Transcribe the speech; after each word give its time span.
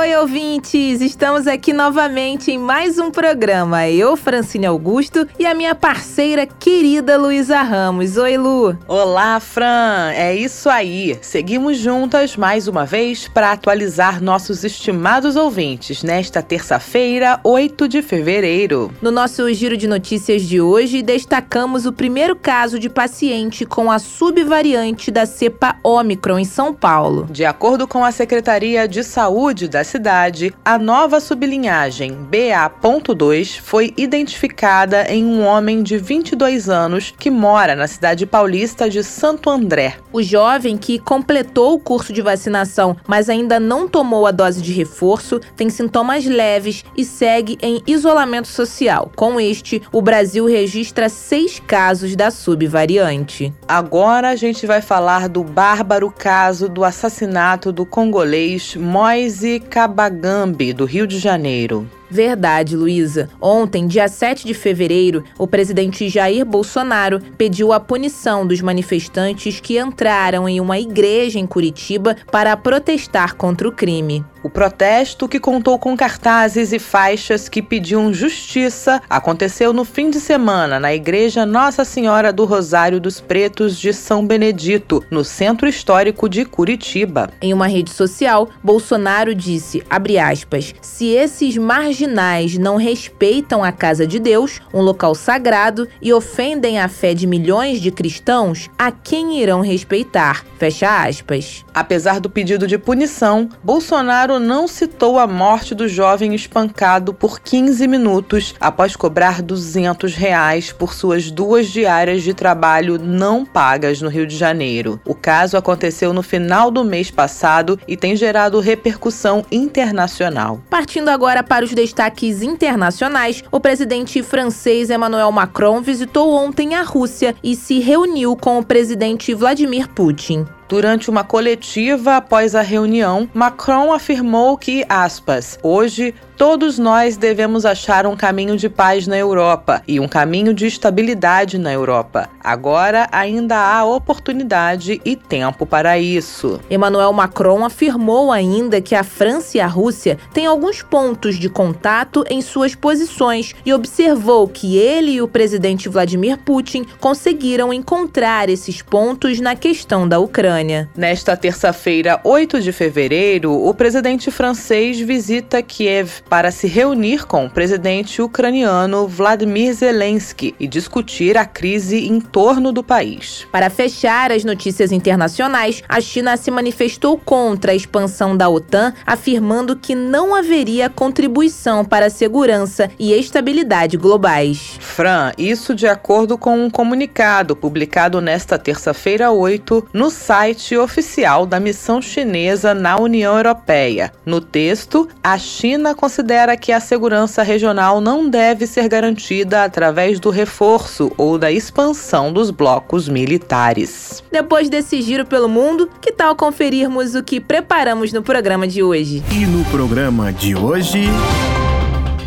Oi, 0.00 0.16
ouvintes! 0.16 1.02
Estamos 1.02 1.46
aqui 1.46 1.74
novamente 1.74 2.50
em 2.50 2.56
mais 2.56 2.98
um 2.98 3.10
programa. 3.10 3.86
Eu, 3.86 4.16
Francine 4.16 4.64
Augusto, 4.64 5.28
e 5.38 5.44
a 5.44 5.52
minha 5.52 5.74
parceira 5.74 6.46
querida 6.46 7.18
Luísa 7.18 7.60
Ramos. 7.60 8.16
Oi, 8.16 8.38
Lu! 8.38 8.74
Olá, 8.88 9.38
Fran! 9.40 10.10
É 10.14 10.34
isso 10.34 10.70
aí! 10.70 11.18
Seguimos 11.20 11.76
juntas 11.76 12.34
mais 12.34 12.66
uma 12.66 12.86
vez 12.86 13.28
para 13.28 13.52
atualizar 13.52 14.22
nossos 14.22 14.64
estimados 14.64 15.36
ouvintes 15.36 16.02
nesta 16.02 16.40
terça-feira, 16.40 17.38
8 17.44 17.86
de 17.86 18.00
fevereiro. 18.00 18.90
No 19.02 19.10
nosso 19.10 19.52
giro 19.52 19.76
de 19.76 19.86
notícias 19.86 20.40
de 20.40 20.62
hoje, 20.62 21.02
destacamos 21.02 21.84
o 21.84 21.92
primeiro 21.92 22.34
caso 22.34 22.78
de 22.78 22.88
paciente 22.88 23.66
com 23.66 23.90
a 23.90 23.98
subvariante 23.98 25.10
da 25.10 25.26
cepa 25.26 25.76
Omicron 25.84 26.38
em 26.38 26.46
São 26.46 26.72
Paulo. 26.72 27.28
De 27.30 27.44
acordo 27.44 27.86
com 27.86 28.02
a 28.02 28.10
Secretaria 28.10 28.88
de 28.88 29.04
Saúde 29.04 29.68
da 29.68 29.89
cidade, 29.90 30.54
a 30.64 30.78
nova 30.78 31.18
sublinhagem 31.18 32.12
BA.2 32.12 33.58
foi 33.60 33.92
identificada 33.96 35.02
em 35.08 35.24
um 35.24 35.44
homem 35.44 35.82
de 35.82 35.98
22 35.98 36.68
anos 36.68 37.12
que 37.18 37.28
mora 37.28 37.74
na 37.74 37.88
cidade 37.88 38.24
paulista 38.24 38.88
de 38.88 39.02
Santo 39.02 39.50
André. 39.50 39.96
O 40.12 40.22
jovem 40.22 40.76
que 40.76 41.00
completou 41.00 41.74
o 41.74 41.80
curso 41.80 42.12
de 42.12 42.22
vacinação, 42.22 42.96
mas 43.06 43.28
ainda 43.28 43.58
não 43.58 43.88
tomou 43.88 44.26
a 44.26 44.30
dose 44.30 44.62
de 44.62 44.72
reforço, 44.72 45.40
tem 45.56 45.68
sintomas 45.68 46.24
leves 46.24 46.84
e 46.96 47.04
segue 47.04 47.58
em 47.60 47.82
isolamento 47.84 48.46
social. 48.46 49.10
Com 49.16 49.40
este, 49.40 49.82
o 49.92 50.00
Brasil 50.00 50.46
registra 50.46 51.08
seis 51.08 51.58
casos 51.58 52.14
da 52.14 52.30
subvariante. 52.30 53.52
Agora 53.66 54.28
a 54.28 54.36
gente 54.36 54.66
vai 54.66 54.80
falar 54.80 55.28
do 55.28 55.42
bárbaro 55.42 56.12
caso 56.16 56.68
do 56.68 56.84
assassinato 56.84 57.72
do 57.72 57.84
congolês 57.84 58.76
Moise 58.76 59.58
Cabagambi, 59.80 60.74
do 60.74 60.84
Rio 60.84 61.06
de 61.06 61.18
Janeiro. 61.18 61.88
Verdade, 62.10 62.76
Luísa. 62.76 63.28
Ontem, 63.40 63.86
dia 63.86 64.08
7 64.08 64.46
de 64.46 64.52
fevereiro, 64.52 65.22
o 65.38 65.46
presidente 65.46 66.08
Jair 66.08 66.44
Bolsonaro 66.44 67.20
pediu 67.38 67.72
a 67.72 67.78
punição 67.78 68.44
dos 68.44 68.60
manifestantes 68.60 69.60
que 69.60 69.78
entraram 69.78 70.48
em 70.48 70.60
uma 70.60 70.78
igreja 70.78 71.38
em 71.38 71.46
Curitiba 71.46 72.16
para 72.30 72.56
protestar 72.56 73.36
contra 73.36 73.68
o 73.68 73.72
crime. 73.72 74.24
O 74.42 74.48
protesto, 74.48 75.28
que 75.28 75.38
contou 75.38 75.78
com 75.78 75.94
cartazes 75.94 76.72
e 76.72 76.78
faixas 76.78 77.46
que 77.46 77.60
pediam 77.60 78.12
justiça, 78.12 79.02
aconteceu 79.08 79.70
no 79.70 79.84
fim 79.84 80.08
de 80.08 80.18
semana 80.18 80.80
na 80.80 80.94
Igreja 80.94 81.44
Nossa 81.44 81.84
Senhora 81.84 82.32
do 82.32 82.46
Rosário 82.46 82.98
dos 82.98 83.20
Pretos 83.20 83.78
de 83.78 83.92
São 83.92 84.26
Benedito, 84.26 85.04
no 85.10 85.22
centro 85.22 85.68
histórico 85.68 86.26
de 86.26 86.46
Curitiba. 86.46 87.30
Em 87.42 87.52
uma 87.52 87.66
rede 87.66 87.90
social, 87.90 88.48
Bolsonaro 88.64 89.34
disse, 89.34 89.82
aspas, 89.90 90.74
se 90.80 91.08
esses 91.08 91.58
marginais 92.00 92.56
não 92.56 92.76
respeitam 92.76 93.62
a 93.62 93.70
casa 93.72 94.06
de 94.06 94.18
Deus, 94.18 94.60
um 94.72 94.80
local 94.80 95.14
sagrado, 95.14 95.86
e 96.00 96.12
ofendem 96.12 96.78
a 96.78 96.88
fé 96.88 97.12
de 97.12 97.26
milhões 97.26 97.80
de 97.80 97.90
cristãos, 97.90 98.70
a 98.78 98.90
quem 98.90 99.40
irão 99.40 99.60
respeitar? 99.60 100.44
Fecha 100.58 101.04
aspas. 101.04 101.64
Apesar 101.74 102.20
do 102.20 102.30
pedido 102.30 102.66
de 102.66 102.78
punição, 102.78 103.48
Bolsonaro 103.62 104.38
não 104.38 104.66
citou 104.66 105.18
a 105.18 105.26
morte 105.26 105.74
do 105.74 105.88
jovem 105.88 106.34
espancado 106.34 107.12
por 107.12 107.40
15 107.40 107.86
minutos 107.86 108.54
após 108.60 108.96
cobrar 108.96 109.42
200 109.42 110.14
reais 110.14 110.72
por 110.72 110.94
suas 110.94 111.30
duas 111.30 111.68
diárias 111.68 112.22
de 112.22 112.34
trabalho 112.34 112.98
não 112.98 113.44
pagas 113.44 114.00
no 114.00 114.08
Rio 114.08 114.26
de 114.26 114.36
Janeiro. 114.36 115.00
O 115.04 115.14
caso 115.14 115.56
aconteceu 115.56 116.12
no 116.12 116.22
final 116.22 116.70
do 116.70 116.84
mês 116.84 117.10
passado 117.10 117.78
e 117.86 117.96
tem 117.96 118.16
gerado 118.16 118.60
repercussão 118.60 119.44
internacional. 119.50 120.60
Partindo 120.68 121.08
agora 121.08 121.42
para 121.42 121.64
os 121.64 121.72
destaques 121.90 122.40
internacionais, 122.42 123.42
o 123.50 123.58
presidente 123.58 124.22
francês 124.22 124.90
Emmanuel 124.90 125.32
Macron 125.32 125.80
visitou 125.80 126.32
ontem 126.32 126.76
a 126.76 126.82
Rússia 126.82 127.34
e 127.42 127.56
se 127.56 127.80
reuniu 127.80 128.36
com 128.36 128.60
o 128.60 128.64
presidente 128.64 129.34
Vladimir 129.34 129.88
Putin. 129.88 130.46
Durante 130.70 131.10
uma 131.10 131.24
coletiva 131.24 132.14
após 132.14 132.54
a 132.54 132.60
reunião, 132.60 133.28
Macron 133.34 133.92
afirmou 133.92 134.56
que, 134.56 134.86
aspas, 134.88 135.58
hoje 135.64 136.14
Todos 136.40 136.78
nós 136.78 137.18
devemos 137.18 137.66
achar 137.66 138.06
um 138.06 138.16
caminho 138.16 138.56
de 138.56 138.66
paz 138.66 139.06
na 139.06 139.14
Europa 139.14 139.82
e 139.86 140.00
um 140.00 140.08
caminho 140.08 140.54
de 140.54 140.66
estabilidade 140.66 141.58
na 141.58 141.70
Europa. 141.70 142.30
Agora 142.42 143.06
ainda 143.12 143.58
há 143.58 143.84
oportunidade 143.84 145.02
e 145.04 145.14
tempo 145.14 145.66
para 145.66 145.98
isso. 145.98 146.58
Emmanuel 146.70 147.12
Macron 147.12 147.62
afirmou 147.62 148.32
ainda 148.32 148.80
que 148.80 148.94
a 148.94 149.04
França 149.04 149.58
e 149.58 149.60
a 149.60 149.66
Rússia 149.66 150.16
têm 150.32 150.46
alguns 150.46 150.82
pontos 150.82 151.38
de 151.38 151.50
contato 151.50 152.24
em 152.30 152.40
suas 152.40 152.74
posições 152.74 153.54
e 153.62 153.74
observou 153.74 154.48
que 154.48 154.78
ele 154.78 155.10
e 155.10 155.20
o 155.20 155.28
presidente 155.28 155.90
Vladimir 155.90 156.38
Putin 156.38 156.86
conseguiram 156.98 157.70
encontrar 157.70 158.48
esses 158.48 158.80
pontos 158.80 159.40
na 159.40 159.54
questão 159.54 160.08
da 160.08 160.18
Ucrânia. 160.18 160.59
Nesta 160.94 161.36
terça-feira, 161.36 162.20
8 162.22 162.60
de 162.60 162.70
fevereiro, 162.70 163.50
o 163.50 163.72
presidente 163.72 164.30
francês 164.30 165.00
visita 165.00 165.62
Kiev 165.62 166.22
para 166.28 166.50
se 166.50 166.66
reunir 166.66 167.26
com 167.26 167.46
o 167.46 167.50
presidente 167.50 168.20
ucraniano 168.20 169.08
Vladimir 169.08 169.72
Zelensky 169.72 170.54
e 170.60 170.66
discutir 170.66 171.38
a 171.38 171.46
crise 171.46 172.06
em 172.06 172.20
torno 172.20 172.72
do 172.72 172.82
país. 172.82 173.46
Para 173.50 173.70
fechar 173.70 174.30
as 174.30 174.44
notícias 174.44 174.92
internacionais, 174.92 175.82
a 175.88 175.98
China 175.98 176.36
se 176.36 176.50
manifestou 176.50 177.16
contra 177.16 177.72
a 177.72 177.74
expansão 177.74 178.36
da 178.36 178.48
OTAN, 178.48 178.92
afirmando 179.06 179.74
que 179.74 179.94
não 179.94 180.34
haveria 180.34 180.90
contribuição 180.90 181.86
para 181.86 182.06
a 182.06 182.10
segurança 182.10 182.90
e 182.98 183.14
estabilidade 183.14 183.96
globais. 183.96 184.76
Fran, 184.78 185.32
isso 185.38 185.74
de 185.74 185.86
acordo 185.86 186.36
com 186.36 186.62
um 186.62 186.68
comunicado 186.68 187.56
publicado 187.56 188.20
nesta 188.20 188.58
terça-feira 188.58 189.30
8 189.30 189.88
no 189.94 190.10
site 190.10 190.49
oficial 190.76 191.46
da 191.46 191.58
missão 191.58 192.00
chinesa 192.00 192.74
na 192.74 192.96
União 192.96 193.36
Europeia. 193.36 194.12
No 194.24 194.40
texto, 194.40 195.08
a 195.22 195.38
China 195.38 195.94
considera 195.94 196.30
considera 196.30 196.56
que 196.56 196.70
a 196.70 196.80
segurança 196.80 197.42
regional 197.42 198.00
não 198.00 198.28
deve 198.28 198.66
ser 198.66 198.88
garantida 198.88 199.64
através 199.64 200.20
do 200.20 200.30
reforço 200.30 201.10
ou 201.16 201.38
da 201.38 201.50
expansão 201.50 202.32
dos 202.32 202.50
blocos 202.50 203.08
militares. 203.08 204.22
Depois 204.30 204.68
desse 204.68 205.00
giro 205.02 205.24
pelo 205.24 205.48
mundo, 205.48 205.88
que 206.00 206.12
tal 206.12 206.36
conferirmos 206.36 207.14
o 207.14 207.22
que 207.22 207.40
preparamos 207.40 208.12
no 208.12 208.22
programa 208.22 208.66
de 208.66 208.82
hoje? 208.82 209.22
E 209.32 209.46
no 209.46 209.64
programa 209.66 210.32
de 210.32 210.54
hoje. 210.54 211.08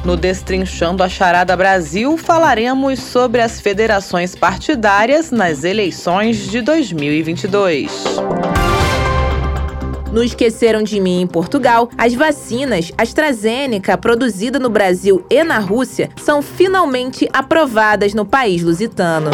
No 0.04 0.18
Destrinchando 0.18 1.02
a 1.02 1.08
Charada 1.08 1.56
Brasil, 1.56 2.18
falaremos 2.18 3.00
sobre 3.00 3.40
as 3.40 3.62
federações 3.62 4.36
partidárias 4.36 5.32
nas 5.32 5.64
eleições 5.64 6.52
de 6.52 6.62
2022. 6.62 8.04
No 10.12 10.22
Esqueceram 10.22 10.84
de 10.84 11.00
Mim 11.00 11.22
em 11.22 11.28
Portugal, 11.28 11.90
as 11.98 12.14
vacinas 12.14 12.92
AstraZeneca, 12.98 13.98
produzida 13.98 14.60
no 14.60 14.70
Brasil 14.70 15.26
e 15.30 15.42
na 15.42 15.60
Rússia, 15.60 16.10
são 16.18 16.42
finalmente 16.42 17.28
aprovadas 17.32 18.14
no 18.14 18.26
país 18.26 18.62
lusitano. 18.62 19.32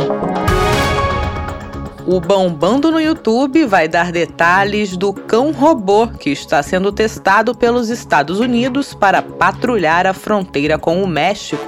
O 2.05 2.19
Bombando 2.19 2.91
no 2.91 2.99
YouTube 2.99 3.65
vai 3.65 3.87
dar 3.87 4.11
detalhes 4.11 4.95
do 4.95 5.13
cão 5.13 5.51
robô 5.51 6.07
que 6.07 6.29
está 6.29 6.63
sendo 6.63 6.91
testado 6.91 7.53
pelos 7.53 7.89
Estados 7.89 8.39
Unidos 8.39 8.93
para 8.93 9.21
patrulhar 9.21 10.07
a 10.07 10.13
fronteira 10.13 10.77
com 10.77 11.03
o 11.03 11.07
México. 11.07 11.65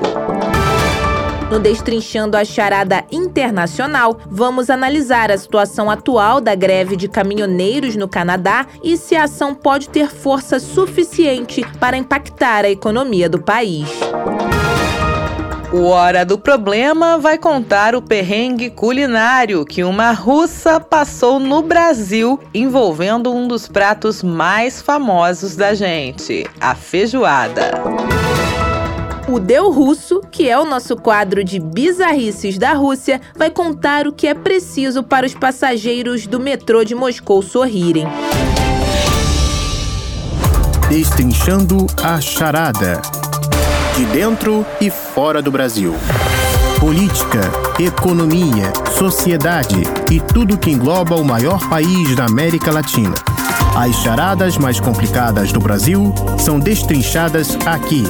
No 1.51 1.59
Destrinchando 1.59 2.37
a 2.37 2.45
Charada 2.45 3.03
Internacional, 3.11 4.17
vamos 4.25 4.69
analisar 4.69 5.29
a 5.29 5.37
situação 5.37 5.91
atual 5.91 6.39
da 6.39 6.55
greve 6.55 6.95
de 6.95 7.09
caminhoneiros 7.09 7.97
no 7.97 8.07
Canadá 8.07 8.65
e 8.81 8.95
se 8.95 9.17
a 9.17 9.25
ação 9.25 9.53
pode 9.53 9.89
ter 9.89 10.07
força 10.07 10.61
suficiente 10.61 11.61
para 11.77 11.97
impactar 11.97 12.63
a 12.63 12.69
economia 12.69 13.27
do 13.27 13.41
país. 13.41 13.89
O 15.73 15.85
Hora 15.85 16.25
do 16.25 16.37
Problema 16.37 17.17
vai 17.17 17.37
contar 17.37 17.95
o 17.95 18.01
perrengue 18.01 18.69
culinário 18.69 19.65
que 19.65 19.85
uma 19.85 20.11
russa 20.11 20.81
passou 20.81 21.39
no 21.39 21.61
Brasil 21.61 22.37
envolvendo 22.53 23.33
um 23.33 23.47
dos 23.47 23.69
pratos 23.69 24.21
mais 24.21 24.81
famosos 24.81 25.55
da 25.55 25.73
gente, 25.73 26.45
a 26.59 26.75
feijoada. 26.75 27.71
O 29.29 29.39
Deu 29.39 29.71
Russo, 29.71 30.21
que 30.29 30.49
é 30.49 30.59
o 30.59 30.65
nosso 30.65 30.97
quadro 30.97 31.41
de 31.41 31.57
bizarrices 31.57 32.57
da 32.57 32.73
Rússia, 32.73 33.21
vai 33.33 33.49
contar 33.49 34.07
o 34.07 34.11
que 34.11 34.27
é 34.27 34.33
preciso 34.33 35.01
para 35.01 35.25
os 35.25 35.33
passageiros 35.33 36.27
do 36.27 36.37
metrô 36.37 36.83
de 36.83 36.93
Moscou 36.93 37.41
sorrirem. 37.41 38.07
Destrinchando 40.89 41.87
a 42.03 42.19
charada. 42.19 43.01
De 44.01 44.07
dentro 44.07 44.65
e 44.81 44.89
fora 44.89 45.43
do 45.43 45.51
Brasil. 45.51 45.93
política, 46.79 47.41
economia, 47.79 48.73
sociedade 48.97 49.83
e 50.11 50.19
tudo 50.19 50.57
que 50.57 50.71
engloba 50.71 51.15
o 51.17 51.23
maior 51.23 51.69
país 51.69 52.15
da 52.15 52.25
América 52.25 52.71
Latina. 52.71 53.13
As 53.77 53.95
charadas 53.97 54.57
mais 54.57 54.79
complicadas 54.79 55.53
do 55.53 55.59
Brasil 55.59 56.11
são 56.39 56.59
destrinchadas 56.59 57.55
aqui. 57.63 58.01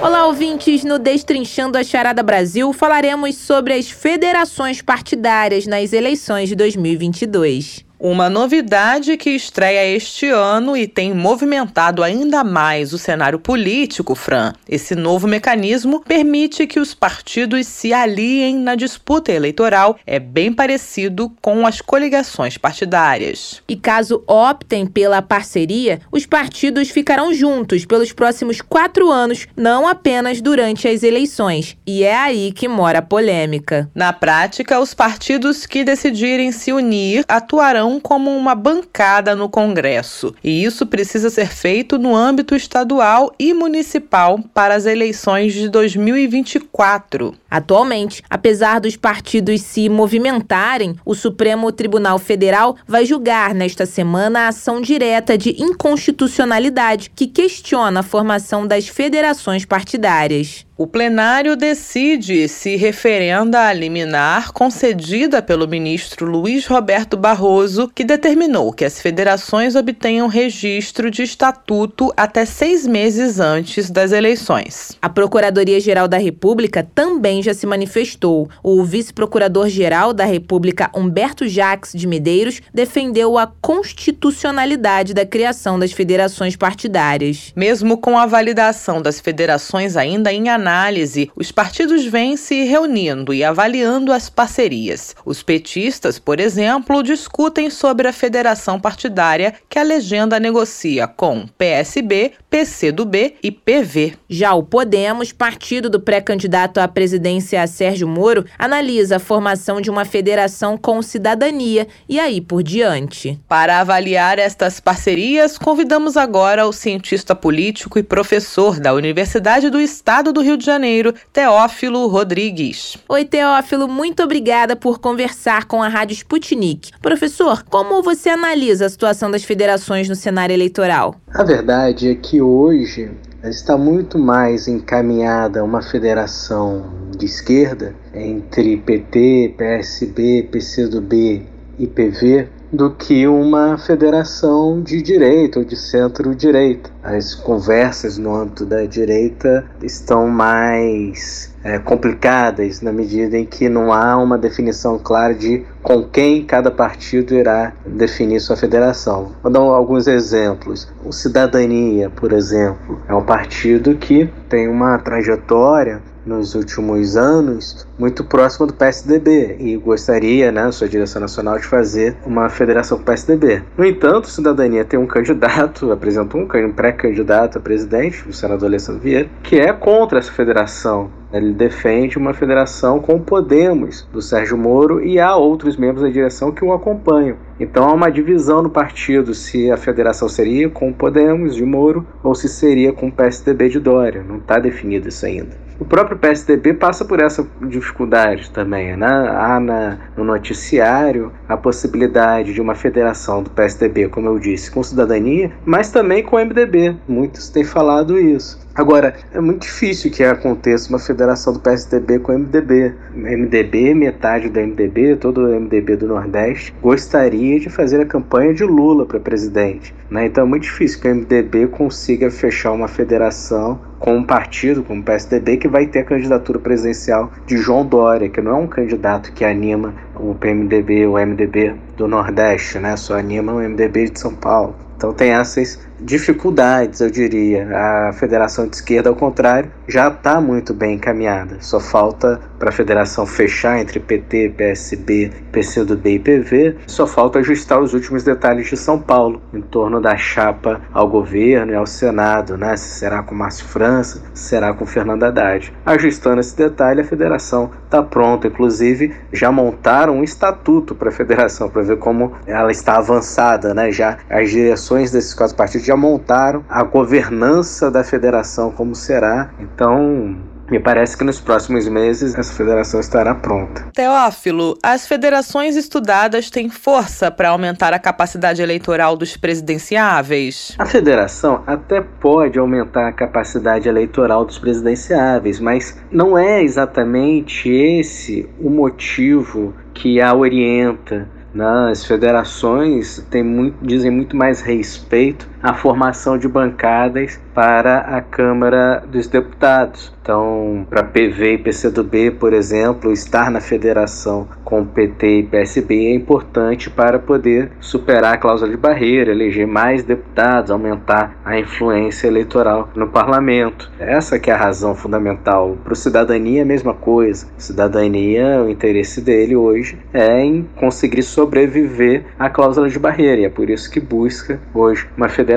Olá, 0.00 0.26
ouvintes! 0.26 0.84
No 0.84 0.98
Destrinchando 0.98 1.76
a 1.76 1.84
Charada 1.84 2.22
Brasil, 2.22 2.72
falaremos 2.72 3.36
sobre 3.36 3.74
as 3.74 3.90
federações 3.90 4.80
partidárias 4.80 5.66
nas 5.66 5.92
eleições 5.92 6.48
de 6.48 6.56
2022. 6.56 7.84
Uma 8.04 8.28
novidade 8.28 9.16
que 9.16 9.30
estreia 9.30 9.86
este 9.86 10.26
ano 10.26 10.76
e 10.76 10.88
tem 10.88 11.14
movimentado 11.14 12.02
ainda 12.02 12.42
mais 12.42 12.92
o 12.92 12.98
cenário 12.98 13.38
político, 13.38 14.16
Fran. 14.16 14.52
Esse 14.68 14.96
novo 14.96 15.28
mecanismo 15.28 16.00
permite 16.00 16.66
que 16.66 16.80
os 16.80 16.94
partidos 16.94 17.64
se 17.68 17.92
aliem 17.92 18.58
na 18.58 18.74
disputa 18.74 19.30
eleitoral. 19.30 19.96
É 20.04 20.18
bem 20.18 20.52
parecido 20.52 21.32
com 21.40 21.64
as 21.64 21.80
coligações 21.80 22.58
partidárias. 22.58 23.62
E 23.68 23.76
caso 23.76 24.24
optem 24.26 24.84
pela 24.84 25.22
parceria, 25.22 26.00
os 26.10 26.26
partidos 26.26 26.90
ficarão 26.90 27.32
juntos 27.32 27.84
pelos 27.84 28.12
próximos 28.12 28.60
quatro 28.60 29.12
anos, 29.12 29.46
não 29.56 29.86
apenas 29.86 30.40
durante 30.40 30.88
as 30.88 31.04
eleições. 31.04 31.76
E 31.86 32.02
é 32.02 32.16
aí 32.16 32.50
que 32.50 32.66
mora 32.66 32.98
a 32.98 33.02
polêmica. 33.02 33.88
Na 33.94 34.12
prática, 34.12 34.80
os 34.80 34.92
partidos 34.92 35.66
que 35.66 35.84
decidirem 35.84 36.50
se 36.50 36.72
unir 36.72 37.24
atuarão 37.28 37.91
como 38.00 38.30
uma 38.30 38.54
bancada 38.54 39.34
no 39.34 39.48
Congresso, 39.48 40.34
e 40.42 40.64
isso 40.64 40.86
precisa 40.86 41.30
ser 41.30 41.48
feito 41.48 41.98
no 41.98 42.14
âmbito 42.14 42.54
estadual 42.54 43.32
e 43.38 43.52
municipal 43.54 44.38
para 44.52 44.74
as 44.74 44.86
eleições 44.86 45.52
de 45.52 45.68
2024. 45.68 47.34
Atualmente, 47.50 48.22
apesar 48.30 48.80
dos 48.80 48.96
partidos 48.96 49.60
se 49.60 49.88
movimentarem, 49.88 50.96
o 51.04 51.14
Supremo 51.14 51.70
Tribunal 51.70 52.18
Federal 52.18 52.76
vai 52.86 53.04
julgar 53.04 53.54
nesta 53.54 53.84
semana 53.84 54.40
a 54.40 54.48
ação 54.48 54.80
direta 54.80 55.36
de 55.36 55.62
inconstitucionalidade 55.62 57.10
que 57.14 57.26
questiona 57.26 58.00
a 58.00 58.02
formação 58.02 58.66
das 58.66 58.88
federações 58.88 59.64
partidárias. 59.64 60.66
O 60.74 60.86
plenário 60.86 61.54
decide 61.54 62.48
se 62.48 62.76
referenda 62.76 63.66
a 63.66 63.72
liminar 63.74 64.52
concedida 64.52 65.42
pelo 65.42 65.68
ministro 65.68 66.24
Luiz 66.24 66.66
Roberto 66.66 67.14
Barroso, 67.14 67.90
que 67.94 68.02
determinou 68.02 68.72
que 68.72 68.82
as 68.82 68.98
federações 68.98 69.76
obtenham 69.76 70.26
registro 70.28 71.10
de 71.10 71.24
estatuto 71.24 72.10
até 72.16 72.46
seis 72.46 72.86
meses 72.86 73.38
antes 73.38 73.90
das 73.90 74.12
eleições. 74.12 74.96
A 75.02 75.10
Procuradoria-Geral 75.10 76.08
da 76.08 76.16
República 76.16 76.88
também 76.94 77.42
já 77.42 77.52
se 77.52 77.66
manifestou. 77.66 78.48
O 78.62 78.82
vice-procurador-geral 78.82 80.14
da 80.14 80.24
República, 80.24 80.90
Humberto 80.94 81.46
Jacques 81.46 81.92
de 81.92 82.06
Medeiros, 82.06 82.62
defendeu 82.72 83.36
a 83.36 83.46
constitucionalidade 83.60 85.12
da 85.12 85.26
criação 85.26 85.78
das 85.78 85.92
federações 85.92 86.56
partidárias. 86.56 87.52
Mesmo 87.54 87.98
com 87.98 88.18
a 88.18 88.24
validação 88.24 89.02
das 89.02 89.20
federações 89.20 89.98
ainda 89.98 90.32
em 90.32 90.48
análise, 90.48 90.61
análise, 90.62 91.30
os 91.34 91.50
partidos 91.50 92.04
vêm 92.04 92.36
se 92.36 92.62
reunindo 92.64 93.34
e 93.34 93.42
avaliando 93.42 94.12
as 94.12 94.30
parcerias. 94.30 95.14
Os 95.24 95.42
petistas, 95.42 96.18
por 96.18 96.38
exemplo, 96.38 97.02
discutem 97.02 97.68
sobre 97.68 98.06
a 98.06 98.12
federação 98.12 98.80
partidária 98.80 99.54
que 99.68 99.78
a 99.78 99.82
legenda 99.82 100.38
negocia 100.38 101.06
com 101.06 101.46
PSB, 101.58 102.32
PCdoB 102.48 103.34
e 103.42 103.50
PV. 103.50 104.14
Já 104.28 104.54
o 104.54 104.62
Podemos, 104.62 105.32
partido 105.32 105.90
do 105.90 106.00
pré-candidato 106.00 106.78
à 106.78 106.86
presidência 106.86 107.66
Sérgio 107.66 108.06
Moro, 108.06 108.44
analisa 108.58 109.16
a 109.16 109.20
formação 109.20 109.80
de 109.80 109.90
uma 109.90 110.04
federação 110.04 110.78
com 110.78 111.02
cidadania 111.02 111.88
e 112.08 112.20
aí 112.20 112.40
por 112.40 112.62
diante. 112.62 113.40
Para 113.48 113.80
avaliar 113.80 114.38
estas 114.38 114.78
parcerias, 114.78 115.58
convidamos 115.58 116.16
agora 116.16 116.66
o 116.66 116.72
cientista 116.72 117.34
político 117.34 117.98
e 117.98 118.02
professor 118.02 118.78
da 118.78 118.92
Universidade 118.94 119.70
do 119.70 119.80
Estado 119.80 120.32
do 120.32 120.40
Rio 120.40 120.51
de 120.56 120.62
de 120.62 120.66
Janeiro, 120.66 121.12
Teófilo 121.32 122.06
Rodrigues. 122.06 122.96
Oi, 123.08 123.24
Teófilo, 123.24 123.88
muito 123.88 124.22
obrigada 124.22 124.76
por 124.76 125.00
conversar 125.00 125.66
com 125.66 125.82
a 125.82 125.88
Rádio 125.88 126.14
Sputnik. 126.14 126.92
Professor, 127.02 127.64
como 127.64 128.02
você 128.02 128.30
analisa 128.30 128.86
a 128.86 128.88
situação 128.88 129.30
das 129.30 129.44
federações 129.44 130.08
no 130.08 130.14
cenário 130.14 130.54
eleitoral? 130.54 131.16
A 131.34 131.42
verdade 131.42 132.08
é 132.08 132.14
que 132.14 132.40
hoje 132.40 133.10
está 133.42 133.76
muito 133.76 134.18
mais 134.18 134.68
encaminhada 134.68 135.64
uma 135.64 135.82
federação 135.82 136.84
de 137.18 137.26
esquerda 137.26 137.94
entre 138.14 138.76
PT, 138.76 139.54
PSB, 139.58 140.48
PCdoB 140.50 141.42
e 141.78 141.86
PV 141.86 142.48
do 142.72 142.90
que 142.90 143.26
uma 143.28 143.76
federação 143.76 144.80
de 144.80 145.02
direita 145.02 145.58
ou 145.58 145.64
de 145.64 145.76
centro-direita. 145.76 146.90
As 147.02 147.34
conversas 147.34 148.16
no 148.16 148.34
âmbito 148.34 148.64
da 148.64 148.84
direita 148.86 149.66
estão 149.82 150.26
mais 150.26 151.54
é, 151.62 151.78
complicadas 151.78 152.80
na 152.80 152.92
medida 152.92 153.36
em 153.36 153.44
que 153.44 153.68
não 153.68 153.92
há 153.92 154.16
uma 154.16 154.38
definição 154.38 154.98
clara 154.98 155.34
de 155.34 155.64
com 155.82 156.02
quem 156.04 156.44
cada 156.44 156.70
partido 156.70 157.34
irá 157.34 157.72
definir 157.84 158.40
sua 158.40 158.56
federação. 158.56 159.32
Vou 159.42 159.52
dar 159.52 159.60
alguns 159.60 160.06
exemplos. 160.06 160.88
O 161.04 161.12
Cidadania, 161.12 162.08
por 162.08 162.32
exemplo, 162.32 163.00
é 163.06 163.14
um 163.14 163.24
partido 163.24 163.96
que 163.96 164.30
tem 164.48 164.68
uma 164.68 164.98
trajetória 164.98 166.00
nos 166.24 166.54
últimos 166.54 167.16
anos 167.16 167.86
muito 167.98 168.24
próximo 168.24 168.66
do 168.66 168.74
PSDB 168.74 169.56
e 169.58 169.76
gostaria, 169.76 170.50
né, 170.50 170.70
sua 170.70 170.88
direção 170.88 171.20
nacional, 171.20 171.58
de 171.58 171.66
fazer 171.66 172.16
uma 172.26 172.48
federação 172.48 172.98
com 172.98 173.02
o 173.02 173.06
PSDB. 173.06 173.62
No 173.76 173.84
entanto, 173.84 174.28
Cidadania 174.28 174.84
tem 174.84 174.98
um 174.98 175.06
candidato, 175.06 175.90
apresentou 175.92 176.40
um 176.40 176.72
pré-candidato 176.72 177.58
a 177.58 177.60
presidente, 177.60 178.28
o 178.28 178.32
senador 178.32 178.68
Alessandro 178.68 179.00
Vieira, 179.00 179.28
que 179.42 179.56
é 179.56 179.72
contra 179.72 180.18
essa 180.18 180.32
federação. 180.32 181.10
Ele 181.32 181.54
defende 181.54 182.18
uma 182.18 182.34
federação 182.34 183.00
com 183.00 183.18
Podemos, 183.18 184.06
do 184.12 184.20
Sérgio 184.20 184.58
Moro, 184.58 185.02
e 185.02 185.18
há 185.18 185.34
outros 185.34 185.78
membros 185.78 186.02
da 186.02 186.10
direção 186.10 186.52
que 186.52 186.62
o 186.62 186.74
acompanham. 186.74 187.36
Então 187.58 187.84
há 187.84 187.92
uma 187.94 188.10
divisão 188.10 188.62
no 188.62 188.68
partido 188.68 189.32
se 189.32 189.70
a 189.70 189.78
federação 189.78 190.28
seria 190.28 190.68
com 190.68 190.92
Podemos 190.92 191.54
de 191.54 191.64
Moro 191.64 192.06
ou 192.22 192.34
se 192.34 192.48
seria 192.48 192.92
com 192.92 193.08
o 193.08 193.12
PSDB 193.12 193.70
de 193.70 193.80
Dória. 193.80 194.22
Não 194.22 194.36
está 194.36 194.58
definido 194.58 195.08
isso 195.08 195.24
ainda. 195.24 195.56
O 195.82 195.84
próprio 195.84 196.16
PSDB 196.16 196.74
passa 196.74 197.04
por 197.04 197.20
essa 197.20 197.44
dificuldade 197.60 198.52
também. 198.52 198.96
Né? 198.96 199.08
Há 199.08 199.58
na, 199.58 199.98
no 200.16 200.22
noticiário 200.22 201.32
a 201.48 201.56
possibilidade 201.56 202.54
de 202.54 202.60
uma 202.60 202.76
federação 202.76 203.42
do 203.42 203.50
PSDB, 203.50 204.08
como 204.08 204.28
eu 204.28 204.38
disse, 204.38 204.70
com 204.70 204.80
cidadania, 204.80 205.50
mas 205.66 205.90
também 205.90 206.22
com 206.22 206.36
o 206.36 206.38
MDB. 206.38 206.94
Muitos 207.08 207.48
têm 207.48 207.64
falado 207.64 208.16
isso. 208.16 208.61
Agora, 208.74 209.14
é 209.34 209.40
muito 209.40 209.62
difícil 209.62 210.10
que 210.10 210.24
aconteça 210.24 210.88
uma 210.88 210.98
federação 210.98 211.52
do 211.52 211.60
PSDB 211.60 212.18
com 212.20 212.32
o 212.32 212.38
MDB. 212.38 212.94
MDB, 213.14 213.92
metade 213.92 214.48
do 214.48 214.58
MDB, 214.58 215.16
todo 215.16 215.42
o 215.42 215.60
MDB 215.60 215.96
do 215.96 216.06
Nordeste, 216.06 216.74
gostaria 216.80 217.60
de 217.60 217.68
fazer 217.68 218.00
a 218.00 218.06
campanha 218.06 218.54
de 218.54 218.64
Lula 218.64 219.04
para 219.04 219.20
presidente. 219.20 219.94
Né? 220.10 220.24
Então 220.24 220.44
é 220.44 220.46
muito 220.46 220.62
difícil 220.62 221.02
que 221.02 221.08
o 221.08 221.14
MDB 221.14 221.66
consiga 221.66 222.30
fechar 222.30 222.72
uma 222.72 222.88
federação 222.88 223.78
com 223.98 224.16
um 224.16 224.24
partido, 224.24 224.82
como 224.82 225.02
o 225.02 225.04
PSDB, 225.04 225.58
que 225.58 225.68
vai 225.68 225.86
ter 225.86 226.00
a 226.00 226.04
candidatura 226.04 226.58
presidencial 226.58 227.30
de 227.44 227.58
João 227.58 227.84
Dória, 227.84 228.30
que 228.30 228.40
não 228.40 228.52
é 228.52 228.54
um 228.54 228.66
candidato 228.66 229.32
que 229.34 229.44
anima 229.44 229.94
o 230.16 230.34
PMDB, 230.34 231.06
o 231.06 231.18
MDB 231.18 231.74
do 231.98 232.08
Nordeste, 232.08 232.78
né? 232.78 232.96
só 232.96 233.18
anima 233.18 233.52
o 233.52 233.58
MDB 233.58 234.08
de 234.08 234.18
São 234.18 234.34
Paulo. 234.34 234.74
Então 234.96 235.12
tem 235.12 235.30
essas 235.32 235.78
dificuldades, 236.04 237.00
eu 237.00 237.10
diria. 237.10 237.68
A 237.72 238.12
federação 238.12 238.66
de 238.66 238.76
esquerda, 238.76 239.08
ao 239.08 239.16
contrário, 239.16 239.70
já 239.88 240.08
está 240.08 240.40
muito 240.40 240.74
bem 240.74 240.94
encaminhada. 240.96 241.56
Só 241.60 241.80
falta 241.80 242.40
para 242.58 242.70
a 242.70 242.72
federação 242.72 243.26
fechar 243.26 243.78
entre 243.78 244.00
PT, 244.00 244.54
PSB, 244.56 245.32
PCdoB 245.50 246.14
e 246.14 246.18
PV. 246.18 246.76
Só 246.86 247.06
falta 247.06 247.38
ajustar 247.38 247.80
os 247.80 247.94
últimos 247.94 248.22
detalhes 248.24 248.68
de 248.68 248.76
São 248.76 248.98
Paulo, 248.98 249.40
em 249.52 249.60
torno 249.60 250.00
da 250.00 250.16
chapa 250.16 250.80
ao 250.92 251.08
governo 251.08 251.72
e 251.72 251.74
ao 251.74 251.86
Senado, 251.86 252.56
né? 252.56 252.76
Se 252.76 252.98
será 252.98 253.22
com 253.22 253.34
Márcio 253.34 253.66
França, 253.66 254.22
se 254.34 254.48
será 254.48 254.72
com 254.72 254.84
Fernando 254.84 255.24
Haddad. 255.24 255.72
Ajustando 255.84 256.40
esse 256.40 256.56
detalhe, 256.56 257.00
a 257.00 257.04
federação 257.04 257.70
está 257.84 258.02
pronta. 258.02 258.46
Inclusive, 258.46 259.14
já 259.32 259.50
montaram 259.50 260.18
um 260.18 260.24
estatuto 260.24 260.94
para 260.94 261.08
a 261.08 261.12
federação, 261.12 261.68
para 261.68 261.82
ver 261.82 261.98
como 261.98 262.32
ela 262.46 262.70
está 262.70 262.96
avançada, 262.96 263.74
né? 263.74 263.90
Já 263.90 264.18
as 264.28 264.50
direções 264.50 265.10
desses 265.10 265.34
quatro 265.34 265.56
partidos 265.56 265.91
já 265.92 265.96
montaram 265.96 266.64
a 266.70 266.82
governança 266.82 267.90
da 267.90 268.02
federação, 268.02 268.70
como 268.72 268.94
será. 268.94 269.50
Então, 269.60 270.34
me 270.70 270.80
parece 270.80 271.18
que 271.18 271.22
nos 271.22 271.38
próximos 271.38 271.86
meses 271.86 272.34
essa 272.34 272.54
federação 272.54 272.98
estará 272.98 273.34
pronta. 273.34 273.90
Teófilo, 273.92 274.78
as 274.82 275.06
federações 275.06 275.76
estudadas 275.76 276.48
têm 276.48 276.70
força 276.70 277.30
para 277.30 277.50
aumentar 277.50 277.92
a 277.92 277.98
capacidade 277.98 278.62
eleitoral 278.62 279.16
dos 279.16 279.36
presidenciáveis? 279.36 280.74
A 280.78 280.86
federação 280.86 281.62
até 281.66 282.00
pode 282.00 282.58
aumentar 282.58 283.06
a 283.06 283.12
capacidade 283.12 283.86
eleitoral 283.86 284.46
dos 284.46 284.58
presidenciáveis, 284.58 285.60
mas 285.60 286.00
não 286.10 286.38
é 286.38 286.62
exatamente 286.62 287.68
esse 287.68 288.48
o 288.58 288.70
motivo 288.70 289.74
que 289.92 290.22
a 290.22 290.34
orienta. 290.34 291.28
Né? 291.54 291.90
As 291.90 292.06
federações 292.06 293.22
têm 293.30 293.42
muito, 293.42 293.76
dizem 293.84 294.10
muito 294.10 294.34
mais 294.34 294.62
respeito 294.62 295.51
à 295.62 295.72
formação 295.74 296.36
de 296.36 296.48
bancadas 296.48 297.40
para 297.54 297.98
a 297.98 298.20
Câmara 298.20 299.02
dos 299.06 299.26
Deputados. 299.26 300.12
Então, 300.22 300.86
para 300.88 301.02
PV 301.02 301.54
e 301.54 301.58
PCdoB, 301.58 302.30
por 302.32 302.52
exemplo, 302.52 303.12
estar 303.12 303.50
na 303.50 303.60
federação 303.60 304.46
com 304.64 304.84
PT 304.84 305.26
e 305.26 305.42
PSB 305.42 306.06
é 306.06 306.14
importante 306.14 306.88
para 306.88 307.18
poder 307.18 307.72
superar 307.80 308.34
a 308.34 308.38
cláusula 308.38 308.70
de 308.70 308.76
barreira, 308.76 309.32
eleger 309.32 309.66
mais 309.66 310.04
deputados, 310.04 310.70
aumentar 310.70 311.36
a 311.44 311.58
influência 311.58 312.28
eleitoral 312.28 312.88
no 312.94 313.08
parlamento. 313.08 313.90
Essa 313.98 314.38
que 314.38 314.50
é 314.50 314.54
a 314.54 314.56
razão 314.56 314.94
fundamental. 314.94 315.76
Para 315.82 315.92
o 315.92 315.96
cidadania 315.96 316.62
a 316.62 316.66
mesma 316.66 316.94
coisa. 316.94 317.48
Cidadania, 317.58 318.62
o 318.62 318.70
interesse 318.70 319.20
dele 319.20 319.56
hoje 319.56 319.98
é 320.14 320.40
em 320.40 320.66
conseguir 320.76 321.22
sobreviver 321.22 322.24
à 322.38 322.48
cláusula 322.48 322.88
de 322.88 322.98
barreira 322.98 323.42
e 323.42 323.44
é 323.44 323.50
por 323.50 323.68
isso 323.68 323.90
que 323.90 324.00
busca 324.00 324.60
hoje 324.72 325.08
uma 325.16 325.28
federação. 325.28 325.51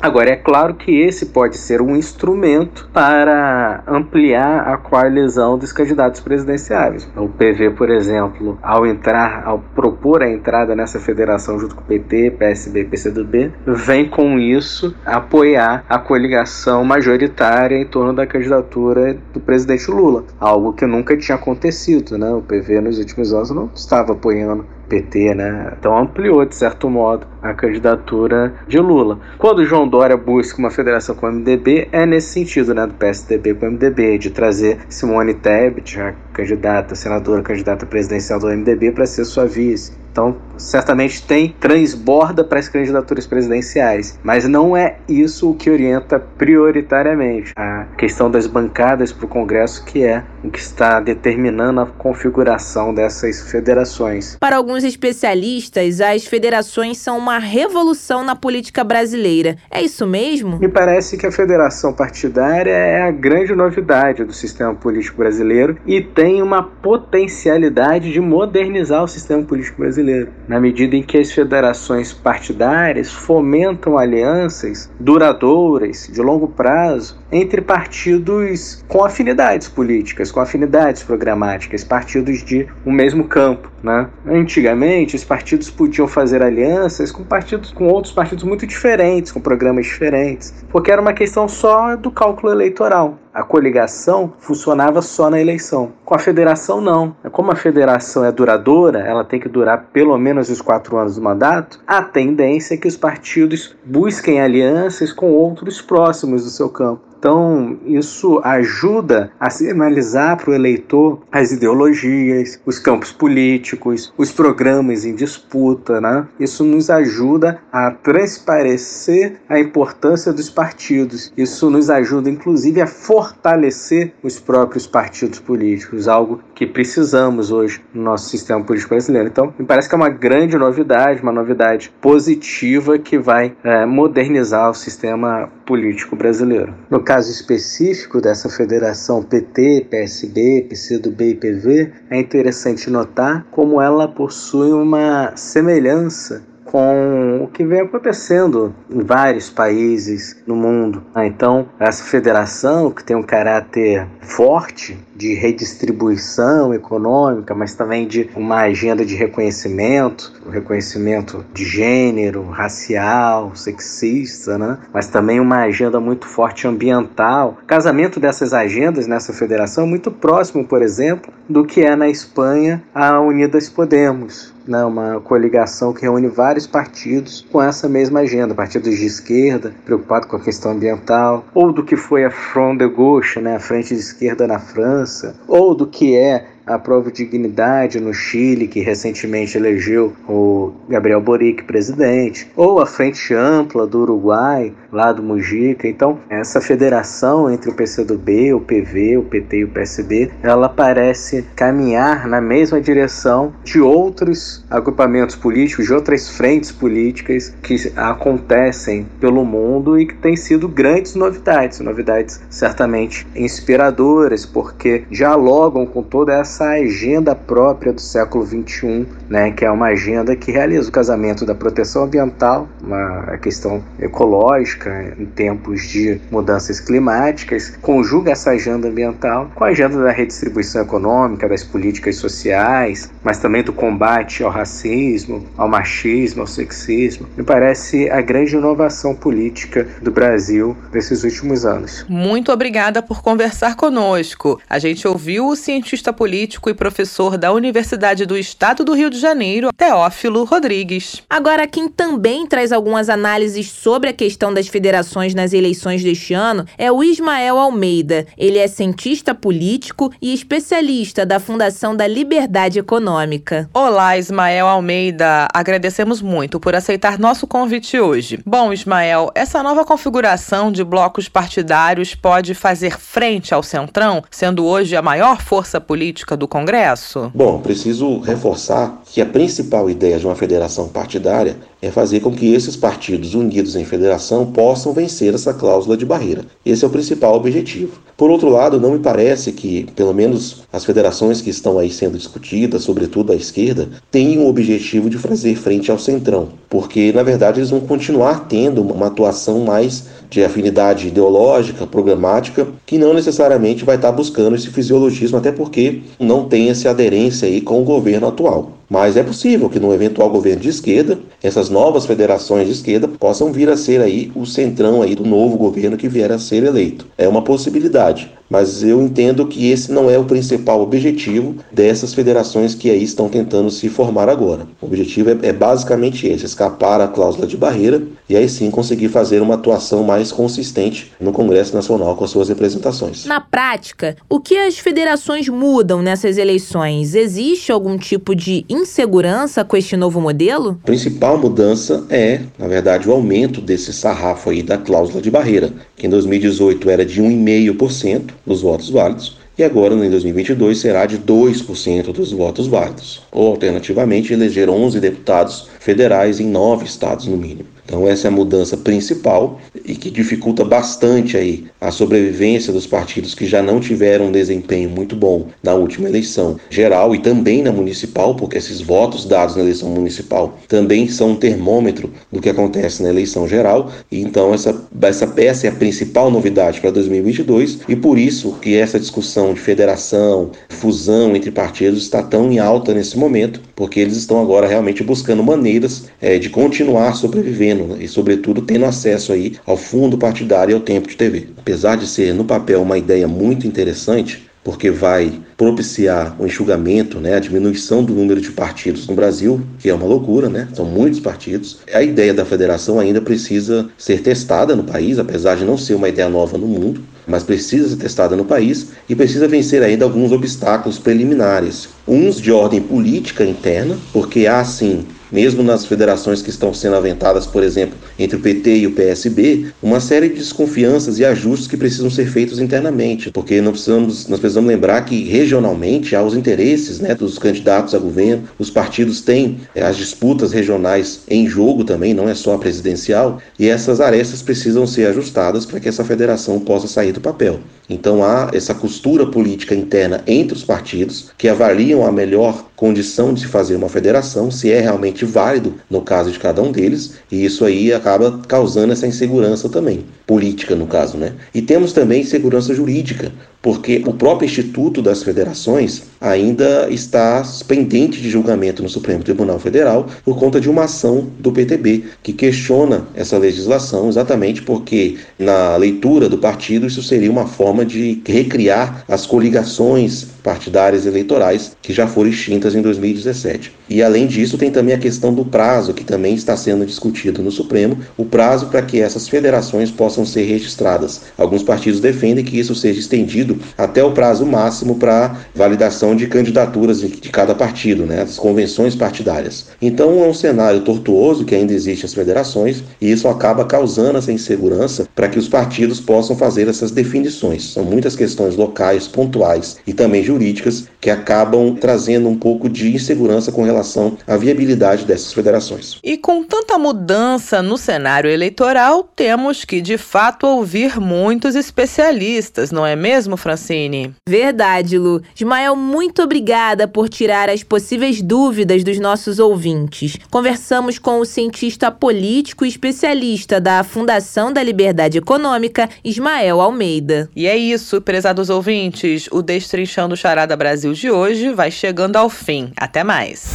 Agora, 0.00 0.30
é 0.30 0.36
claro 0.36 0.74
que 0.74 1.00
esse 1.00 1.26
pode 1.26 1.56
ser 1.56 1.80
um 1.80 1.96
instrumento 1.96 2.88
para 2.92 3.82
ampliar 3.86 4.68
a 4.68 4.76
coalizão 4.76 5.58
dos 5.58 5.72
candidatos 5.72 6.20
presidenciáveis. 6.20 7.08
O 7.16 7.28
PV, 7.28 7.70
por 7.70 7.90
exemplo, 7.90 8.58
ao 8.62 8.86
entrar, 8.86 9.42
ao 9.44 9.58
propor 9.58 10.22
a 10.22 10.30
entrada 10.30 10.74
nessa 10.74 10.98
federação 10.98 11.58
junto 11.58 11.74
com 11.74 11.82
o 11.82 11.84
PT, 11.84 12.32
PSB 12.32 12.80
e 12.80 12.84
PCdoB, 12.84 13.52
vem 13.66 14.08
com 14.08 14.38
isso 14.38 14.94
apoiar 15.04 15.84
a 15.88 15.98
coligação 15.98 16.84
majoritária 16.84 17.76
em 17.76 17.86
torno 17.86 18.12
da 18.12 18.26
candidatura 18.26 19.16
do 19.32 19.40
presidente 19.40 19.90
Lula, 19.90 20.24
algo 20.40 20.72
que 20.72 20.86
nunca 20.86 21.16
tinha 21.16 21.36
acontecido, 21.36 22.18
né? 22.18 22.30
O 22.30 22.42
PV 22.42 22.80
nos 22.80 22.98
últimos 22.98 23.32
anos 23.32 23.50
não 23.50 23.70
estava 23.74 24.12
apoiando 24.12 24.64
PT, 24.88 25.34
né? 25.34 25.72
Então 25.78 25.96
ampliou, 25.96 26.44
de 26.44 26.54
certo 26.54 26.88
modo, 26.88 27.26
a 27.42 27.52
candidatura 27.54 28.54
de 28.66 28.78
Lula. 28.78 29.18
Quando 29.38 29.64
João 29.64 29.88
Dória 29.88 30.16
busca 30.16 30.58
uma 30.58 30.70
federação 30.70 31.14
com 31.14 31.26
o 31.26 31.32
MDB, 31.32 31.88
é 31.92 32.06
nesse 32.06 32.28
sentido, 32.28 32.74
né? 32.74 32.86
Do 32.86 32.94
PSDB 32.94 33.54
com 33.54 33.66
o 33.66 33.70
MDB, 33.70 34.18
de 34.18 34.30
trazer 34.30 34.78
Simone 34.88 35.34
Tebet, 35.34 36.00
a 36.00 36.14
candidata, 36.32 36.94
senadora, 36.94 37.42
candidata 37.42 37.86
presidencial 37.86 38.38
do 38.40 38.48
MDB, 38.48 38.92
para 38.92 39.06
ser 39.06 39.24
sua 39.24 39.46
vice. 39.46 39.92
Então, 40.16 40.34
certamente 40.56 41.22
tem 41.22 41.54
transborda 41.60 42.42
para 42.42 42.58
as 42.58 42.70
candidaturas 42.70 43.26
presidenciais, 43.26 44.18
mas 44.22 44.48
não 44.48 44.74
é 44.74 44.96
isso 45.06 45.50
o 45.50 45.54
que 45.54 45.68
orienta 45.68 46.18
prioritariamente 46.18 47.52
a 47.54 47.84
questão 47.98 48.30
das 48.30 48.46
bancadas 48.46 49.12
para 49.12 49.26
o 49.26 49.28
Congresso, 49.28 49.84
que 49.84 50.02
é 50.02 50.24
o 50.42 50.50
que 50.50 50.58
está 50.58 51.00
determinando 51.00 51.82
a 51.82 51.86
configuração 51.86 52.94
dessas 52.94 53.50
federações. 53.50 54.38
Para 54.40 54.56
alguns 54.56 54.84
especialistas, 54.84 56.00
as 56.00 56.24
federações 56.24 56.96
são 56.96 57.18
uma 57.18 57.38
revolução 57.38 58.24
na 58.24 58.34
política 58.34 58.82
brasileira. 58.82 59.58
É 59.70 59.82
isso 59.82 60.06
mesmo? 60.06 60.58
Me 60.58 60.68
parece 60.68 61.18
que 61.18 61.26
a 61.26 61.30
federação 61.30 61.92
partidária 61.92 62.70
é 62.70 63.02
a 63.02 63.10
grande 63.10 63.54
novidade 63.54 64.24
do 64.24 64.32
sistema 64.32 64.74
político 64.74 65.18
brasileiro 65.18 65.76
e 65.84 66.00
tem 66.00 66.40
uma 66.40 66.62
potencialidade 66.62 68.10
de 68.10 68.20
modernizar 68.22 69.04
o 69.04 69.08
sistema 69.08 69.42
político 69.42 69.82
brasileiro 69.82 70.05
brasileiro, 70.06 70.28
na 70.46 70.60
medida 70.60 70.96
em 70.96 71.02
que 71.02 71.18
as 71.18 71.32
federações 71.32 72.12
partidárias 72.12 73.10
fomentam 73.12 73.98
alianças 73.98 74.90
duradouras, 74.98 76.08
de 76.12 76.20
longo 76.22 76.48
prazo, 76.48 77.18
entre 77.30 77.60
partidos 77.60 78.84
com 78.86 79.04
afinidades 79.04 79.68
políticas, 79.68 80.30
com 80.30 80.40
afinidades 80.40 81.02
programáticas, 81.02 81.82
partidos 81.82 82.44
de 82.44 82.66
um 82.84 82.92
mesmo 82.92 83.24
campo. 83.24 83.70
Né? 83.82 84.08
Antigamente, 84.26 85.16
os 85.16 85.24
partidos 85.24 85.70
podiam 85.70 86.06
fazer 86.06 86.42
alianças 86.42 87.10
com 87.10 87.24
partidos 87.24 87.70
com 87.72 87.88
outros 87.88 88.12
partidos 88.12 88.44
muito 88.44 88.66
diferentes, 88.66 89.32
com 89.32 89.40
programas 89.40 89.86
diferentes, 89.86 90.54
porque 90.70 90.90
era 90.90 91.00
uma 91.00 91.12
questão 91.12 91.48
só 91.48 91.96
do 91.96 92.10
cálculo 92.10 92.52
eleitoral. 92.52 93.18
A 93.36 93.42
coligação 93.42 94.32
funcionava 94.38 95.02
só 95.02 95.28
na 95.28 95.38
eleição. 95.38 95.92
Com 96.06 96.14
a 96.14 96.18
federação, 96.18 96.80
não. 96.80 97.14
Como 97.30 97.52
a 97.52 97.54
federação 97.54 98.24
é 98.24 98.32
duradoura, 98.32 99.00
ela 99.00 99.22
tem 99.24 99.38
que 99.38 99.46
durar 99.46 99.90
pelo 99.92 100.16
menos 100.16 100.48
os 100.48 100.62
quatro 100.62 100.96
anos 100.96 101.16
do 101.16 101.20
mandato, 101.20 101.78
a 101.86 102.00
tendência 102.00 102.72
é 102.72 102.78
que 102.78 102.88
os 102.88 102.96
partidos 102.96 103.76
busquem 103.84 104.40
alianças 104.40 105.12
com 105.12 105.32
outros 105.32 105.82
próximos 105.82 106.44
do 106.44 106.48
seu 106.48 106.70
campo. 106.70 107.02
Então, 107.26 107.76
isso 107.84 108.40
ajuda 108.44 109.32
a 109.40 109.50
sinalizar 109.50 110.36
para 110.36 110.52
o 110.52 110.54
eleitor 110.54 111.22
as 111.32 111.50
ideologias, 111.50 112.60
os 112.64 112.78
campos 112.78 113.10
políticos, 113.10 114.14
os 114.16 114.30
programas 114.30 115.04
em 115.04 115.12
disputa. 115.12 116.00
Né? 116.00 116.24
Isso 116.38 116.62
nos 116.62 116.88
ajuda 116.88 117.58
a 117.72 117.90
transparecer 117.90 119.40
a 119.48 119.58
importância 119.58 120.32
dos 120.32 120.48
partidos. 120.48 121.32
Isso 121.36 121.68
nos 121.68 121.90
ajuda, 121.90 122.30
inclusive, 122.30 122.80
a 122.80 122.86
fortalecer 122.86 124.12
os 124.22 124.38
próprios 124.38 124.86
partidos 124.86 125.40
políticos, 125.40 126.06
algo 126.06 126.40
que 126.54 126.64
precisamos 126.64 127.50
hoje 127.50 127.82
no 127.92 128.04
nosso 128.04 128.28
sistema 128.28 128.62
político 128.62 128.90
brasileiro. 128.90 129.26
Então, 129.26 129.52
me 129.58 129.66
parece 129.66 129.88
que 129.88 129.96
é 129.96 129.98
uma 129.98 130.10
grande 130.10 130.56
novidade, 130.56 131.22
uma 131.22 131.32
novidade 131.32 131.92
positiva 132.00 133.00
que 133.00 133.18
vai 133.18 133.52
é, 133.64 133.84
modernizar 133.84 134.70
o 134.70 134.74
sistema 134.74 135.50
político 135.66 136.16
brasileiro. 136.16 136.72
No 136.88 137.02
caso 137.02 137.30
específico 137.30 138.20
dessa 138.20 138.48
federação 138.48 139.22
PT, 139.22 139.88
PSB, 139.90 140.66
PCdoB 140.68 141.30
e 141.30 141.34
PV, 141.34 141.92
é 142.08 142.18
interessante 142.18 142.88
notar 142.88 143.44
como 143.50 143.82
ela 143.82 144.08
possui 144.08 144.72
uma 144.72 145.36
semelhança 145.36 146.55
com 146.66 147.42
o 147.42 147.48
que 147.48 147.64
vem 147.64 147.80
acontecendo 147.80 148.74
em 148.90 149.02
vários 149.02 149.48
países 149.48 150.36
no 150.46 150.54
mundo. 150.54 151.02
Ah, 151.14 151.26
então, 151.26 151.66
essa 151.78 152.04
federação, 152.04 152.90
que 152.90 153.04
tem 153.04 153.16
um 153.16 153.22
caráter 153.22 154.06
forte 154.20 154.98
de 155.14 155.34
redistribuição 155.34 156.74
econômica, 156.74 157.54
mas 157.54 157.74
também 157.74 158.06
de 158.06 158.28
uma 158.36 158.62
agenda 158.62 159.04
de 159.04 159.14
reconhecimento, 159.14 160.32
reconhecimento 160.50 161.44
de 161.54 161.64
gênero, 161.64 162.44
racial, 162.44 163.54
sexista, 163.54 164.58
né? 164.58 164.78
mas 164.92 165.06
também 165.06 165.40
uma 165.40 165.62
agenda 165.62 165.98
muito 165.98 166.26
forte 166.26 166.66
ambiental. 166.66 167.58
O 167.62 167.66
casamento 167.66 168.20
dessas 168.20 168.52
agendas 168.52 169.06
nessa 169.06 169.32
federação 169.32 169.84
é 169.84 169.86
muito 169.86 170.10
próximo, 170.10 170.64
por 170.66 170.82
exemplo, 170.82 171.32
do 171.48 171.64
que 171.64 171.80
é 171.82 171.96
na 171.96 172.08
Espanha 172.08 172.82
a 172.94 173.20
Unidas 173.20 173.68
Podemos, 173.68 174.54
né, 174.66 174.84
uma 174.84 175.20
coligação 175.20 175.92
que 175.92 176.02
reúne 176.02 176.28
vários 176.28 176.66
partidos 176.66 177.46
com 177.50 177.62
essa 177.62 177.88
mesma 177.88 178.20
agenda, 178.20 178.54
partidos 178.54 178.96
de 178.96 179.06
esquerda 179.06 179.72
preocupados 179.84 180.28
com 180.28 180.36
a 180.36 180.40
questão 180.40 180.72
ambiental, 180.72 181.44
ou 181.54 181.72
do 181.72 181.84
que 181.84 181.96
foi 181.96 182.24
a 182.24 182.30
Front 182.30 182.78
de 182.78 182.88
Gauche, 182.88 183.40
né, 183.40 183.56
a 183.56 183.60
frente 183.60 183.94
de 183.94 184.00
esquerda 184.00 184.46
na 184.46 184.58
França, 184.58 185.34
ou 185.46 185.74
do 185.74 185.86
que 185.86 186.16
é 186.16 186.46
a 186.66 186.78
Prova 186.78 187.12
de 187.12 187.24
Dignidade 187.24 188.00
no 188.00 188.12
Chile, 188.12 188.66
que 188.66 188.80
recentemente 188.80 189.56
elegeu 189.56 190.12
o 190.28 190.72
Gabriel 190.88 191.20
Boric 191.20 191.62
presidente, 191.62 192.50
ou 192.56 192.80
a 192.80 192.86
Frente 192.86 193.32
Ampla 193.32 193.86
do 193.86 194.00
Uruguai, 194.00 194.72
lá 194.90 195.12
do 195.12 195.22
Mujica. 195.22 195.86
Então, 195.86 196.18
essa 196.28 196.60
federação 196.60 197.48
entre 197.48 197.70
o 197.70 197.74
PCdoB, 197.74 198.54
o 198.54 198.60
PV, 198.60 199.18
o 199.18 199.22
PT 199.22 199.58
e 199.58 199.64
o 199.64 199.68
PSB, 199.68 200.30
ela 200.42 200.68
parece 200.68 201.42
caminhar 201.54 202.26
na 202.26 202.40
mesma 202.40 202.80
direção 202.80 203.54
de 203.62 203.80
outros 203.80 204.64
agrupamentos 204.68 205.36
políticos, 205.36 205.86
de 205.86 205.94
outras 205.94 206.28
frentes 206.28 206.72
políticas 206.72 207.54
que 207.62 207.76
acontecem 207.94 209.06
pelo 209.20 209.44
mundo 209.44 209.98
e 210.00 210.06
que 210.06 210.14
têm 210.14 210.34
sido 210.34 210.66
grandes 210.66 211.14
novidades, 211.14 211.78
novidades 211.78 212.40
certamente 212.50 213.26
inspiradoras, 213.36 214.44
porque 214.44 215.04
dialogam 215.10 215.86
com 215.86 216.02
toda 216.02 216.32
essa 216.32 216.55
essa 216.56 216.70
agenda 216.70 217.34
própria 217.34 217.92
do 217.92 218.00
século 218.00 218.46
XXI, 218.46 219.06
né, 219.28 219.50
que 219.50 219.64
é 219.64 219.70
uma 219.70 219.88
agenda 219.88 220.34
que 220.34 220.50
realiza 220.50 220.88
o 220.88 220.92
casamento 220.92 221.44
da 221.44 221.54
proteção 221.54 222.04
ambiental, 222.04 222.66
uma 222.82 223.36
questão 223.38 223.84
ecológica 224.00 225.14
em 225.18 225.26
tempos 225.26 225.86
de 225.86 226.18
mudanças 226.30 226.80
climáticas, 226.80 227.76
conjuga 227.82 228.32
essa 228.32 228.50
agenda 228.52 228.88
ambiental 228.88 229.50
com 229.54 229.64
a 229.64 229.68
agenda 229.68 230.02
da 230.02 230.10
redistribuição 230.10 230.80
econômica, 230.80 231.46
das 231.46 231.62
políticas 231.62 232.16
sociais, 232.16 233.10
mas 233.22 233.38
também 233.38 233.62
do 233.62 233.72
combate 233.72 234.42
ao 234.42 234.50
racismo, 234.50 235.46
ao 235.58 235.68
machismo, 235.68 236.40
ao 236.40 236.46
sexismo. 236.46 237.28
Me 237.36 237.44
parece 237.44 238.08
a 238.08 238.22
grande 238.22 238.56
inovação 238.56 239.14
política 239.14 239.86
do 240.00 240.10
Brasil 240.10 240.74
nesses 240.90 241.22
últimos 241.22 241.66
anos. 241.66 242.06
Muito 242.08 242.50
obrigada 242.50 243.02
por 243.02 243.20
conversar 243.20 243.76
conosco. 243.76 244.58
A 244.70 244.78
gente 244.78 245.06
ouviu 245.06 245.48
o 245.48 245.56
cientista 245.56 246.12
político 246.14 246.45
e 246.46 246.74
professor 246.74 247.36
da 247.36 247.52
Universidade 247.52 248.24
do 248.24 248.38
Estado 248.38 248.84
do 248.84 248.94
Rio 248.94 249.10
de 249.10 249.18
Janeiro, 249.18 249.70
Teófilo 249.76 250.44
Rodrigues. 250.44 251.22
Agora, 251.28 251.66
quem 251.66 251.88
também 251.88 252.46
traz 252.46 252.70
algumas 252.70 253.08
análises 253.08 253.68
sobre 253.68 254.10
a 254.10 254.12
questão 254.12 254.54
das 254.54 254.68
federações 254.68 255.34
nas 255.34 255.52
eleições 255.52 256.04
deste 256.04 256.34
ano 256.34 256.64
é 256.78 256.90
o 256.92 257.02
Ismael 257.02 257.58
Almeida. 257.58 258.26
Ele 258.38 258.58
é 258.58 258.68
cientista 258.68 259.34
político 259.34 260.12
e 260.22 260.32
especialista 260.32 261.26
da 261.26 261.40
Fundação 261.40 261.96
da 261.96 262.06
Liberdade 262.06 262.78
Econômica. 262.78 263.68
Olá, 263.74 264.16
Ismael 264.16 264.68
Almeida. 264.68 265.48
Agradecemos 265.52 266.22
muito 266.22 266.60
por 266.60 266.76
aceitar 266.76 267.18
nosso 267.18 267.46
convite 267.46 267.98
hoje. 267.98 268.38
Bom, 268.46 268.72
Ismael, 268.72 269.32
essa 269.34 269.62
nova 269.62 269.84
configuração 269.84 270.70
de 270.70 270.84
blocos 270.84 271.28
partidários 271.28 272.14
pode 272.14 272.54
fazer 272.54 272.98
frente 273.00 273.52
ao 273.52 273.62
Centrão, 273.62 274.22
sendo 274.30 274.64
hoje 274.64 274.94
a 274.94 275.02
maior 275.02 275.42
força 275.42 275.80
política 275.80 276.35
do 276.36 276.48
Congresso? 276.48 277.30
Bom, 277.34 277.60
preciso 277.60 278.18
reforçar 278.20 279.02
que 279.06 279.20
a 279.20 279.26
principal 279.26 279.88
ideia 279.88 280.18
de 280.18 280.26
uma 280.26 280.34
federação 280.34 280.88
partidária 280.88 281.56
é 281.80 281.90
fazer 281.90 282.20
com 282.20 282.32
que 282.32 282.52
esses 282.52 282.76
partidos 282.76 283.34
unidos 283.34 283.76
em 283.76 283.84
federação 283.84 284.46
possam 284.46 284.92
vencer 284.92 285.34
essa 285.34 285.54
cláusula 285.54 285.96
de 285.96 286.04
barreira. 286.04 286.44
Esse 286.64 286.84
é 286.84 286.88
o 286.88 286.90
principal 286.90 287.34
objetivo. 287.34 287.98
Por 288.16 288.30
outro 288.30 288.48
lado, 288.48 288.80
não 288.80 288.92
me 288.92 288.98
parece 288.98 289.52
que, 289.52 289.84
pelo 289.94 290.14
menos 290.14 290.62
as 290.72 290.84
federações 290.84 291.40
que 291.40 291.50
estão 291.50 291.78
aí 291.78 291.90
sendo 291.90 292.16
discutidas, 292.16 292.82
sobretudo 292.82 293.32
a 293.32 293.36
esquerda, 293.36 293.88
tenham 294.10 294.44
o 294.44 294.48
objetivo 294.48 295.10
de 295.10 295.18
fazer 295.18 295.54
frente 295.56 295.90
ao 295.90 295.98
centrão, 295.98 296.48
porque 296.68 297.12
na 297.12 297.22
verdade 297.22 297.60
eles 297.60 297.70
vão 297.70 297.80
continuar 297.80 298.46
tendo 298.48 298.82
uma 298.82 299.06
atuação 299.06 299.60
mais 299.60 300.04
de 300.28 300.44
afinidade 300.44 301.08
ideológica, 301.08 301.86
programática, 301.86 302.66
que 302.84 302.98
não 302.98 303.14
necessariamente 303.14 303.84
vai 303.84 303.96
estar 303.96 304.12
buscando 304.12 304.56
esse 304.56 304.68
fisiologismo, 304.68 305.38
até 305.38 305.52
porque 305.52 306.00
não 306.18 306.44
tem 306.44 306.70
essa 306.70 306.90
aderência 306.90 307.48
aí 307.48 307.60
com 307.60 307.80
o 307.80 307.84
governo 307.84 308.28
atual. 308.28 308.72
Mas 308.88 309.16
é 309.16 309.22
possível 309.22 309.68
que 309.68 309.80
no 309.80 309.92
eventual 309.92 310.30
governo 310.30 310.60
de 310.60 310.68
esquerda, 310.68 311.18
essas 311.42 311.68
novas 311.68 312.06
federações 312.06 312.66
de 312.66 312.72
esquerda 312.72 313.08
possam 313.08 313.52
vir 313.52 313.68
a 313.68 313.76
ser 313.76 314.00
aí 314.00 314.30
o 314.34 314.46
centrão 314.46 315.02
aí 315.02 315.14
do 315.14 315.24
novo 315.24 315.56
governo 315.56 315.96
que 315.96 316.08
vier 316.08 316.30
a 316.32 316.38
ser 316.38 316.62
eleito. 316.62 317.06
É 317.18 317.28
uma 317.28 317.42
possibilidade, 317.42 318.30
mas 318.48 318.82
eu 318.82 319.02
entendo 319.02 319.46
que 319.46 319.70
esse 319.70 319.90
não 319.90 320.08
é 320.08 320.18
o 320.18 320.24
principal 320.24 320.80
objetivo 320.80 321.56
dessas 321.72 322.14
federações 322.14 322.74
que 322.74 322.90
aí 322.90 323.02
estão 323.02 323.28
tentando 323.28 323.70
se 323.70 323.88
formar 323.88 324.28
agora. 324.28 324.66
O 324.80 324.86
objetivo 324.86 325.30
é, 325.30 325.48
é 325.48 325.52
basicamente 325.52 326.26
esse: 326.26 326.44
escapar 326.44 327.00
à 327.00 327.08
cláusula 327.08 327.46
de 327.46 327.56
barreira 327.56 328.02
e 328.28 328.36
aí 328.36 328.48
sim 328.48 328.70
conseguir 328.70 329.08
fazer 329.08 329.42
uma 329.42 329.54
atuação 329.54 330.04
mais 330.04 330.30
consistente 330.30 331.12
no 331.20 331.32
Congresso 331.32 331.74
Nacional 331.74 332.16
com 332.16 332.24
as 332.24 332.30
suas 332.30 332.48
representações. 332.48 333.24
Na 333.24 333.40
prática, 333.40 334.16
o 334.28 334.40
que 334.40 334.56
as 334.56 334.78
federações 334.78 335.48
mudam 335.48 336.02
nessas 336.02 336.38
eleições? 336.38 337.14
Existe 337.14 337.72
algum 337.72 337.96
tipo 337.96 338.34
de 338.34 338.64
insegurança 338.76 339.64
com 339.64 339.76
este 339.76 339.96
novo 339.96 340.20
modelo? 340.20 340.78
A 340.82 340.86
principal 340.86 341.38
mudança 341.38 342.04
é, 342.10 342.40
na 342.58 342.68
verdade, 342.68 343.08
o 343.08 343.12
aumento 343.12 343.60
desse 343.60 343.92
sarrafo 343.92 344.50
aí 344.50 344.62
da 344.62 344.76
cláusula 344.78 345.22
de 345.22 345.30
barreira, 345.30 345.72
que 345.96 346.06
em 346.06 346.10
2018 346.10 346.90
era 346.90 347.04
de 347.04 347.22
1,5% 347.22 348.30
dos 348.46 348.62
votos 348.62 348.90
válidos 348.90 349.36
e 349.58 349.64
agora 349.64 349.94
em 349.94 350.10
2022 350.10 350.78
será 350.78 351.06
de 351.06 351.18
2% 351.18 352.12
dos 352.12 352.30
votos 352.30 352.66
válidos, 352.66 353.22
ou 353.32 353.48
alternativamente 353.48 354.32
eleger 354.32 354.68
11 354.68 355.00
deputados 355.00 355.68
federais 355.86 356.40
em 356.40 356.48
nove 356.48 356.84
estados 356.84 357.28
no 357.28 357.36
mínimo. 357.36 357.76
Então 357.84 358.08
essa 358.08 358.26
é 358.26 358.28
a 358.28 358.32
mudança 358.32 358.76
principal 358.76 359.60
e 359.84 359.94
que 359.94 360.10
dificulta 360.10 360.64
bastante 360.64 361.36
aí 361.36 361.66
a 361.80 361.92
sobrevivência 361.92 362.72
dos 362.72 362.84
partidos 362.84 363.32
que 363.32 363.46
já 363.46 363.62
não 363.62 363.78
tiveram 363.78 364.26
um 364.26 364.32
desempenho 364.32 364.90
muito 364.90 365.14
bom 365.14 365.46
na 365.62 365.74
última 365.74 366.08
eleição 366.08 366.58
geral 366.68 367.14
e 367.14 367.20
também 367.20 367.62
na 367.62 367.70
municipal, 367.70 368.34
porque 368.34 368.58
esses 368.58 368.80
votos 368.80 369.24
dados 369.24 369.54
na 369.54 369.62
eleição 369.62 369.88
municipal 369.88 370.58
também 370.66 371.06
são 371.06 371.30
um 371.30 371.36
termômetro 371.36 372.10
do 372.32 372.40
que 372.40 372.50
acontece 372.50 373.04
na 373.04 373.08
eleição 373.08 373.46
geral. 373.46 373.92
E 374.10 374.20
então 374.20 374.52
essa 374.52 374.74
essa 375.02 375.28
peça 375.28 375.68
é 375.68 375.70
a 375.70 375.74
principal 375.74 376.28
novidade 376.32 376.80
para 376.80 376.90
2022 376.90 377.78
e 377.88 377.94
por 377.94 378.18
isso 378.18 378.56
que 378.60 378.74
essa 378.74 378.98
discussão 378.98 379.54
de 379.54 379.60
federação, 379.60 380.50
fusão 380.68 381.36
entre 381.36 381.52
partidos 381.52 382.02
está 382.02 382.20
tão 382.20 382.50
em 382.50 382.58
alta 382.58 382.92
nesse 382.92 383.16
momento, 383.16 383.60
porque 383.76 384.00
eles 384.00 384.16
estão 384.16 384.42
agora 384.42 384.66
realmente 384.66 385.04
buscando 385.04 385.44
maneiras 385.44 385.75
é, 386.20 386.38
de 386.38 386.48
continuar 386.48 387.14
sobrevivendo 387.14 387.84
né? 387.84 387.98
e, 388.00 388.08
sobretudo, 388.08 388.62
tendo 388.62 388.84
acesso 388.84 389.32
aí 389.32 389.54
ao 389.66 389.76
fundo 389.76 390.18
partidário 390.18 390.72
e 390.72 390.74
ao 390.74 390.80
tempo 390.80 391.08
de 391.08 391.16
TV. 391.16 391.48
Apesar 391.56 391.96
de 391.96 392.06
ser, 392.06 392.34
no 392.34 392.44
papel, 392.44 392.82
uma 392.82 392.98
ideia 392.98 393.28
muito 393.28 393.66
interessante, 393.66 394.46
porque 394.66 394.90
vai 394.90 395.32
propiciar 395.56 396.34
o 396.40 396.44
enxugamento, 396.44 397.20
né, 397.20 397.36
a 397.36 397.38
diminuição 397.38 398.02
do 398.02 398.12
número 398.12 398.40
de 398.40 398.50
partidos 398.50 399.06
no 399.06 399.14
Brasil, 399.14 399.60
que 399.78 399.88
é 399.88 399.94
uma 399.94 400.06
loucura, 400.06 400.48
né? 400.48 400.66
São 400.74 400.84
muitos 400.84 401.20
partidos. 401.20 401.78
A 401.94 402.02
ideia 402.02 402.34
da 402.34 402.44
federação 402.44 402.98
ainda 402.98 403.20
precisa 403.20 403.88
ser 403.96 404.22
testada 404.22 404.74
no 404.74 404.82
país, 404.82 405.20
apesar 405.20 405.54
de 405.54 405.64
não 405.64 405.78
ser 405.78 405.94
uma 405.94 406.08
ideia 406.08 406.28
nova 406.28 406.58
no 406.58 406.66
mundo, 406.66 407.00
mas 407.28 407.44
precisa 407.44 407.90
ser 407.90 407.96
testada 407.96 408.34
no 408.34 408.44
país 408.44 408.88
e 409.08 409.14
precisa 409.14 409.46
vencer 409.46 409.84
ainda 409.84 410.04
alguns 410.04 410.32
obstáculos 410.32 410.98
preliminares. 410.98 411.88
Uns 412.06 412.40
de 412.40 412.50
ordem 412.50 412.80
política 412.80 413.44
interna, 413.44 413.96
porque 414.12 414.48
há 414.48 414.64
sim 414.64 415.04
mesmo 415.36 415.62
nas 415.62 415.84
federações 415.84 416.40
que 416.40 416.48
estão 416.48 416.72
sendo 416.72 416.96
aventadas, 416.96 417.46
por 417.46 417.62
exemplo, 417.62 417.98
entre 418.18 418.38
o 418.38 418.40
PT 418.40 418.74
e 418.78 418.86
o 418.86 418.92
PSB, 418.92 419.66
uma 419.82 420.00
série 420.00 420.30
de 420.30 420.36
desconfianças 420.36 421.18
e 421.18 421.26
ajustes 421.26 421.68
que 421.68 421.76
precisam 421.76 422.08
ser 422.08 422.26
feitos 422.26 422.58
internamente, 422.58 423.30
porque 423.30 423.60
nós 423.60 423.72
precisamos, 423.72 424.26
nós 424.28 424.40
precisamos 424.40 424.66
lembrar 424.66 425.04
que 425.04 425.24
regionalmente 425.24 426.16
há 426.16 426.22
os 426.22 426.34
interesses 426.34 427.00
né, 427.00 427.14
dos 427.14 427.38
candidatos 427.38 427.94
a 427.94 427.98
governo, 427.98 428.44
os 428.58 428.70
partidos 428.70 429.20
têm 429.20 429.60
é, 429.74 429.82
as 429.82 429.98
disputas 429.98 430.52
regionais 430.52 431.20
em 431.28 431.46
jogo 431.46 431.84
também, 431.84 432.14
não 432.14 432.30
é 432.30 432.34
só 432.34 432.54
a 432.54 432.58
presidencial, 432.58 433.38
e 433.58 433.68
essas 433.68 434.00
arestas 434.00 434.40
precisam 434.40 434.86
ser 434.86 435.06
ajustadas 435.08 435.66
para 435.66 435.78
que 435.78 435.88
essa 435.88 436.02
federação 436.02 436.58
possa 436.58 436.88
sair 436.88 437.12
do 437.12 437.20
papel. 437.20 437.60
Então 437.90 438.24
há 438.24 438.50
essa 438.54 438.74
costura 438.74 439.26
política 439.26 439.74
interna 439.74 440.22
entre 440.26 440.56
os 440.56 440.64
partidos 440.64 441.30
que 441.36 441.46
avaliam 441.46 442.06
a 442.06 442.10
melhor 442.10 442.64
condição 442.74 443.32
de 443.32 443.40
se 443.40 443.46
fazer 443.46 443.76
uma 443.76 443.88
federação, 443.88 444.50
se 444.50 444.70
é 444.70 444.80
realmente 444.80 445.25
válido 445.26 445.74
no 445.90 446.00
caso 446.00 446.30
de 446.30 446.38
cada 446.38 446.62
um 446.62 446.72
deles, 446.72 447.14
e 447.30 447.44
isso 447.44 447.64
aí 447.64 447.92
acaba 447.92 448.40
causando 448.48 448.92
essa 448.92 449.06
insegurança 449.06 449.68
também, 449.68 450.04
política 450.26 450.74
no 450.74 450.86
caso, 450.86 451.16
né? 451.16 451.34
E 451.54 451.60
temos 451.60 451.92
também 451.92 452.22
insegurança 452.22 452.74
jurídica, 452.74 453.32
porque 453.60 454.02
o 454.06 454.12
próprio 454.12 454.46
Instituto 454.46 455.02
das 455.02 455.22
Federações 455.22 456.04
ainda 456.20 456.88
está 456.90 457.42
pendente 457.66 458.20
de 458.20 458.30
julgamento 458.30 458.82
no 458.82 458.88
Supremo 458.88 459.22
Tribunal 459.22 459.58
Federal 459.58 460.06
por 460.24 460.38
conta 460.38 460.60
de 460.60 460.68
uma 460.68 460.84
ação 460.84 461.28
do 461.38 461.52
PTB 461.52 462.04
que 462.22 462.32
questiona 462.32 463.06
essa 463.14 463.38
legislação 463.38 464.08
exatamente 464.08 464.62
porque 464.62 465.16
na 465.38 465.76
leitura 465.76 466.28
do 466.28 466.38
partido 466.38 466.86
isso 466.86 467.02
seria 467.02 467.30
uma 467.30 467.46
forma 467.46 467.84
de 467.84 468.22
recriar 468.26 469.04
as 469.08 469.26
coligações 469.26 470.26
partidárias 470.42 471.06
eleitorais 471.06 471.76
que 471.82 471.92
já 471.92 472.06
foram 472.06 472.30
extintas 472.30 472.74
em 472.74 472.82
2017. 472.82 473.72
E 473.88 474.02
além 474.02 474.26
disso, 474.26 474.56
tem 474.58 474.70
também 474.70 474.94
a 474.94 474.98
questão 474.98 475.32
do 475.32 475.44
prazo, 475.44 475.92
que 475.94 476.04
também 476.04 476.34
está 476.34 476.56
sendo 476.56 476.84
discutido 476.84 477.42
no 477.42 477.50
Supremo, 477.50 477.98
o 478.16 478.24
prazo 478.24 478.66
para 478.66 478.82
que 478.82 479.00
essas 479.00 479.28
federações 479.28 479.90
possam 479.90 480.24
ser 480.24 480.44
registradas. 480.44 481.22
Alguns 481.36 481.62
partidos 481.62 482.00
defendem 482.00 482.44
que 482.44 482.58
isso 482.58 482.74
seja 482.74 482.98
estendido 482.98 483.58
até 483.76 484.02
o 484.02 484.12
prazo 484.12 484.44
máximo 484.44 484.96
para 484.96 485.36
validação 485.54 486.15
de 486.16 486.26
candidaturas 486.26 487.00
de, 487.00 487.28
cada 487.30 487.54
partido, 487.54 488.06
né, 488.06 488.22
as 488.22 488.38
convenções 488.38 488.94
partidárias. 488.94 489.66
Então 489.80 490.24
é 490.24 490.28
um 490.28 490.34
cenário 490.34 490.80
tortuoso 490.80 491.44
que 491.44 491.54
ainda 491.54 491.72
existe 491.72 492.06
as 492.06 492.14
federações 492.14 492.82
e 493.00 493.10
isso 493.10 493.28
acaba 493.28 493.64
causando 493.64 494.18
essa 494.18 494.32
insegurança 494.32 495.06
para 495.14 495.28
que 495.28 495.38
os 495.38 495.48
partidos 495.48 496.00
possam 496.00 496.36
fazer 496.36 496.68
essas 496.68 496.90
definições. 496.90 497.64
São 497.72 497.84
muitas 497.84 498.16
questões 498.16 498.56
locais, 498.56 499.06
pontuais 499.06 499.76
e 499.86 499.92
também 499.92 500.22
jurídicas 500.22 500.46
jurídicas 500.46 500.88
que 501.00 501.10
acabam 501.10 501.74
trazendo 501.74 502.28
um 502.28 502.36
pouco 502.36 502.68
de 502.68 502.94
insegurança 502.94 503.52
com 503.52 503.62
relação 503.62 504.16
à 504.26 504.36
viabilidade 504.36 505.04
dessas 505.04 505.32
federações. 505.32 505.98
E 506.02 506.16
com 506.16 506.42
tanta 506.42 506.78
mudança 506.78 507.62
no 507.62 507.76
cenário 507.76 508.30
eleitoral, 508.30 509.08
temos 509.14 509.64
que 509.64 509.80
de 509.80 509.98
fato 509.98 510.46
ouvir 510.46 510.98
muitos 510.98 511.54
especialistas, 511.54 512.70
não 512.70 512.86
é 512.86 512.96
mesmo, 512.96 513.36
Francine? 513.36 514.14
Verdade, 514.28 514.98
Lu. 514.98 515.22
Ismael, 515.34 515.76
muito 515.96 516.22
obrigada 516.22 516.86
por 516.86 517.08
tirar 517.08 517.48
as 517.48 517.62
possíveis 517.62 518.20
dúvidas 518.20 518.84
dos 518.84 518.98
nossos 518.98 519.38
ouvintes. 519.38 520.18
Conversamos 520.30 520.98
com 520.98 521.20
o 521.20 521.24
cientista 521.24 521.90
político 521.90 522.66
e 522.66 522.68
especialista 522.68 523.58
da 523.58 523.82
Fundação 523.82 524.52
da 524.52 524.62
Liberdade 524.62 525.16
Econômica, 525.16 525.88
Ismael 526.04 526.60
Almeida. 526.60 527.30
E 527.34 527.46
é 527.46 527.56
isso, 527.56 527.98
prezados 528.02 528.50
ouvintes. 528.50 529.26
O 529.32 529.40
Destrinchando 529.40 530.14
Charada 530.14 530.54
Brasil 530.54 530.92
de 530.92 531.10
hoje 531.10 531.50
vai 531.54 531.70
chegando 531.70 532.16
ao 532.16 532.28
fim. 532.28 532.70
Até 532.76 533.02
mais. 533.02 533.52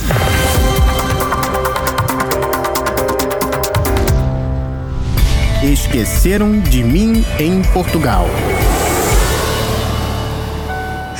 Esqueceram 5.64 6.60
de 6.60 6.84
mim 6.84 7.24
em 7.40 7.62
Portugal. 7.72 8.26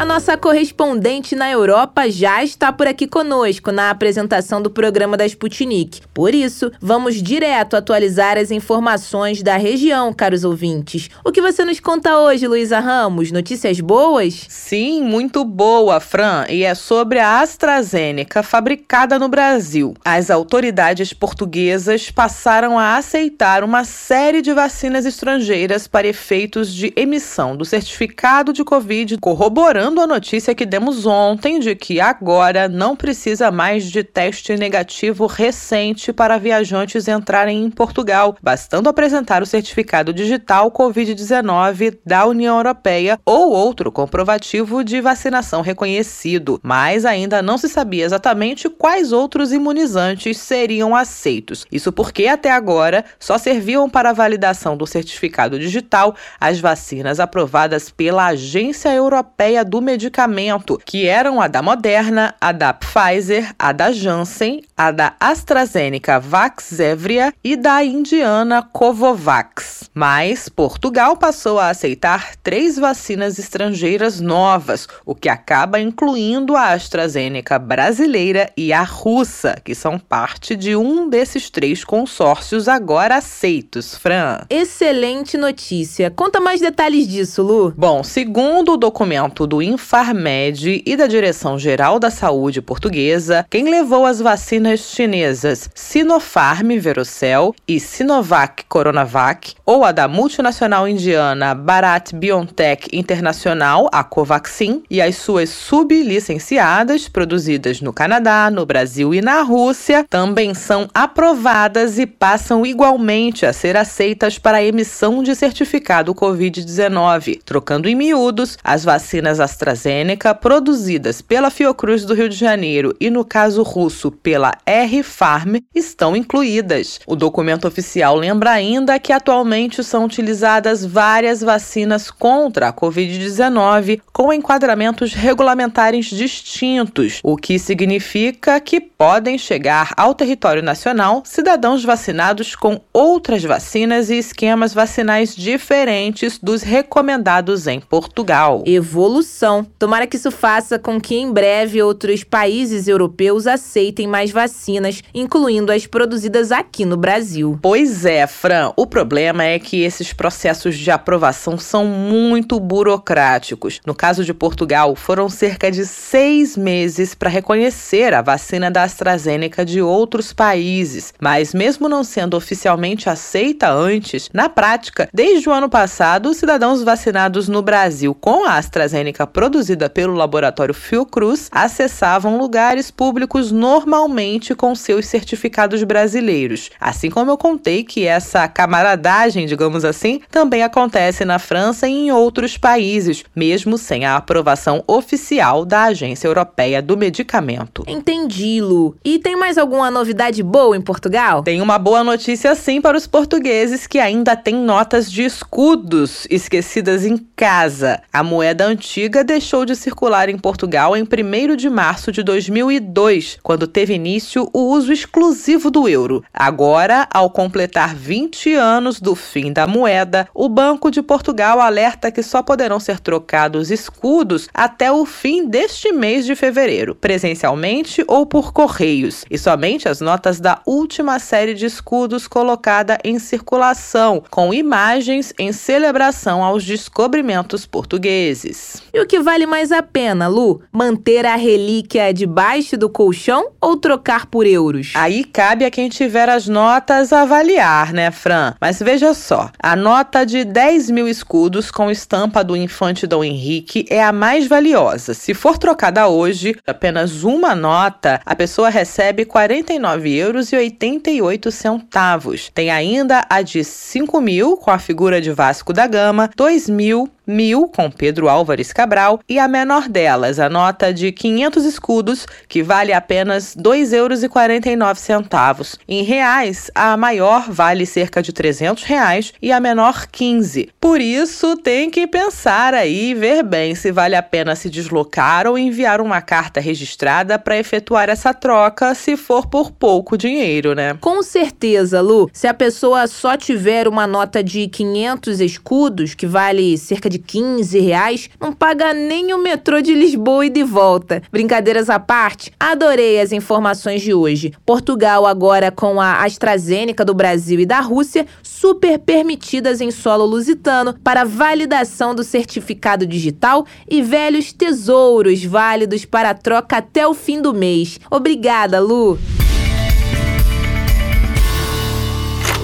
A 0.00 0.04
nossa 0.06 0.34
correspondente 0.34 1.36
na 1.36 1.50
Europa 1.50 2.10
já 2.10 2.42
está 2.42 2.72
por 2.72 2.86
aqui 2.86 3.06
conosco 3.06 3.70
na 3.70 3.90
apresentação 3.90 4.62
do 4.62 4.70
programa 4.70 5.14
da 5.14 5.26
Sputnik. 5.26 6.00
Por 6.14 6.34
isso, 6.34 6.72
vamos 6.80 7.22
direto 7.22 7.76
atualizar 7.76 8.38
as 8.38 8.50
informações 8.50 9.42
da 9.42 9.58
região, 9.58 10.10
caros 10.10 10.42
ouvintes. 10.42 11.10
O 11.22 11.30
que 11.30 11.42
você 11.42 11.66
nos 11.66 11.80
conta 11.80 12.18
hoje, 12.18 12.48
Luísa 12.48 12.80
Ramos? 12.80 13.30
Notícias 13.30 13.78
boas? 13.78 14.46
Sim, 14.48 15.02
muito 15.02 15.44
boa, 15.44 16.00
Fran, 16.00 16.46
e 16.48 16.64
é 16.64 16.74
sobre 16.74 17.18
a 17.18 17.42
AstraZeneca 17.42 18.42
fabricada 18.42 19.18
no 19.18 19.28
Brasil. 19.28 19.92
As 20.02 20.30
autoridades 20.30 21.12
portuguesas 21.12 22.10
passaram 22.10 22.78
a 22.78 22.96
aceitar 22.96 23.62
uma 23.62 23.84
série 23.84 24.40
de 24.40 24.54
vacinas 24.54 25.04
estrangeiras 25.04 25.86
para 25.86 26.08
efeitos 26.08 26.72
de 26.72 26.90
emissão 26.96 27.54
do 27.54 27.66
certificado 27.66 28.50
de 28.54 28.64
Covid, 28.64 29.18
corroborando 29.18 29.89
a 29.98 30.06
notícia 30.06 30.54
que 30.54 30.66
demos 30.66 31.06
ontem 31.06 31.58
de 31.58 31.74
que 31.74 31.98
agora 31.98 32.68
não 32.68 32.94
precisa 32.94 33.50
mais 33.50 33.90
de 33.90 34.04
teste 34.04 34.54
negativo 34.54 35.24
recente 35.24 36.12
para 36.12 36.36
viajantes 36.36 37.08
entrarem 37.08 37.64
em 37.64 37.70
Portugal, 37.70 38.36
bastando 38.42 38.90
apresentar 38.90 39.42
o 39.42 39.46
certificado 39.46 40.12
digital 40.12 40.70
Covid-19 40.70 41.96
da 42.04 42.26
União 42.26 42.58
Europeia 42.58 43.18
ou 43.24 43.50
outro 43.52 43.90
comprovativo 43.90 44.84
de 44.84 45.00
vacinação 45.00 45.62
reconhecido. 45.62 46.60
Mas 46.62 47.06
ainda 47.06 47.40
não 47.40 47.56
se 47.56 47.68
sabia 47.68 48.04
exatamente 48.04 48.68
quais 48.68 49.12
outros 49.12 49.50
imunizantes 49.50 50.36
seriam 50.36 50.94
aceitos. 50.94 51.64
Isso 51.72 51.90
porque 51.90 52.26
até 52.26 52.50
agora 52.50 53.02
só 53.18 53.38
serviam 53.38 53.88
para 53.88 54.10
a 54.10 54.12
validação 54.12 54.76
do 54.76 54.86
certificado 54.86 55.58
digital 55.58 56.14
as 56.38 56.60
vacinas 56.60 57.18
aprovadas 57.18 57.88
pela 57.88 58.26
Agência 58.26 58.94
Europeia 58.94 59.64
do 59.64 59.79
medicamento, 59.80 60.80
que 60.84 61.06
eram 61.06 61.40
a 61.40 61.48
da 61.48 61.62
Moderna, 61.62 62.34
a 62.40 62.52
da 62.52 62.72
Pfizer, 62.72 63.54
a 63.58 63.72
da 63.72 63.92
Janssen, 63.92 64.62
a 64.76 64.90
da 64.90 65.14
AstraZeneca 65.20 66.18
Vaxzevria 66.18 67.32
e 67.42 67.56
da 67.56 67.84
indiana 67.84 68.62
Covovax. 68.62 69.90
Mas 69.94 70.48
Portugal 70.48 71.16
passou 71.16 71.58
a 71.58 71.68
aceitar 71.68 72.36
três 72.42 72.76
vacinas 72.76 73.38
estrangeiras 73.38 74.20
novas, 74.20 74.86
o 75.04 75.14
que 75.14 75.28
acaba 75.28 75.80
incluindo 75.80 76.56
a 76.56 76.72
AstraZeneca 76.72 77.58
brasileira 77.58 78.50
e 78.56 78.72
a 78.72 78.82
russa, 78.82 79.56
que 79.64 79.74
são 79.74 79.98
parte 79.98 80.54
de 80.56 80.76
um 80.76 81.08
desses 81.08 81.50
três 81.50 81.84
consórcios 81.84 82.68
agora 82.68 83.16
aceitos. 83.16 83.96
Fran. 83.96 84.40
Excelente 84.48 85.36
notícia. 85.36 86.10
Conta 86.10 86.40
mais 86.40 86.60
detalhes 86.60 87.06
disso, 87.06 87.42
Lu. 87.42 87.74
Bom, 87.76 88.02
segundo 88.02 88.72
o 88.72 88.76
documento 88.76 89.46
do 89.46 89.59
Infarmed 89.62 90.82
e 90.84 90.96
da 90.96 91.06
Direção-Geral 91.06 91.98
da 91.98 92.10
Saúde 92.10 92.62
Portuguesa, 92.62 93.46
quem 93.50 93.70
levou 93.70 94.06
as 94.06 94.20
vacinas 94.20 94.80
chinesas 94.80 95.70
Sinopharm 95.74 96.78
Verocell 96.78 97.54
e 97.66 97.80
Sinovac 97.80 98.64
Coronavac, 98.68 99.54
ou 99.64 99.84
a 99.84 99.92
da 99.92 100.06
multinacional 100.06 100.88
indiana 100.88 101.54
Bharat 101.54 102.14
Biotech 102.14 102.88
Internacional, 102.92 103.88
a 103.92 104.04
Covaxin, 104.04 104.82
e 104.90 105.00
as 105.00 105.16
suas 105.16 105.50
sublicenciadas, 105.50 107.08
produzidas 107.08 107.80
no 107.80 107.92
Canadá, 107.92 108.50
no 108.50 108.64
Brasil 108.64 109.14
e 109.14 109.20
na 109.20 109.42
Rússia, 109.42 110.06
também 110.08 110.54
são 110.54 110.88
aprovadas 110.94 111.98
e 111.98 112.06
passam 112.06 112.64
igualmente 112.64 113.46
a 113.46 113.52
ser 113.52 113.76
aceitas 113.76 114.38
para 114.38 114.58
a 114.58 114.64
emissão 114.64 115.22
de 115.22 115.34
certificado 115.34 116.14
Covid-19, 116.14 117.40
trocando 117.44 117.88
em 117.88 117.94
miúdos 117.94 118.58
as 118.62 118.84
vacinas 118.84 119.40
AstraZeneca 119.50 120.32
produzidas 120.32 121.20
pela 121.20 121.50
Fiocruz 121.50 122.04
do 122.04 122.14
Rio 122.14 122.28
de 122.28 122.36
Janeiro 122.36 122.94
e, 123.00 123.10
no 123.10 123.24
caso 123.24 123.62
russo, 123.62 124.10
pela 124.10 124.52
R-Farm, 124.64 125.56
estão 125.74 126.14
incluídas. 126.14 127.00
O 127.06 127.16
documento 127.16 127.66
oficial 127.66 128.14
lembra 128.14 128.52
ainda 128.52 128.98
que 128.98 129.12
atualmente 129.12 129.82
são 129.82 130.04
utilizadas 130.04 130.84
várias 130.84 131.40
vacinas 131.40 132.10
contra 132.10 132.68
a 132.68 132.72
Covid-19 132.72 134.00
com 134.12 134.32
enquadramentos 134.32 135.12
regulamentares 135.12 136.06
distintos, 136.06 137.20
o 137.22 137.36
que 137.36 137.58
significa 137.58 138.60
que 138.60 138.80
podem 138.80 139.36
chegar 139.36 139.92
ao 139.96 140.14
território 140.14 140.62
nacional 140.62 141.22
cidadãos 141.24 141.82
vacinados 141.82 142.54
com 142.54 142.80
outras 142.92 143.42
vacinas 143.42 144.10
e 144.10 144.18
esquemas 144.18 144.72
vacinais 144.72 145.34
diferentes 145.34 146.38
dos 146.38 146.62
recomendados 146.62 147.66
em 147.66 147.80
Portugal. 147.80 148.62
Evolução. 148.64 149.39
Tomara 149.78 150.06
que 150.06 150.16
isso 150.16 150.30
faça 150.30 150.78
com 150.78 151.00
que 151.00 151.16
em 151.16 151.32
breve 151.32 151.82
outros 151.82 152.22
países 152.22 152.86
europeus 152.86 153.46
aceitem 153.46 154.06
mais 154.06 154.30
vacinas, 154.30 155.02
incluindo 155.14 155.72
as 155.72 155.86
produzidas 155.86 156.52
aqui 156.52 156.84
no 156.84 156.96
Brasil. 156.96 157.58
Pois 157.62 158.04
é, 158.04 158.26
Fran. 158.26 158.72
O 158.76 158.86
problema 158.86 159.44
é 159.44 159.58
que 159.58 159.82
esses 159.82 160.12
processos 160.12 160.76
de 160.76 160.90
aprovação 160.90 161.56
são 161.56 161.86
muito 161.86 162.60
burocráticos. 162.60 163.80
No 163.86 163.94
caso 163.94 164.24
de 164.24 164.34
Portugal, 164.34 164.94
foram 164.94 165.28
cerca 165.28 165.70
de 165.70 165.86
seis 165.86 166.56
meses 166.56 167.14
para 167.14 167.30
reconhecer 167.30 168.12
a 168.12 168.20
vacina 168.20 168.70
da 168.70 168.82
AstraZeneca 168.82 169.64
de 169.64 169.80
outros 169.80 170.32
países. 170.32 171.14
Mas, 171.18 171.54
mesmo 171.54 171.88
não 171.88 172.04
sendo 172.04 172.36
oficialmente 172.36 173.08
aceita 173.08 173.70
antes, 173.72 174.28
na 174.34 174.48
prática, 174.48 175.08
desde 175.14 175.48
o 175.48 175.52
ano 175.52 175.68
passado, 175.68 176.28
os 176.28 176.36
cidadãos 176.36 176.82
vacinados 176.82 177.48
no 177.48 177.62
Brasil 177.62 178.14
com 178.14 178.44
a 178.44 178.58
AstraZeneca 178.58 179.29
produzida 179.32 179.88
pelo 179.88 180.14
laboratório 180.14 180.74
Fiocruz 180.74 181.48
acessavam 181.52 182.38
lugares 182.38 182.90
públicos 182.90 183.50
normalmente 183.50 184.54
com 184.54 184.74
seus 184.74 185.06
certificados 185.06 185.82
brasileiros. 185.82 186.70
Assim 186.80 187.10
como 187.10 187.30
eu 187.30 187.38
contei 187.38 187.84
que 187.84 188.06
essa 188.06 188.46
camaradagem, 188.48 189.46
digamos 189.46 189.84
assim, 189.84 190.20
também 190.30 190.62
acontece 190.62 191.24
na 191.24 191.38
França 191.38 191.88
e 191.88 191.92
em 191.92 192.12
outros 192.12 192.56
países, 192.56 193.24
mesmo 193.34 193.78
sem 193.78 194.04
a 194.04 194.16
aprovação 194.16 194.82
oficial 194.86 195.64
da 195.64 195.84
Agência 195.84 196.26
Europeia 196.26 196.82
do 196.82 196.96
Medicamento. 196.96 197.84
Entendi, 197.86 198.60
Lu. 198.60 198.96
E 199.04 199.18
tem 199.18 199.36
mais 199.36 199.56
alguma 199.56 199.90
novidade 199.90 200.42
boa 200.42 200.76
em 200.76 200.80
Portugal? 200.80 201.42
Tem 201.42 201.60
uma 201.60 201.78
boa 201.78 202.02
notícia 202.04 202.54
sim 202.54 202.80
para 202.80 202.96
os 202.96 203.06
portugueses 203.06 203.86
que 203.86 203.98
ainda 203.98 204.36
têm 204.36 204.54
notas 204.54 205.10
de 205.10 205.24
escudos 205.24 206.26
esquecidas 206.30 207.04
em 207.04 207.16
casa. 207.36 208.02
A 208.12 208.22
moeda 208.22 208.66
antiga 208.66 209.19
deixou 209.24 209.64
de 209.64 209.74
circular 209.74 210.28
em 210.28 210.38
Portugal 210.38 210.96
em 210.96 211.02
1 211.02 211.56
de 211.56 211.68
março 211.68 212.12
de 212.12 212.22
2002, 212.22 213.38
quando 213.42 213.66
teve 213.66 213.94
início 213.94 214.48
o 214.52 214.60
uso 214.72 214.92
exclusivo 214.92 215.70
do 215.70 215.88
euro. 215.88 216.24
Agora, 216.32 217.08
ao 217.12 217.30
completar 217.30 217.94
20 217.94 218.54
anos 218.54 219.00
do 219.00 219.14
fim 219.14 219.52
da 219.52 219.66
moeda, 219.66 220.28
o 220.34 220.48
Banco 220.48 220.90
de 220.90 221.02
Portugal 221.02 221.60
alerta 221.60 222.10
que 222.10 222.22
só 222.22 222.42
poderão 222.42 222.80
ser 222.80 223.00
trocados 223.00 223.70
escudos 223.70 224.48
até 224.54 224.90
o 224.90 225.04
fim 225.04 225.46
deste 225.46 225.92
mês 225.92 226.24
de 226.24 226.34
fevereiro, 226.34 226.94
presencialmente 226.94 228.04
ou 228.06 228.26
por 228.26 228.52
correios, 228.52 229.24
e 229.30 229.38
somente 229.38 229.88
as 229.88 230.00
notas 230.00 230.40
da 230.40 230.60
última 230.66 231.18
série 231.18 231.54
de 231.54 231.66
escudos 231.66 232.26
colocada 232.26 232.98
em 233.04 233.18
circulação, 233.18 234.22
com 234.30 234.52
imagens 234.52 235.32
em 235.38 235.52
celebração 235.52 236.42
aos 236.42 236.64
descobrimentos 236.64 237.66
portugueses. 237.66 238.82
E 238.92 239.00
o 239.00 239.06
que 239.10 239.18
vale 239.18 239.44
mais 239.44 239.72
a 239.72 239.82
pena, 239.82 240.28
Lu? 240.28 240.62
Manter 240.70 241.26
a 241.26 241.34
relíquia 241.34 242.14
debaixo 242.14 242.76
do 242.76 242.88
colchão 242.88 243.50
ou 243.60 243.76
trocar 243.76 244.26
por 244.26 244.46
euros? 244.46 244.92
Aí 244.94 245.24
cabe 245.24 245.64
a 245.64 245.70
quem 245.70 245.88
tiver 245.88 246.28
as 246.28 246.46
notas 246.46 247.12
avaliar, 247.12 247.92
né, 247.92 248.12
Fran? 248.12 248.54
Mas 248.60 248.78
veja 248.78 249.12
só: 249.12 249.50
a 249.60 249.74
nota 249.74 250.24
de 250.24 250.44
10 250.44 250.90
mil 250.90 251.08
escudos 251.08 251.72
com 251.72 251.90
estampa 251.90 252.44
do 252.44 252.54
infante 252.54 253.04
Dom 253.04 253.24
Henrique 253.24 253.84
é 253.90 254.00
a 254.00 254.12
mais 254.12 254.46
valiosa. 254.46 255.12
Se 255.12 255.34
for 255.34 255.58
trocada 255.58 256.06
hoje, 256.06 256.54
apenas 256.64 257.24
uma 257.24 257.52
nota, 257.52 258.20
a 258.24 258.36
pessoa 258.36 258.68
recebe 258.68 259.24
R$ 259.24 259.30
49,88 259.30 261.16
euros 261.16 261.54
centavos. 261.56 262.48
Tem 262.54 262.70
ainda 262.70 263.26
a 263.28 263.42
de 263.42 263.64
5 263.64 264.20
mil 264.20 264.56
com 264.56 264.70
a 264.70 264.78
figura 264.78 265.20
de 265.20 265.32
Vasco 265.32 265.72
da 265.72 265.88
Gama, 265.88 266.30
2 266.36 266.68
mil 266.68 267.10
mil 267.30 267.68
com 267.68 267.90
Pedro 267.90 268.28
Álvares 268.28 268.72
Cabral 268.72 269.20
e 269.28 269.38
a 269.38 269.48
menor 269.48 269.88
delas, 269.88 270.38
a 270.38 270.48
nota 270.48 270.92
de 270.92 271.12
500 271.12 271.64
escudos, 271.64 272.26
que 272.48 272.62
vale 272.62 272.92
apenas 272.92 273.54
R$ 273.54 273.62
2,49. 273.62 275.78
Em 275.88 276.02
reais, 276.02 276.70
a 276.74 276.96
maior 276.96 277.50
vale 277.50 277.86
cerca 277.86 278.22
de 278.22 278.32
300 278.32 278.82
reais 278.84 279.32
e 279.40 279.52
a 279.52 279.60
menor 279.60 280.06
15. 280.06 280.70
Por 280.80 281.00
isso, 281.00 281.56
tem 281.56 281.90
que 281.90 282.06
pensar 282.06 282.74
aí 282.74 283.10
e 283.10 283.14
ver 283.14 283.42
bem 283.42 283.74
se 283.74 283.92
vale 283.92 284.16
a 284.16 284.22
pena 284.22 284.56
se 284.56 284.68
deslocar 284.68 285.46
ou 285.46 285.56
enviar 285.56 286.00
uma 286.00 286.20
carta 286.20 286.60
registrada 286.60 287.38
para 287.38 287.56
efetuar 287.56 288.08
essa 288.08 288.34
troca, 288.34 288.94
se 288.94 289.16
for 289.16 289.46
por 289.46 289.70
pouco 289.70 290.18
dinheiro, 290.18 290.74
né? 290.74 290.96
Com 291.00 291.22
certeza, 291.22 292.00
Lu. 292.00 292.28
Se 292.32 292.46
a 292.46 292.54
pessoa 292.54 293.06
só 293.06 293.36
tiver 293.36 293.86
uma 293.86 294.06
nota 294.06 294.42
de 294.42 294.66
500 294.68 295.40
escudos, 295.40 296.14
que 296.14 296.26
vale 296.26 296.76
cerca 296.76 297.08
de 297.08 297.19
15 297.26 297.78
reais, 297.78 298.30
não 298.40 298.52
paga 298.52 298.92
nem 298.92 299.32
o 299.32 299.42
metrô 299.42 299.80
de 299.80 299.94
Lisboa 299.94 300.46
e 300.46 300.50
de 300.50 300.62
volta. 300.62 301.22
Brincadeiras 301.30 301.90
à 301.90 301.98
parte, 301.98 302.52
adorei 302.58 303.20
as 303.20 303.32
informações 303.32 304.02
de 304.02 304.14
hoje. 304.14 304.52
Portugal 304.64 305.26
agora 305.26 305.70
com 305.70 306.00
a 306.00 306.24
AstraZeneca 306.24 307.04
do 307.04 307.14
Brasil 307.14 307.60
e 307.60 307.66
da 307.66 307.80
Rússia, 307.80 308.26
super 308.42 308.98
permitidas 308.98 309.80
em 309.80 309.90
solo 309.90 310.24
lusitano 310.24 310.94
para 311.04 311.24
validação 311.24 312.14
do 312.14 312.24
certificado 312.24 313.06
digital 313.06 313.66
e 313.88 314.02
velhos 314.02 314.52
tesouros 314.52 315.44
válidos 315.44 316.04
para 316.04 316.34
troca 316.34 316.78
até 316.78 317.06
o 317.06 317.14
fim 317.14 317.40
do 317.40 317.52
mês. 317.52 317.98
Obrigada, 318.10 318.80
Lu! 318.80 319.18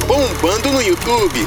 Bombando 0.06 0.70
no 0.70 0.80
YouTube 0.80 1.46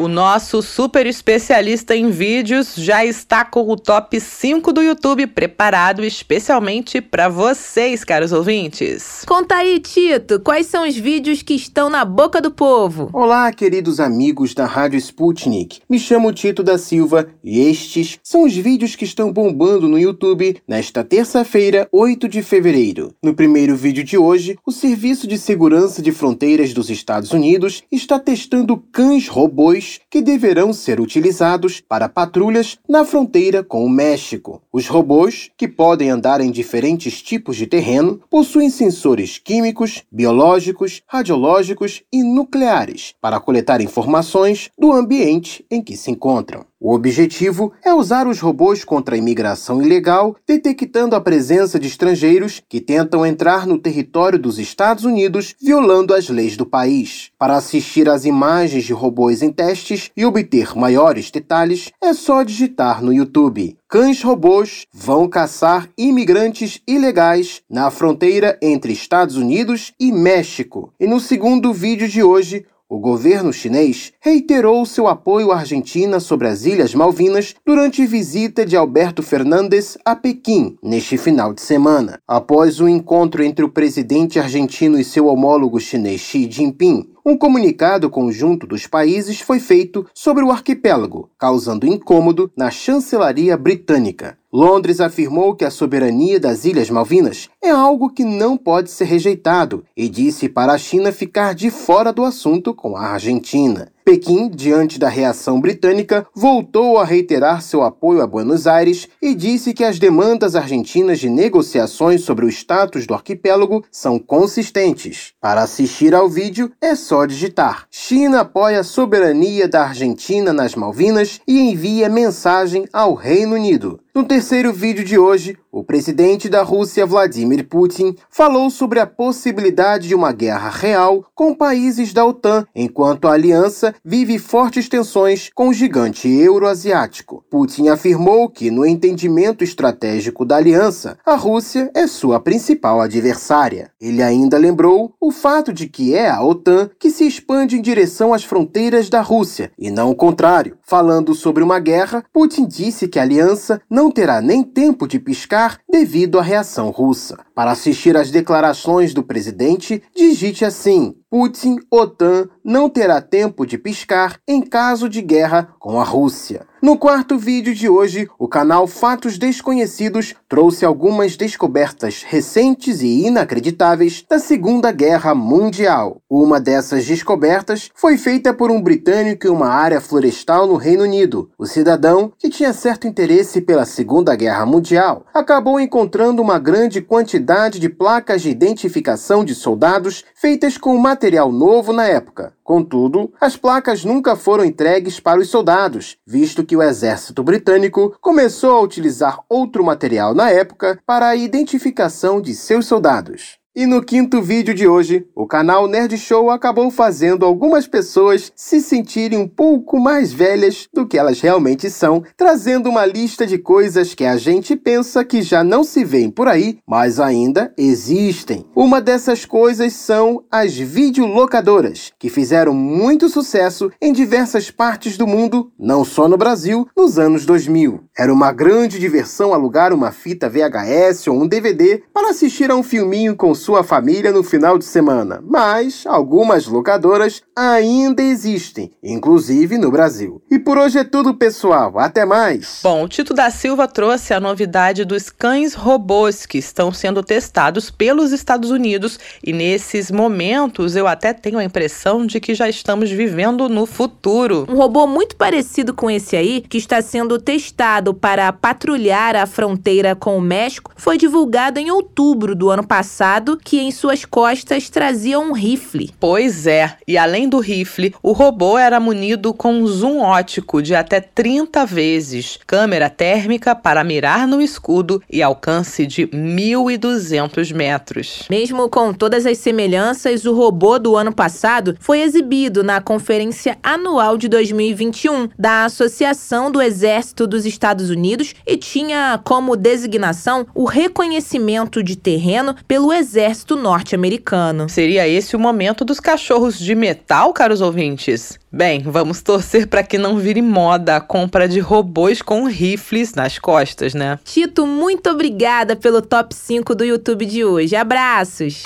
O 0.00 0.06
nosso 0.06 0.62
super 0.62 1.08
especialista 1.08 1.96
em 1.96 2.08
vídeos 2.08 2.76
já 2.76 3.04
está 3.04 3.44
com 3.44 3.68
o 3.68 3.74
top 3.74 4.20
5 4.20 4.72
do 4.72 4.80
YouTube 4.80 5.26
preparado 5.26 6.04
especialmente 6.04 7.00
para 7.00 7.28
vocês, 7.28 8.04
caros 8.04 8.30
ouvintes. 8.30 9.24
Conta 9.26 9.56
aí, 9.56 9.80
Tito, 9.80 10.38
quais 10.38 10.68
são 10.68 10.86
os 10.86 10.94
vídeos 10.94 11.42
que 11.42 11.54
estão 11.54 11.90
na 11.90 12.04
boca 12.04 12.40
do 12.40 12.52
povo? 12.52 13.10
Olá, 13.12 13.50
queridos 13.50 13.98
amigos 13.98 14.54
da 14.54 14.66
Rádio 14.66 14.98
Sputnik. 14.98 15.80
Me 15.90 15.98
chamo 15.98 16.32
Tito 16.32 16.62
da 16.62 16.78
Silva 16.78 17.26
e 17.42 17.58
estes 17.58 18.20
são 18.22 18.44
os 18.44 18.54
vídeos 18.54 18.94
que 18.94 19.04
estão 19.04 19.32
bombando 19.32 19.88
no 19.88 19.98
YouTube 19.98 20.62
nesta 20.68 21.02
terça-feira, 21.02 21.88
8 21.90 22.28
de 22.28 22.40
fevereiro. 22.40 23.12
No 23.20 23.34
primeiro 23.34 23.74
vídeo 23.74 24.04
de 24.04 24.16
hoje, 24.16 24.56
o 24.64 24.70
Serviço 24.70 25.26
de 25.26 25.36
Segurança 25.36 26.00
de 26.00 26.12
Fronteiras 26.12 26.72
dos 26.72 26.88
Estados 26.88 27.32
Unidos 27.32 27.82
está 27.90 28.16
testando 28.16 28.76
cães 28.92 29.26
robôs 29.26 29.87
que 30.10 30.20
deverão 30.20 30.72
ser 30.72 31.00
utilizados 31.00 31.80
para 31.80 32.08
patrulhas 32.08 32.78
na 32.88 33.04
fronteira 33.04 33.64
com 33.64 33.84
o 33.84 33.88
México. 33.88 34.62
Os 34.72 34.86
robôs, 34.86 35.50
que 35.56 35.66
podem 35.66 36.10
andar 36.10 36.40
em 36.40 36.50
diferentes 36.50 37.22
tipos 37.22 37.56
de 37.56 37.66
terreno, 37.66 38.20
possuem 38.28 38.68
sensores 38.70 39.38
químicos, 39.38 40.04
biológicos, 40.12 41.02
radiológicos 41.06 42.02
e 42.12 42.22
nucleares 42.22 43.14
para 43.20 43.40
coletar 43.40 43.80
informações 43.80 44.70
do 44.78 44.92
ambiente 44.92 45.64
em 45.70 45.82
que 45.82 45.96
se 45.96 46.10
encontram. 46.10 46.67
O 46.80 46.94
objetivo 46.94 47.72
é 47.84 47.92
usar 47.92 48.28
os 48.28 48.38
robôs 48.38 48.84
contra 48.84 49.16
a 49.16 49.18
imigração 49.18 49.82
ilegal, 49.82 50.36
detectando 50.46 51.16
a 51.16 51.20
presença 51.20 51.76
de 51.76 51.88
estrangeiros 51.88 52.62
que 52.68 52.80
tentam 52.80 53.26
entrar 53.26 53.66
no 53.66 53.78
território 53.78 54.38
dos 54.38 54.60
Estados 54.60 55.04
Unidos, 55.04 55.56
violando 55.60 56.14
as 56.14 56.28
leis 56.28 56.56
do 56.56 56.64
país. 56.64 57.32
Para 57.36 57.56
assistir 57.56 58.08
às 58.08 58.24
imagens 58.24 58.84
de 58.84 58.92
robôs 58.92 59.42
em 59.42 59.50
testes 59.50 60.12
e 60.16 60.24
obter 60.24 60.76
maiores 60.76 61.32
detalhes, 61.32 61.90
é 62.00 62.12
só 62.12 62.44
digitar 62.44 63.02
no 63.02 63.12
YouTube. 63.12 63.76
Cães 63.88 64.22
robôs 64.22 64.86
vão 64.92 65.28
caçar 65.28 65.88
imigrantes 65.98 66.80
ilegais 66.86 67.60
na 67.68 67.90
fronteira 67.90 68.56
entre 68.62 68.92
Estados 68.92 69.36
Unidos 69.36 69.92
e 69.98 70.12
México. 70.12 70.92
E 71.00 71.08
no 71.08 71.18
segundo 71.18 71.72
vídeo 71.72 72.06
de 72.06 72.22
hoje, 72.22 72.64
o 72.88 72.98
governo 72.98 73.52
chinês 73.52 74.12
reiterou 74.18 74.86
seu 74.86 75.06
apoio 75.06 75.52
à 75.52 75.58
Argentina 75.58 76.18
sobre 76.18 76.48
as 76.48 76.64
Ilhas 76.64 76.94
Malvinas 76.94 77.54
durante 77.64 78.06
visita 78.06 78.64
de 78.64 78.76
Alberto 78.76 79.22
Fernandes 79.22 79.98
a 80.04 80.16
Pequim 80.16 80.78
neste 80.82 81.18
final 81.18 81.52
de 81.52 81.60
semana. 81.60 82.18
Após 82.26 82.80
o 82.80 82.88
encontro 82.88 83.44
entre 83.44 83.64
o 83.64 83.68
presidente 83.68 84.38
argentino 84.38 84.98
e 84.98 85.04
seu 85.04 85.26
homólogo 85.26 85.78
chinês 85.78 86.22
Xi 86.22 86.50
Jinping, 86.50 87.10
um 87.28 87.36
comunicado 87.36 88.08
conjunto 88.08 88.66
dos 88.66 88.86
países 88.86 89.38
foi 89.38 89.60
feito 89.60 90.06
sobre 90.14 90.42
o 90.42 90.50
arquipélago, 90.50 91.28
causando 91.38 91.86
incômodo 91.86 92.50
na 92.56 92.70
chancelaria 92.70 93.54
britânica. 93.54 94.38
Londres 94.50 94.98
afirmou 94.98 95.54
que 95.54 95.62
a 95.62 95.70
soberania 95.70 96.40
das 96.40 96.64
Ilhas 96.64 96.88
Malvinas 96.88 97.50
é 97.62 97.68
algo 97.68 98.08
que 98.08 98.24
não 98.24 98.56
pode 98.56 98.90
ser 98.90 99.04
rejeitado 99.04 99.84
e 99.94 100.08
disse 100.08 100.48
para 100.48 100.72
a 100.72 100.78
China 100.78 101.12
ficar 101.12 101.54
de 101.54 101.70
fora 101.70 102.14
do 102.14 102.24
assunto 102.24 102.72
com 102.72 102.96
a 102.96 103.08
Argentina. 103.08 103.92
Pequim, 104.08 104.48
diante 104.48 104.98
da 104.98 105.06
reação 105.06 105.60
britânica, 105.60 106.26
voltou 106.34 106.96
a 106.96 107.04
reiterar 107.04 107.60
seu 107.60 107.82
apoio 107.82 108.22
a 108.22 108.26
Buenos 108.26 108.66
Aires 108.66 109.06
e 109.20 109.34
disse 109.34 109.74
que 109.74 109.84
as 109.84 109.98
demandas 109.98 110.56
argentinas 110.56 111.18
de 111.18 111.28
negociações 111.28 112.22
sobre 112.22 112.46
o 112.46 112.48
status 112.48 113.06
do 113.06 113.12
arquipélago 113.12 113.84
são 113.92 114.18
consistentes. 114.18 115.34
Para 115.38 115.60
assistir 115.60 116.14
ao 116.14 116.26
vídeo, 116.26 116.72
é 116.80 116.94
só 116.94 117.26
digitar: 117.26 117.86
China 117.90 118.40
apoia 118.40 118.80
a 118.80 118.82
soberania 118.82 119.68
da 119.68 119.82
Argentina 119.82 120.54
nas 120.54 120.74
Malvinas 120.74 121.38
e 121.46 121.60
envia 121.60 122.08
mensagem 122.08 122.88
ao 122.90 123.12
Reino 123.12 123.56
Unido. 123.56 124.00
No 124.18 124.24
terceiro 124.24 124.72
vídeo 124.72 125.04
de 125.04 125.16
hoje, 125.16 125.56
o 125.70 125.84
presidente 125.84 126.48
da 126.48 126.64
Rússia, 126.64 127.06
Vladimir 127.06 127.68
Putin, 127.68 128.16
falou 128.28 128.68
sobre 128.68 128.98
a 128.98 129.06
possibilidade 129.06 130.08
de 130.08 130.14
uma 130.14 130.32
guerra 130.32 130.70
real 130.70 131.24
com 131.36 131.54
países 131.54 132.12
da 132.12 132.26
OTAN, 132.26 132.66
enquanto 132.74 133.28
a 133.28 133.32
aliança 133.32 133.94
vive 134.04 134.36
fortes 134.40 134.88
tensões 134.88 135.50
com 135.54 135.68
o 135.68 135.72
gigante 135.72 136.28
euroasiático. 136.28 137.44
Putin 137.48 137.90
afirmou 137.90 138.48
que, 138.48 138.72
no 138.72 138.84
entendimento 138.84 139.62
estratégico 139.62 140.44
da 140.44 140.56
aliança, 140.56 141.16
a 141.24 141.36
Rússia 141.36 141.88
é 141.94 142.08
sua 142.08 142.40
principal 142.40 143.00
adversária. 143.00 143.92
Ele 144.00 144.20
ainda 144.20 144.58
lembrou 144.58 145.14
o 145.20 145.30
fato 145.30 145.72
de 145.72 145.86
que 145.86 146.16
é 146.16 146.28
a 146.28 146.42
OTAN 146.42 146.90
que 146.98 147.10
se 147.10 147.24
expande 147.24 147.76
em 147.76 147.80
direção 147.80 148.34
às 148.34 148.42
fronteiras 148.42 149.08
da 149.08 149.20
Rússia, 149.20 149.70
e 149.78 149.92
não 149.92 150.10
o 150.10 150.16
contrário. 150.16 150.76
Falando 150.82 151.34
sobre 151.36 151.62
uma 151.62 151.78
guerra, 151.78 152.24
Putin 152.32 152.66
disse 152.66 153.06
que 153.06 153.20
a 153.20 153.22
aliança 153.22 153.80
não 154.08 154.12
terá 154.12 154.40
nem 154.40 154.62
tempo 154.62 155.06
de 155.06 155.20
piscar 155.20 155.80
devido 155.86 156.38
à 156.38 156.42
reação 156.42 156.88
russa. 156.88 157.36
Para 157.54 157.72
assistir 157.72 158.16
às 158.16 158.30
declarações 158.30 159.12
do 159.12 159.22
presidente, 159.22 160.02
digite 160.16 160.64
assim: 160.64 161.14
Putin, 161.30 161.76
OTAN 161.90 162.48
não 162.64 162.88
terá 162.88 163.20
tempo 163.20 163.66
de 163.66 163.76
piscar 163.76 164.40
em 164.48 164.62
caso 164.62 165.10
de 165.10 165.20
guerra 165.20 165.74
com 165.78 166.00
a 166.00 166.04
Rússia. 166.04 166.66
No 166.80 166.96
quarto 166.96 167.36
vídeo 167.36 167.74
de 167.74 167.88
hoje, 167.88 168.30
o 168.38 168.46
canal 168.46 168.86
Fatos 168.86 169.36
Desconhecidos 169.36 170.36
trouxe 170.48 170.84
algumas 170.84 171.36
descobertas 171.36 172.22
recentes 172.22 173.02
e 173.02 173.26
inacreditáveis 173.26 174.24
da 174.30 174.38
Segunda 174.38 174.92
Guerra 174.92 175.34
Mundial. 175.34 176.22
Uma 176.30 176.60
dessas 176.60 177.04
descobertas 177.04 177.90
foi 177.96 178.16
feita 178.16 178.54
por 178.54 178.70
um 178.70 178.80
britânico 178.80 179.48
em 179.48 179.50
uma 179.50 179.66
área 179.66 180.00
florestal 180.00 180.68
no 180.68 180.76
Reino 180.76 181.02
Unido. 181.02 181.50
O 181.58 181.66
cidadão, 181.66 182.32
que 182.38 182.48
tinha 182.48 182.72
certo 182.72 183.08
interesse 183.08 183.60
pela 183.60 183.84
Segunda 183.84 184.36
Guerra 184.36 184.64
Mundial, 184.64 185.26
acabou 185.34 185.80
encontrando 185.80 186.40
uma 186.40 186.60
grande 186.60 187.02
quantidade 187.02 187.80
de 187.80 187.88
placas 187.88 188.40
de 188.42 188.50
identificação 188.50 189.44
de 189.44 189.52
soldados 189.52 190.24
feitas 190.32 190.78
com 190.78 190.96
material 190.96 191.50
novo 191.50 191.92
na 191.92 192.06
época. 192.06 192.52
Contudo, 192.62 193.32
as 193.40 193.56
placas 193.56 194.04
nunca 194.04 194.36
foram 194.36 194.62
entregues 194.62 195.18
para 195.18 195.40
os 195.40 195.48
soldados, 195.48 196.18
visto 196.26 196.67
que 196.68 196.76
o 196.76 196.82
exército 196.82 197.42
britânico 197.42 198.14
começou 198.20 198.76
a 198.76 198.80
utilizar 198.82 199.40
outro 199.48 199.82
material 199.82 200.34
na 200.34 200.50
época 200.50 201.00
para 201.06 201.28
a 201.28 201.34
identificação 201.34 202.40
de 202.42 202.54
seus 202.54 202.86
soldados. 202.86 203.57
E 203.78 203.86
no 203.86 204.02
quinto 204.02 204.42
vídeo 204.42 204.74
de 204.74 204.88
hoje, 204.88 205.24
o 205.36 205.46
canal 205.46 205.86
Nerd 205.86 206.18
Show 206.18 206.50
acabou 206.50 206.90
fazendo 206.90 207.46
algumas 207.46 207.86
pessoas 207.86 208.50
se 208.56 208.80
sentirem 208.80 209.38
um 209.38 209.46
pouco 209.46 210.00
mais 210.00 210.32
velhas 210.32 210.88
do 210.92 211.06
que 211.06 211.16
elas 211.16 211.40
realmente 211.40 211.88
são, 211.88 212.24
trazendo 212.36 212.88
uma 212.88 213.06
lista 213.06 213.46
de 213.46 213.56
coisas 213.56 214.14
que 214.14 214.24
a 214.24 214.36
gente 214.36 214.74
pensa 214.74 215.24
que 215.24 215.42
já 215.42 215.62
não 215.62 215.84
se 215.84 216.04
vêem 216.04 216.28
por 216.28 216.48
aí, 216.48 216.80
mas 216.84 217.20
ainda 217.20 217.72
existem. 217.78 218.66
Uma 218.74 219.00
dessas 219.00 219.44
coisas 219.44 219.92
são 219.92 220.42
as 220.50 220.76
videolocadoras, 220.76 222.12
que 222.18 222.28
fizeram 222.28 222.74
muito 222.74 223.28
sucesso 223.28 223.92
em 224.02 224.12
diversas 224.12 224.72
partes 224.72 225.16
do 225.16 225.24
mundo, 225.24 225.70
não 225.78 226.04
só 226.04 226.26
no 226.26 226.36
Brasil, 226.36 226.88
nos 226.96 227.16
anos 227.16 227.46
2000. 227.46 228.00
Era 228.18 228.32
uma 228.32 228.50
grande 228.50 228.98
diversão 228.98 229.54
alugar 229.54 229.92
uma 229.92 230.10
fita 230.10 230.50
VHS 230.50 231.28
ou 231.28 231.40
um 231.40 231.46
DVD 231.46 232.02
para 232.12 232.30
assistir 232.30 232.72
a 232.72 232.74
um 232.74 232.82
filminho 232.82 233.36
com 233.36 233.54
sua 233.68 233.84
família 233.84 234.32
no 234.32 234.42
final 234.42 234.78
de 234.78 234.86
semana, 234.86 235.42
mas 235.46 236.04
algumas 236.06 236.66
locadoras 236.66 237.42
ainda 237.54 238.22
existem, 238.22 238.90
inclusive 239.02 239.76
no 239.76 239.90
Brasil. 239.90 240.40
E 240.50 240.58
por 240.58 240.78
hoje 240.78 241.00
é 241.00 241.04
tudo, 241.04 241.34
pessoal. 241.34 241.98
Até 241.98 242.24
mais! 242.24 242.80
Bom, 242.82 243.04
o 243.04 243.08
Tito 243.08 243.34
da 243.34 243.50
Silva 243.50 243.86
trouxe 243.86 244.32
a 244.32 244.40
novidade 244.40 245.04
dos 245.04 245.28
cães 245.28 245.74
robôs 245.74 246.46
que 246.46 246.56
estão 246.56 246.90
sendo 246.90 247.22
testados 247.22 247.90
pelos 247.90 248.32
Estados 248.32 248.70
Unidos 248.70 249.18
e 249.44 249.52
nesses 249.52 250.10
momentos 250.10 250.96
eu 250.96 251.06
até 251.06 251.34
tenho 251.34 251.58
a 251.58 251.64
impressão 251.64 252.24
de 252.24 252.40
que 252.40 252.54
já 252.54 252.70
estamos 252.70 253.10
vivendo 253.10 253.68
no 253.68 253.84
futuro. 253.84 254.66
Um 254.66 254.76
robô 254.76 255.06
muito 255.06 255.36
parecido 255.36 255.92
com 255.92 256.10
esse 256.10 256.36
aí, 256.36 256.62
que 256.62 256.78
está 256.78 257.02
sendo 257.02 257.38
testado 257.38 258.14
para 258.14 258.50
patrulhar 258.50 259.36
a 259.36 259.44
fronteira 259.44 260.16
com 260.16 260.38
o 260.38 260.40
México, 260.40 260.90
foi 260.96 261.18
divulgado 261.18 261.78
em 261.78 261.90
outubro 261.90 262.54
do 262.54 262.70
ano 262.70 262.86
passado 262.86 263.57
que 263.62 263.80
em 263.80 263.90
suas 263.90 264.24
costas 264.24 264.88
trazia 264.88 265.38
um 265.38 265.52
rifle. 265.52 266.10
Pois 266.18 266.66
é, 266.66 266.96
e 267.06 267.18
além 267.18 267.48
do 267.48 267.58
rifle, 267.58 268.14
o 268.22 268.32
robô 268.32 268.78
era 268.78 269.00
munido 269.00 269.52
com 269.52 269.74
um 269.74 269.86
zoom 269.86 270.20
ótico 270.20 270.82
de 270.82 270.94
até 270.94 271.20
30 271.20 271.84
vezes, 271.86 272.58
câmera 272.66 273.10
térmica 273.10 273.74
para 273.74 274.04
mirar 274.04 274.46
no 274.46 274.60
escudo 274.60 275.22
e 275.30 275.42
alcance 275.42 276.06
de 276.06 276.26
1.200 276.26 277.74
metros. 277.74 278.44
Mesmo 278.50 278.88
com 278.88 279.12
todas 279.12 279.46
as 279.46 279.58
semelhanças, 279.58 280.44
o 280.44 280.54
robô 280.54 280.98
do 280.98 281.16
ano 281.16 281.32
passado 281.32 281.96
foi 282.00 282.20
exibido 282.20 282.82
na 282.82 283.00
Conferência 283.00 283.78
Anual 283.82 284.36
de 284.36 284.48
2021 284.48 285.48
da 285.58 285.84
Associação 285.84 286.70
do 286.70 286.80
Exército 286.80 287.46
dos 287.46 287.64
Estados 287.64 288.10
Unidos 288.10 288.54
e 288.66 288.76
tinha 288.76 289.40
como 289.44 289.76
designação 289.76 290.66
o 290.74 290.84
reconhecimento 290.84 292.02
de 292.02 292.16
terreno 292.16 292.74
pelo 292.86 293.12
Exército 293.12 293.37
exército 293.38 293.76
norte-americano. 293.76 294.88
Seria 294.88 295.28
esse 295.28 295.54
o 295.54 295.60
momento 295.60 296.04
dos 296.04 296.18
cachorros 296.18 296.76
de 296.76 296.94
metal, 296.94 297.52
caros 297.52 297.80
ouvintes? 297.80 298.58
Bem, 298.70 299.00
vamos 299.02 299.40
torcer 299.40 299.86
para 299.86 300.02
que 300.02 300.18
não 300.18 300.38
vire 300.38 300.60
moda 300.60 301.16
a 301.16 301.20
compra 301.20 301.68
de 301.68 301.78
robôs 301.78 302.42
com 302.42 302.66
rifles 302.66 303.34
nas 303.34 303.56
costas, 303.56 304.12
né? 304.12 304.40
Tito, 304.44 304.84
muito 304.84 305.30
obrigada 305.30 305.94
pelo 305.94 306.20
top 306.20 306.52
5 306.52 306.96
do 306.96 307.04
YouTube 307.04 307.46
de 307.46 307.64
hoje. 307.64 307.94
Abraços! 307.94 308.82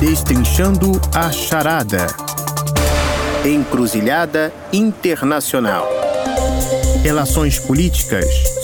Destrinchando 0.00 0.92
a 1.14 1.30
charada. 1.30 2.06
Encruzilhada 3.44 4.52
Internacional 4.72 6.06
relações 7.06 7.56
políticas, 7.60 8.26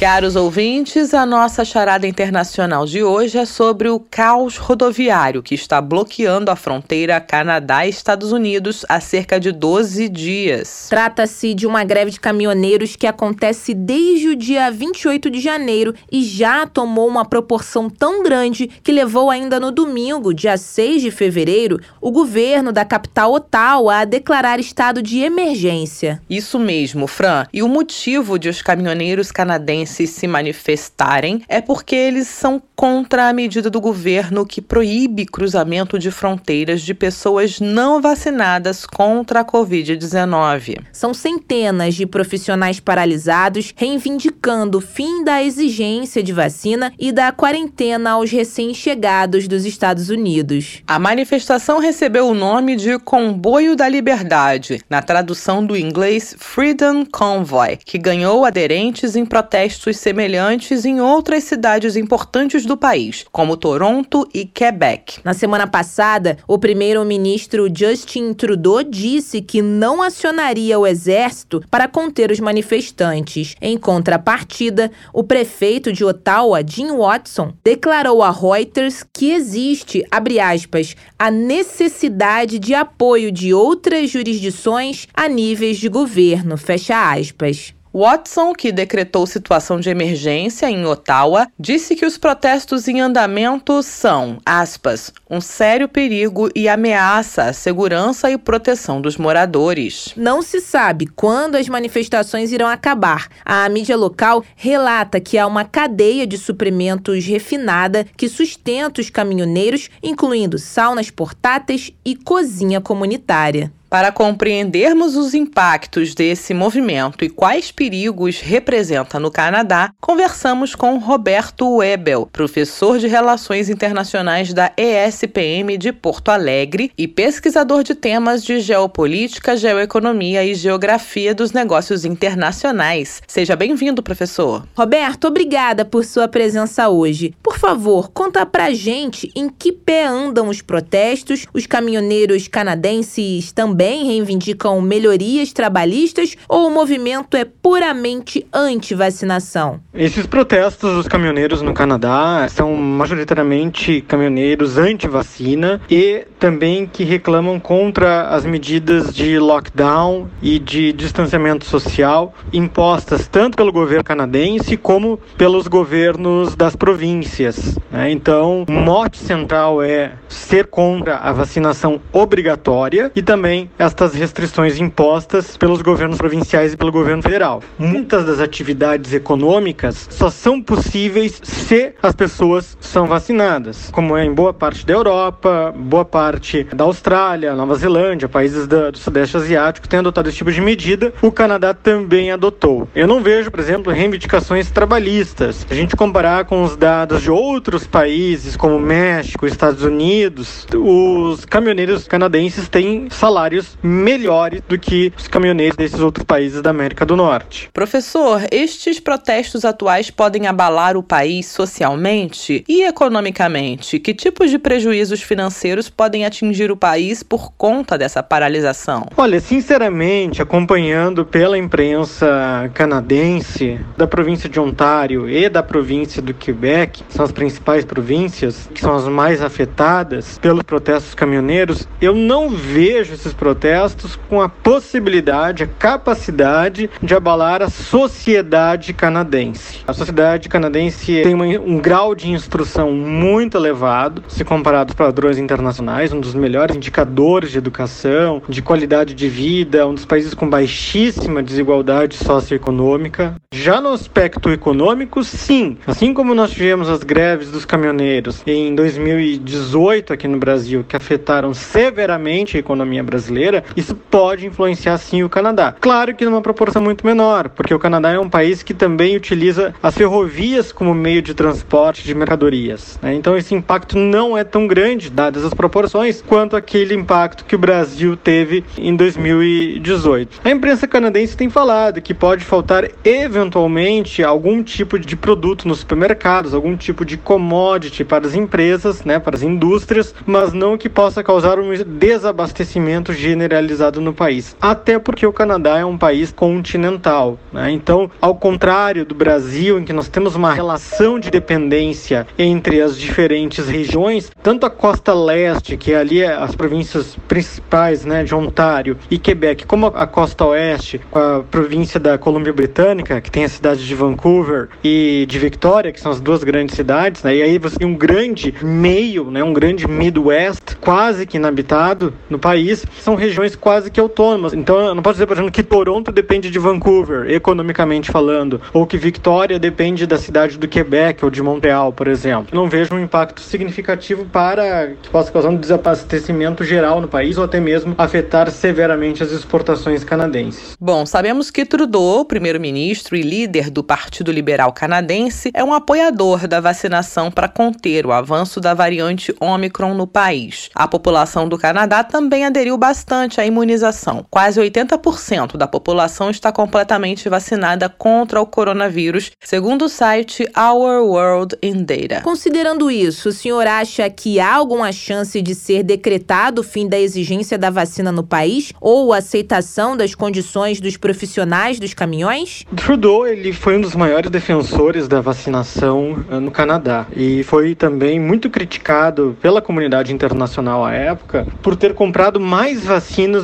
Caros 0.00 0.34
ouvintes, 0.34 1.14
a 1.14 1.24
nossa 1.24 1.64
charada 1.64 2.04
internacional 2.04 2.84
de 2.84 3.04
hoje 3.04 3.38
é 3.38 3.46
sobre 3.46 3.88
o 3.88 4.00
caos 4.00 4.56
rodoviário 4.56 5.40
que 5.40 5.54
está 5.54 5.80
bloqueando 5.80 6.50
a 6.50 6.56
fronteira 6.56 7.20
Canadá-Estados 7.20 8.32
Unidos 8.32 8.84
há 8.88 8.98
cerca 8.98 9.38
de 9.38 9.52
12 9.52 10.08
dias. 10.08 10.88
Trata-se 10.90 11.54
de 11.54 11.64
uma 11.64 11.84
greve 11.84 12.10
de 12.10 12.18
caminhoneiros 12.18 12.96
que 12.96 13.06
acontece 13.06 13.72
desde 13.72 14.30
o 14.30 14.36
dia 14.36 14.68
28 14.68 15.30
de 15.30 15.40
janeiro 15.40 15.94
e 16.10 16.24
já 16.24 16.66
tomou 16.66 17.06
uma 17.06 17.24
proporção 17.24 17.88
tão 17.88 18.24
grande 18.24 18.66
que 18.66 18.90
levou 18.90 19.30
ainda 19.30 19.60
no 19.60 19.70
domingo, 19.70 20.34
dia 20.34 20.56
6 20.56 21.02
de 21.02 21.10
fevereiro, 21.12 21.80
o 22.00 22.10
governo 22.10 22.72
da 22.72 22.84
capital 22.84 23.32
Ottawa 23.32 23.98
a 23.98 24.04
declarar 24.04 24.58
estado 24.58 25.00
de 25.00 25.20
emergência. 25.20 26.20
Isso 26.28 26.58
mesmo, 26.58 27.06
Fran. 27.06 27.46
E 27.52 27.62
o 27.62 27.68
motivo 27.68 28.40
de 28.40 28.48
os 28.48 28.60
caminhoneiros 28.60 29.30
canadenses 29.30 29.83
se 29.86 30.06
se 30.06 30.26
manifestarem 30.26 31.42
é 31.48 31.60
porque 31.60 31.94
eles 31.94 32.28
são 32.28 32.62
contra 32.74 33.28
a 33.28 33.32
medida 33.32 33.70
do 33.70 33.80
governo 33.80 34.44
que 34.44 34.60
proíbe 34.60 35.26
cruzamento 35.26 35.98
de 35.98 36.10
fronteiras 36.10 36.82
de 36.82 36.92
pessoas 36.92 37.60
não 37.60 38.00
vacinadas 38.00 38.84
contra 38.84 39.40
a 39.40 39.44
Covid-19. 39.44 40.80
São 40.92 41.14
centenas 41.14 41.94
de 41.94 42.06
profissionais 42.06 42.80
paralisados 42.80 43.72
reivindicando 43.76 44.78
o 44.78 44.80
fim 44.80 45.24
da 45.24 45.42
exigência 45.42 46.22
de 46.22 46.32
vacina 46.32 46.92
e 46.98 47.12
da 47.12 47.30
quarentena 47.32 48.12
aos 48.12 48.30
recém-chegados 48.30 49.46
dos 49.48 49.64
Estados 49.64 50.08
Unidos. 50.08 50.82
A 50.86 50.98
manifestação 50.98 51.78
recebeu 51.78 52.28
o 52.28 52.34
nome 52.34 52.76
de 52.76 52.98
Comboio 52.98 53.76
da 53.76 53.88
Liberdade, 53.88 54.80
na 54.88 55.02
tradução 55.02 55.64
do 55.64 55.76
inglês 55.76 56.34
Freedom 56.38 57.04
Convoy, 57.06 57.78
que 57.84 57.98
ganhou 57.98 58.44
aderentes 58.44 59.16
em 59.16 59.24
protestos 59.24 59.73
protestos 59.74 59.96
semelhantes 59.96 60.84
em 60.84 61.00
outras 61.00 61.44
cidades 61.44 61.96
importantes 61.96 62.64
do 62.64 62.76
país, 62.76 63.24
como 63.32 63.56
Toronto 63.56 64.28
e 64.32 64.44
Quebec. 64.44 65.20
Na 65.24 65.34
semana 65.34 65.66
passada, 65.66 66.38
o 66.46 66.58
primeiro-ministro 66.58 67.66
Justin 67.74 68.32
Trudeau 68.32 68.82
disse 68.82 69.40
que 69.40 69.60
não 69.60 70.00
acionaria 70.00 70.78
o 70.78 70.86
exército 70.86 71.62
para 71.70 71.88
conter 71.88 72.30
os 72.30 72.40
manifestantes. 72.40 73.56
Em 73.60 73.76
contrapartida, 73.76 74.90
o 75.12 75.24
prefeito 75.24 75.92
de 75.92 76.04
Ottawa, 76.04 76.60
Jim 76.64 76.96
Watson, 76.96 77.52
declarou 77.64 78.22
a 78.22 78.30
Reuters 78.30 79.04
que 79.12 79.32
existe, 79.32 80.04
abre 80.10 80.38
aspas, 80.38 80.96
a 81.18 81.30
necessidade 81.30 82.58
de 82.58 82.74
apoio 82.74 83.32
de 83.32 83.52
outras 83.52 84.10
jurisdições 84.10 85.08
a 85.14 85.28
níveis 85.28 85.78
de 85.78 85.88
governo, 85.88 86.56
fecha 86.56 87.12
aspas. 87.12 87.73
Watson, 87.94 88.52
que 88.52 88.72
decretou 88.72 89.24
situação 89.24 89.78
de 89.78 89.88
emergência 89.88 90.68
em 90.68 90.84
Ottawa, 90.84 91.46
disse 91.56 91.94
que 91.94 92.04
os 92.04 92.18
protestos 92.18 92.88
em 92.88 93.00
andamento 93.00 93.80
são, 93.84 94.38
aspas, 94.44 95.12
um 95.30 95.40
sério 95.40 95.88
perigo 95.88 96.50
e 96.56 96.68
ameaça 96.68 97.44
à 97.44 97.52
segurança 97.52 98.28
e 98.28 98.36
proteção 98.36 99.00
dos 99.00 99.16
moradores. 99.16 100.12
Não 100.16 100.42
se 100.42 100.60
sabe 100.60 101.06
quando 101.06 101.54
as 101.54 101.68
manifestações 101.68 102.50
irão 102.50 102.66
acabar. 102.66 103.28
A 103.44 103.68
mídia 103.68 103.96
local 103.96 104.42
relata 104.56 105.20
que 105.20 105.38
há 105.38 105.46
uma 105.46 105.64
cadeia 105.64 106.26
de 106.26 106.36
suprimentos 106.36 107.24
refinada 107.24 108.04
que 108.16 108.28
sustenta 108.28 109.00
os 109.00 109.08
caminhoneiros, 109.08 109.88
incluindo 110.02 110.58
saunas 110.58 111.10
portáteis 111.10 111.92
e 112.04 112.16
cozinha 112.16 112.80
comunitária. 112.80 113.70
Para 113.94 114.10
compreendermos 114.10 115.14
os 115.14 115.34
impactos 115.34 116.16
desse 116.16 116.52
movimento 116.52 117.24
e 117.24 117.30
quais 117.30 117.70
perigos 117.70 118.40
representa 118.40 119.20
no 119.20 119.30
Canadá, 119.30 119.92
conversamos 120.00 120.74
com 120.74 120.98
Roberto 120.98 121.76
Webel, 121.76 122.28
professor 122.32 122.98
de 122.98 123.06
Relações 123.06 123.70
Internacionais 123.70 124.52
da 124.52 124.72
ESPM 124.76 125.78
de 125.78 125.92
Porto 125.92 126.30
Alegre 126.30 126.90
e 126.98 127.06
pesquisador 127.06 127.84
de 127.84 127.94
temas 127.94 128.42
de 128.42 128.58
geopolítica, 128.58 129.56
geoeconomia 129.56 130.44
e 130.44 130.56
geografia 130.56 131.32
dos 131.32 131.52
negócios 131.52 132.04
internacionais. 132.04 133.22
Seja 133.28 133.54
bem-vindo, 133.54 134.02
professor. 134.02 134.66
Roberto, 134.76 135.28
obrigada 135.28 135.84
por 135.84 136.04
sua 136.04 136.26
presença 136.26 136.88
hoje. 136.88 137.32
Por 137.40 137.60
favor, 137.60 138.10
conta 138.10 138.44
pra 138.44 138.74
gente 138.74 139.30
em 139.36 139.48
que 139.48 139.70
pé 139.70 140.04
andam 140.04 140.48
os 140.48 140.60
protestos. 140.60 141.46
Os 141.54 141.64
caminhoneiros 141.64 142.48
canadenses 142.48 143.52
também 143.52 143.83
reivindicam 143.84 144.80
melhorias 144.80 145.52
trabalhistas 145.52 146.36
ou 146.48 146.68
o 146.68 146.70
movimento 146.70 147.36
é 147.36 147.44
puramente 147.44 148.46
anti-vacinação? 148.52 149.80
Esses 149.92 150.26
protestos 150.26 150.94
dos 150.94 151.08
caminhoneiros 151.08 151.60
no 151.62 151.74
Canadá 151.74 152.46
são 152.48 152.74
majoritariamente 152.74 154.00
caminhoneiros 154.02 154.78
anti-vacina 154.78 155.80
e 155.90 156.26
também 156.38 156.86
que 156.86 157.04
reclamam 157.04 157.60
contra 157.60 158.28
as 158.28 158.44
medidas 158.44 159.14
de 159.14 159.38
lockdown 159.38 160.28
e 160.42 160.58
de 160.58 160.92
distanciamento 160.92 161.64
social 161.64 162.34
impostas 162.52 163.28
tanto 163.28 163.56
pelo 163.56 163.72
governo 163.72 164.04
canadense 164.04 164.76
como 164.76 165.18
pelos 165.36 165.66
governos 165.66 166.54
das 166.54 166.76
províncias. 166.76 167.78
Né? 167.90 168.10
Então, 168.10 168.64
o 168.68 168.72
mote 168.72 169.18
central 169.18 169.82
é 169.82 170.12
ser 170.28 170.66
contra 170.66 171.16
a 171.16 171.32
vacinação 171.32 172.00
obrigatória 172.12 173.10
e 173.14 173.22
também 173.22 173.63
estas 173.78 174.14
restrições 174.14 174.78
impostas 174.78 175.56
pelos 175.56 175.82
governos 175.82 176.18
provinciais 176.18 176.72
e 176.72 176.76
pelo 176.76 176.92
governo 176.92 177.22
federal. 177.22 177.62
Muitas 177.78 178.26
das 178.26 178.40
atividades 178.40 179.12
econômicas 179.12 180.08
só 180.10 180.30
são 180.30 180.60
possíveis 180.60 181.40
se 181.42 181.92
as 182.02 182.14
pessoas 182.14 182.76
são 182.80 183.06
vacinadas, 183.06 183.88
como 183.90 184.16
é 184.16 184.24
em 184.24 184.32
boa 184.32 184.52
parte 184.52 184.84
da 184.84 184.92
Europa, 184.92 185.72
boa 185.76 186.04
parte 186.04 186.64
da 186.74 186.84
Austrália, 186.84 187.54
Nova 187.54 187.74
Zelândia, 187.76 188.28
países 188.28 188.66
do, 188.66 188.92
do 188.92 188.98
Sudeste 188.98 189.36
Asiático 189.36 189.88
têm 189.88 190.00
adotado 190.00 190.28
esse 190.28 190.38
tipo 190.38 190.50
de 190.50 190.60
medida. 190.60 191.12
O 191.22 191.30
Canadá 191.30 191.72
também 191.72 192.30
adotou. 192.30 192.88
Eu 192.94 193.06
não 193.06 193.22
vejo, 193.22 193.50
por 193.50 193.60
exemplo, 193.60 193.92
reivindicações 193.92 194.70
trabalhistas. 194.70 195.56
Se 195.56 195.72
a 195.72 195.76
gente 195.76 195.96
comparar 195.96 196.44
com 196.44 196.62
os 196.62 196.76
dados 196.76 197.22
de 197.22 197.30
outros 197.30 197.86
países, 197.86 198.56
como 198.56 198.78
México, 198.78 199.46
Estados 199.46 199.82
Unidos, 199.82 200.66
os 200.74 201.44
caminhoneiros 201.44 202.08
canadenses 202.08 202.68
têm 202.68 203.08
salários 203.10 203.53
melhores 203.82 204.62
do 204.68 204.78
que 204.78 205.12
os 205.16 205.28
caminhoneiros 205.28 205.76
desses 205.76 206.00
outros 206.00 206.24
países 206.24 206.62
da 206.62 206.70
América 206.70 207.04
do 207.04 207.16
Norte. 207.16 207.70
Professor, 207.72 208.42
estes 208.50 209.00
protestos 209.00 209.64
atuais 209.64 210.10
podem 210.10 210.46
abalar 210.46 210.96
o 210.96 211.02
país 211.02 211.46
socialmente 211.46 212.64
e 212.68 212.82
economicamente? 212.82 213.98
Que 213.98 214.14
tipos 214.14 214.50
de 214.50 214.58
prejuízos 214.58 215.22
financeiros 215.22 215.88
podem 215.88 216.24
atingir 216.24 216.70
o 216.70 216.76
país 216.76 217.22
por 217.22 217.52
conta 217.52 217.96
dessa 217.98 218.22
paralisação? 218.22 219.06
Olha, 219.16 219.40
sinceramente, 219.40 220.42
acompanhando 220.42 221.24
pela 221.24 221.58
imprensa 221.58 222.70
canadense, 222.74 223.78
da 223.96 224.06
província 224.06 224.48
de 224.48 224.58
Ontário 224.58 225.28
e 225.28 225.48
da 225.48 225.62
província 225.62 226.20
do 226.20 226.32
Quebec, 226.34 227.02
são 227.08 227.24
as 227.24 227.32
principais 227.32 227.84
províncias 227.84 228.68
que 228.72 228.80
são 228.80 228.94
as 228.94 229.06
mais 229.08 229.42
afetadas 229.42 230.38
pelos 230.38 230.62
protestos 230.62 231.14
caminhoneiros, 231.14 231.88
eu 232.00 232.14
não 232.14 232.50
vejo 232.50 233.14
esses 233.14 233.32
protestos 233.44 234.18
com 234.30 234.40
a 234.40 234.48
possibilidade, 234.48 235.64
a 235.64 235.66
capacidade 235.66 236.88
de 237.02 237.14
abalar 237.14 237.62
a 237.62 237.68
sociedade 237.68 238.94
canadense. 238.94 239.80
A 239.86 239.92
sociedade 239.92 240.48
canadense 240.48 241.20
tem 241.22 241.34
uma, 241.34 241.44
um 241.44 241.78
grau 241.78 242.14
de 242.14 242.30
instrução 242.30 242.92
muito 242.92 243.58
elevado, 243.58 244.24
se 244.28 244.44
comparado 244.44 244.92
aos 244.92 244.96
padrões 244.96 245.36
internacionais, 245.36 246.10
um 246.10 246.20
dos 246.20 246.34
melhores 246.34 246.74
indicadores 246.74 247.50
de 247.50 247.58
educação, 247.58 248.40
de 248.48 248.62
qualidade 248.62 249.12
de 249.12 249.28
vida, 249.28 249.86
um 249.86 249.92
dos 249.92 250.06
países 250.06 250.32
com 250.32 250.48
baixíssima 250.48 251.42
desigualdade 251.42 252.16
socioeconômica. 252.16 253.34
Já 253.52 253.78
no 253.78 253.90
aspecto 253.90 254.50
econômico, 254.50 255.22
sim. 255.22 255.76
Assim 255.86 256.14
como 256.14 256.34
nós 256.34 256.50
tivemos 256.50 256.88
as 256.88 257.02
greves 257.02 257.50
dos 257.50 257.66
caminhoneiros 257.66 258.42
em 258.46 258.74
2018 258.74 260.14
aqui 260.14 260.26
no 260.26 260.38
Brasil, 260.38 260.82
que 260.88 260.96
afetaram 260.96 261.52
severamente 261.52 262.56
a 262.56 262.60
economia 262.60 263.02
brasileira, 263.02 263.33
isso 263.76 263.94
pode 263.94 264.46
influenciar 264.46 264.98
sim 264.98 265.22
o 265.22 265.28
Canadá. 265.28 265.74
Claro 265.80 266.14
que 266.14 266.24
numa 266.24 266.42
proporção 266.42 266.82
muito 266.82 267.06
menor, 267.06 267.48
porque 267.48 267.74
o 267.74 267.78
Canadá 267.78 268.10
é 268.10 268.18
um 268.18 268.28
país 268.28 268.62
que 268.62 268.74
também 268.74 269.16
utiliza 269.16 269.74
as 269.82 269.94
ferrovias 269.94 270.72
como 270.72 270.94
meio 270.94 271.22
de 271.22 271.34
transporte 271.34 272.04
de 272.04 272.14
mercadorias. 272.14 272.98
Né? 273.02 273.14
Então 273.14 273.36
esse 273.36 273.54
impacto 273.54 273.96
não 273.98 274.36
é 274.36 274.44
tão 274.44 274.66
grande, 274.66 275.10
dadas 275.10 275.44
as 275.44 275.54
proporções, 275.54 276.22
quanto 276.22 276.56
aquele 276.56 276.94
impacto 276.94 277.44
que 277.44 277.54
o 277.54 277.58
Brasil 277.58 278.16
teve 278.16 278.64
em 278.78 278.94
2018. 278.94 280.40
A 280.44 280.50
imprensa 280.50 280.86
canadense 280.86 281.36
tem 281.36 281.50
falado 281.50 282.00
que 282.00 282.14
pode 282.14 282.44
faltar 282.44 282.90
eventualmente 283.04 284.22
algum 284.22 284.62
tipo 284.62 284.98
de 284.98 285.16
produto 285.16 285.66
nos 285.66 285.80
supermercados, 285.80 286.54
algum 286.54 286.76
tipo 286.76 287.04
de 287.04 287.16
commodity 287.16 288.04
para 288.04 288.26
as 288.26 288.34
empresas, 288.34 289.04
né, 289.04 289.18
para 289.18 289.36
as 289.36 289.42
indústrias, 289.42 290.14
mas 290.26 290.52
não 290.52 290.76
que 290.76 290.88
possa 290.88 291.22
causar 291.22 291.58
um 291.58 291.72
desabastecimento 291.84 293.12
generalizado 293.24 294.00
no 294.00 294.12
país. 294.12 294.54
Até 294.60 294.98
porque 294.98 295.26
o 295.26 295.32
Canadá 295.32 295.78
é 295.78 295.84
um 295.84 295.96
país 295.96 296.30
continental, 296.30 297.38
né? 297.52 297.70
Então, 297.70 298.10
ao 298.20 298.34
contrário 298.34 299.04
do 299.04 299.14
Brasil, 299.14 299.78
em 299.78 299.84
que 299.84 299.92
nós 299.92 300.08
temos 300.08 300.36
uma 300.36 300.52
relação 300.52 301.18
de 301.18 301.30
dependência 301.30 302.26
entre 302.38 302.82
as 302.82 302.98
diferentes 302.98 303.66
regiões, 303.66 304.30
tanto 304.42 304.66
a 304.66 304.70
costa 304.70 305.14
leste, 305.14 305.76
que 305.76 305.92
é 305.92 305.96
ali 305.96 306.20
é 306.22 306.34
as 306.34 306.54
províncias 306.54 307.16
principais, 307.26 308.04
né, 308.04 308.22
de 308.22 308.34
Ontário 308.34 308.98
e 309.10 309.18
Quebec, 309.18 309.64
como 309.66 309.86
a 309.86 310.06
costa 310.06 310.44
oeste, 310.44 311.00
a 311.12 311.42
província 311.50 311.98
da 311.98 312.18
Colômbia 312.18 312.52
Britânica, 312.52 313.20
que 313.20 313.30
tem 313.30 313.44
a 313.44 313.48
cidade 313.48 313.86
de 313.86 313.94
Vancouver 313.94 314.68
e 314.82 315.24
de 315.28 315.38
Victoria, 315.38 315.92
que 315.92 316.00
são 316.00 316.12
as 316.12 316.20
duas 316.20 316.44
grandes 316.44 316.74
cidades, 316.74 317.22
né? 317.22 317.36
E 317.36 317.42
aí 317.42 317.58
você 317.58 317.78
tem 317.78 317.86
um 317.86 317.94
grande 317.94 318.54
meio, 318.62 319.30
né, 319.30 319.42
um 319.42 319.52
grande 319.52 319.88
Midwest, 319.88 320.76
quase 320.80 321.26
que 321.26 321.36
inabitado 321.36 322.12
no 322.28 322.38
país, 322.38 322.84
são 323.00 323.13
regiões 323.14 323.56
quase 323.56 323.90
que 323.90 324.00
autônomas. 324.00 324.52
Então, 324.52 324.78
eu 324.80 324.94
não 324.94 325.02
posso 325.02 325.14
dizer, 325.14 325.26
por 325.26 325.34
exemplo, 325.34 325.52
que 325.52 325.62
Toronto 325.62 326.12
depende 326.12 326.50
de 326.50 326.58
Vancouver, 326.58 327.30
economicamente 327.30 328.10
falando, 328.10 328.60
ou 328.72 328.86
que 328.86 328.96
Victoria 328.96 329.58
depende 329.58 330.06
da 330.06 330.18
cidade 330.18 330.58
do 330.58 330.68
Quebec 330.68 331.24
ou 331.24 331.30
de 331.30 331.42
Montreal, 331.42 331.92
por 331.92 332.08
exemplo. 332.08 332.48
Eu 332.52 332.56
não 332.56 332.68
vejo 332.68 332.94
um 332.94 332.98
impacto 333.00 333.40
significativo 333.40 334.24
para 334.26 334.88
que 335.02 335.08
possa 335.08 335.30
causar 335.30 335.48
um 335.48 335.56
desabastecimento 335.56 336.64
geral 336.64 337.00
no 337.00 337.08
país 337.08 337.38
ou 337.38 337.44
até 337.44 337.60
mesmo 337.60 337.94
afetar 337.96 338.50
severamente 338.50 339.22
as 339.22 339.30
exportações 339.30 340.04
canadenses. 340.04 340.76
Bom, 340.80 341.06
sabemos 341.06 341.50
que 341.50 341.64
Trudeau, 341.64 342.24
primeiro-ministro 342.24 343.16
e 343.16 343.22
líder 343.22 343.70
do 343.70 343.82
Partido 343.82 344.32
Liberal 344.32 344.72
Canadense, 344.72 345.50
é 345.54 345.62
um 345.62 345.72
apoiador 345.72 346.46
da 346.48 346.60
vacinação 346.60 347.30
para 347.30 347.48
conter 347.48 348.06
o 348.06 348.12
avanço 348.12 348.60
da 348.60 348.74
variante 348.74 349.34
Omicron 349.40 349.94
no 349.94 350.06
país. 350.06 350.70
A 350.74 350.88
população 350.88 351.48
do 351.48 351.58
Canadá 351.58 352.02
também 352.02 352.44
aderiu 352.44 352.76
bastante 352.76 353.03
à 353.38 353.46
imunização. 353.46 354.24
Quase 354.30 354.60
80% 354.60 355.56
da 355.56 355.66
população 355.66 356.30
está 356.30 356.50
completamente 356.50 357.28
vacinada 357.28 357.88
contra 357.88 358.40
o 358.40 358.46
coronavírus, 358.46 359.30
segundo 359.40 359.84
o 359.84 359.88
site 359.88 360.46
Our 360.56 361.04
World 361.04 361.56
in 361.62 361.84
Data. 361.84 362.22
Considerando 362.22 362.90
isso, 362.90 363.28
o 363.28 363.32
senhor 363.32 363.66
acha 363.66 364.08
que 364.08 364.40
há 364.40 364.54
alguma 364.54 364.90
chance 364.92 365.40
de 365.42 365.54
ser 365.54 365.82
decretado 365.82 366.62
o 366.62 366.64
fim 366.64 366.88
da 366.88 366.98
exigência 366.98 367.58
da 367.58 367.70
vacina 367.70 368.10
no 368.10 368.24
país 368.24 368.72
ou 368.80 369.12
a 369.12 369.18
aceitação 369.18 369.96
das 369.96 370.14
condições 370.14 370.80
dos 370.80 370.96
profissionais 370.96 371.78
dos 371.78 371.92
caminhões? 371.92 372.64
Trudeau 372.74 373.26
ele 373.26 373.52
foi 373.52 373.76
um 373.76 373.80
dos 373.80 373.94
maiores 373.94 374.30
defensores 374.30 375.06
da 375.06 375.20
vacinação 375.20 376.24
eh, 376.30 376.38
no 376.38 376.50
Canadá 376.50 377.06
e 377.14 377.42
foi 377.42 377.74
também 377.74 378.18
muito 378.18 378.48
criticado 378.48 379.36
pela 379.42 379.60
comunidade 379.60 380.12
internacional 380.12 380.84
à 380.84 380.92
época 380.92 381.46
por 381.62 381.76
ter 381.76 381.94
comprado 381.94 382.40
mais 382.40 382.84
vacinas 382.84 382.93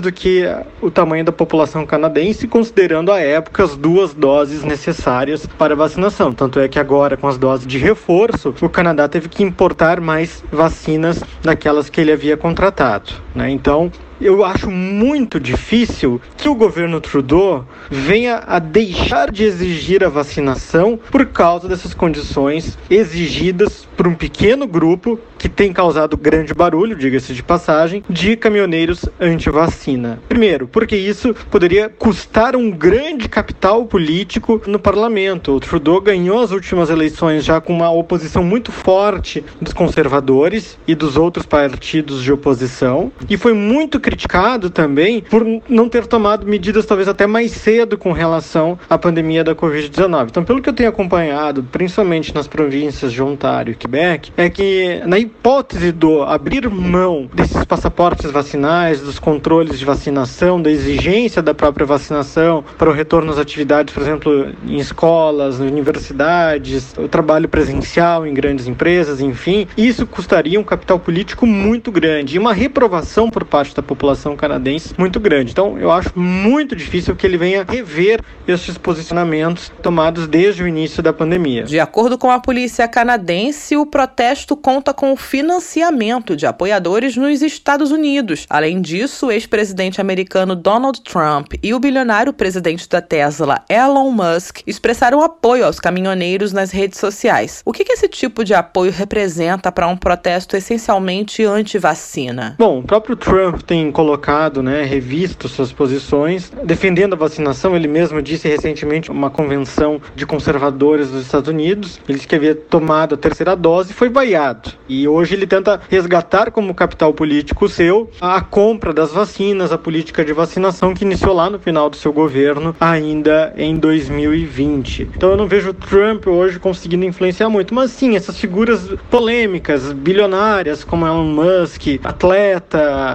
do 0.00 0.12
que 0.12 0.44
o 0.80 0.90
tamanho 0.90 1.24
da 1.24 1.32
população 1.32 1.86
canadense, 1.86 2.46
considerando 2.46 3.12
à 3.12 3.20
época 3.20 3.64
as 3.64 3.76
duas 3.76 4.14
doses 4.14 4.62
necessárias 4.62 5.46
para 5.46 5.74
a 5.74 5.76
vacinação. 5.76 6.32
Tanto 6.32 6.60
é 6.60 6.68
que 6.68 6.78
agora, 6.78 7.16
com 7.16 7.28
as 7.28 7.38
doses 7.38 7.66
de 7.66 7.78
reforço, 7.78 8.54
o 8.60 8.68
Canadá 8.68 9.08
teve 9.08 9.28
que 9.28 9.42
importar 9.42 10.00
mais 10.00 10.44
vacinas 10.50 11.22
daquelas 11.42 11.88
que 11.88 12.00
ele 12.00 12.12
havia 12.12 12.36
contratado. 12.36 13.12
Né? 13.34 13.50
Então, 13.50 13.90
eu 14.20 14.44
acho 14.44 14.70
muito 14.70 15.40
difícil 15.40 16.20
que 16.36 16.48
o 16.48 16.54
governo 16.54 17.00
Trudeau 17.00 17.64
venha 17.90 18.42
a 18.46 18.58
deixar 18.58 19.30
de 19.30 19.44
exigir 19.44 20.04
a 20.04 20.08
vacinação 20.08 20.98
por 21.10 21.26
causa 21.26 21.68
dessas 21.68 21.94
condições 21.94 22.76
exigidas 22.90 23.88
por 23.96 24.06
um 24.06 24.14
pequeno 24.14 24.66
grupo 24.66 25.18
que 25.38 25.48
tem 25.48 25.72
causado 25.72 26.18
grande 26.18 26.52
barulho, 26.52 26.94
diga-se 26.94 27.32
de 27.32 27.42
passagem, 27.42 28.04
de 28.10 28.36
caminhoneiros 28.36 29.06
anti-vacina. 29.18 30.20
Primeiro, 30.28 30.68
porque 30.68 30.94
isso 30.94 31.34
poderia 31.50 31.88
custar 31.88 32.54
um 32.54 32.70
grande 32.70 33.26
capital 33.26 33.86
político 33.86 34.60
no 34.66 34.78
parlamento. 34.78 35.52
O 35.52 35.60
Trudeau 35.60 35.98
ganhou 36.00 36.42
as 36.42 36.50
últimas 36.50 36.90
eleições 36.90 37.42
já 37.42 37.58
com 37.58 37.72
uma 37.72 37.90
oposição 37.90 38.44
muito 38.44 38.70
forte 38.70 39.42
dos 39.60 39.72
conservadores 39.72 40.78
e 40.86 40.94
dos 40.94 41.16
outros 41.16 41.46
partidos 41.46 42.22
de 42.22 42.30
oposição 42.30 43.10
e 43.28 43.38
foi 43.38 43.54
muito 43.54 43.98
criticado 44.10 44.70
também 44.70 45.22
por 45.22 45.46
não 45.68 45.88
ter 45.88 46.04
tomado 46.06 46.44
medidas 46.44 46.84
talvez 46.84 47.08
até 47.08 47.28
mais 47.28 47.52
cedo 47.52 47.96
com 47.96 48.12
relação 48.12 48.76
à 48.88 48.98
pandemia 48.98 49.44
da 49.44 49.54
Covid-19. 49.54 50.26
Então, 50.30 50.44
pelo 50.44 50.60
que 50.60 50.68
eu 50.68 50.72
tenho 50.72 50.88
acompanhado, 50.88 51.62
principalmente 51.62 52.34
nas 52.34 52.48
províncias 52.48 53.12
de 53.12 53.22
Ontário 53.22 53.70
e 53.70 53.74
Quebec, 53.76 54.32
é 54.36 54.50
que 54.50 55.00
na 55.06 55.16
hipótese 55.18 55.92
do 55.92 56.22
abrir 56.22 56.68
mão 56.68 57.30
desses 57.32 57.64
passaportes 57.64 58.30
vacinais, 58.32 59.00
dos 59.00 59.20
controles 59.20 59.78
de 59.78 59.84
vacinação, 59.84 60.60
da 60.60 60.70
exigência 60.70 61.40
da 61.40 61.54
própria 61.54 61.86
vacinação 61.86 62.64
para 62.76 62.90
o 62.90 62.92
retorno 62.92 63.30
às 63.30 63.38
atividades, 63.38 63.94
por 63.94 64.02
exemplo, 64.02 64.48
em 64.66 64.78
escolas, 64.78 65.60
universidades, 65.60 66.94
o 66.98 67.06
trabalho 67.06 67.48
presencial 67.48 68.26
em 68.26 68.34
grandes 68.34 68.66
empresas, 68.66 69.20
enfim, 69.20 69.68
isso 69.76 70.04
custaria 70.04 70.58
um 70.58 70.64
capital 70.64 70.98
político 70.98 71.46
muito 71.46 71.92
grande 71.92 72.34
e 72.34 72.38
uma 72.38 72.52
reprovação 72.52 73.30
por 73.30 73.44
parte 73.44 73.74
da 73.74 73.82
população 73.82 73.99
canadense 74.36 74.94
muito 74.98 75.20
grande. 75.20 75.52
Então, 75.52 75.78
eu 75.78 75.90
acho 75.90 76.18
muito 76.18 76.74
difícil 76.74 77.14
que 77.14 77.26
ele 77.26 77.36
venha 77.36 77.64
rever 77.68 78.20
esses 78.46 78.76
posicionamentos 78.78 79.70
tomados 79.82 80.26
desde 80.26 80.62
o 80.62 80.68
início 80.68 81.02
da 81.02 81.12
pandemia. 81.12 81.64
De 81.64 81.78
acordo 81.78 82.18
com 82.18 82.30
a 82.30 82.40
polícia 82.40 82.88
canadense, 82.88 83.76
o 83.76 83.86
protesto 83.86 84.56
conta 84.56 84.92
com 84.92 85.12
o 85.12 85.16
financiamento 85.16 86.34
de 86.34 86.46
apoiadores 86.46 87.16
nos 87.16 87.42
Estados 87.42 87.90
Unidos. 87.90 88.46
Além 88.48 88.80
disso, 88.80 89.26
o 89.26 89.32
ex-presidente 89.32 90.00
americano 90.00 90.56
Donald 90.56 91.00
Trump 91.02 91.54
e 91.62 91.74
o 91.74 91.80
bilionário 91.80 92.32
presidente 92.32 92.88
da 92.88 93.00
Tesla, 93.00 93.62
Elon 93.68 94.10
Musk, 94.10 94.60
expressaram 94.66 95.22
apoio 95.22 95.64
aos 95.64 95.78
caminhoneiros 95.78 96.52
nas 96.52 96.70
redes 96.70 96.98
sociais. 96.98 97.62
O 97.64 97.72
que, 97.72 97.90
esse 97.90 98.08
tipo 98.08 98.44
de 98.44 98.54
apoio 98.54 98.92
representa 98.92 99.72
para 99.72 99.86
um 99.86 99.96
protesto 99.96 100.56
essencialmente 100.56 101.44
anti-vacina? 101.44 102.54
Bom, 102.58 102.78
o 102.78 102.82
próprio 102.82 103.16
Trump 103.16 103.62
tem 103.62 103.79
colocado, 103.92 104.64
né, 104.64 104.82
revisto 104.82 105.48
suas 105.48 105.70
posições, 105.70 106.50
defendendo 106.64 107.12
a 107.12 107.16
vacinação. 107.16 107.76
Ele 107.76 107.86
mesmo 107.86 108.20
disse 108.20 108.48
recentemente 108.48 109.12
uma 109.12 109.30
convenção 109.30 110.00
de 110.16 110.26
conservadores 110.26 111.10
dos 111.10 111.22
Estados 111.22 111.48
Unidos. 111.48 112.00
Ele 112.08 112.16
disse 112.16 112.26
que 112.26 112.34
havia 112.34 112.56
tomado 112.56 113.14
a 113.14 113.18
terceira 113.18 113.54
dose 113.54 113.92
e 113.92 113.94
foi 113.94 114.08
vaiado. 114.08 114.72
E 114.88 115.06
hoje 115.06 115.34
ele 115.34 115.46
tenta 115.46 115.80
resgatar 115.88 116.50
como 116.50 116.74
capital 116.74 117.14
político 117.14 117.68
seu 117.68 118.10
a 118.20 118.40
compra 118.40 118.92
das 118.92 119.12
vacinas, 119.12 119.70
a 119.70 119.78
política 119.78 120.24
de 120.24 120.32
vacinação 120.32 120.94
que 120.94 121.04
iniciou 121.04 121.34
lá 121.34 121.48
no 121.48 121.58
final 121.58 121.88
do 121.88 121.96
seu 121.96 122.12
governo, 122.12 122.74
ainda 122.80 123.52
em 123.56 123.76
2020. 123.76 125.10
Então 125.14 125.30
eu 125.30 125.36
não 125.36 125.46
vejo 125.46 125.70
o 125.70 125.74
Trump 125.74 126.26
hoje 126.26 126.58
conseguindo 126.58 127.04
influenciar 127.04 127.48
muito, 127.48 127.74
mas 127.74 127.90
sim, 127.90 128.16
essas 128.16 128.38
figuras 128.38 128.88
polêmicas, 129.10 129.92
bilionárias, 129.92 130.82
como 130.82 131.06
Elon 131.06 131.24
Musk, 131.26 132.00
atleta, 132.02 133.14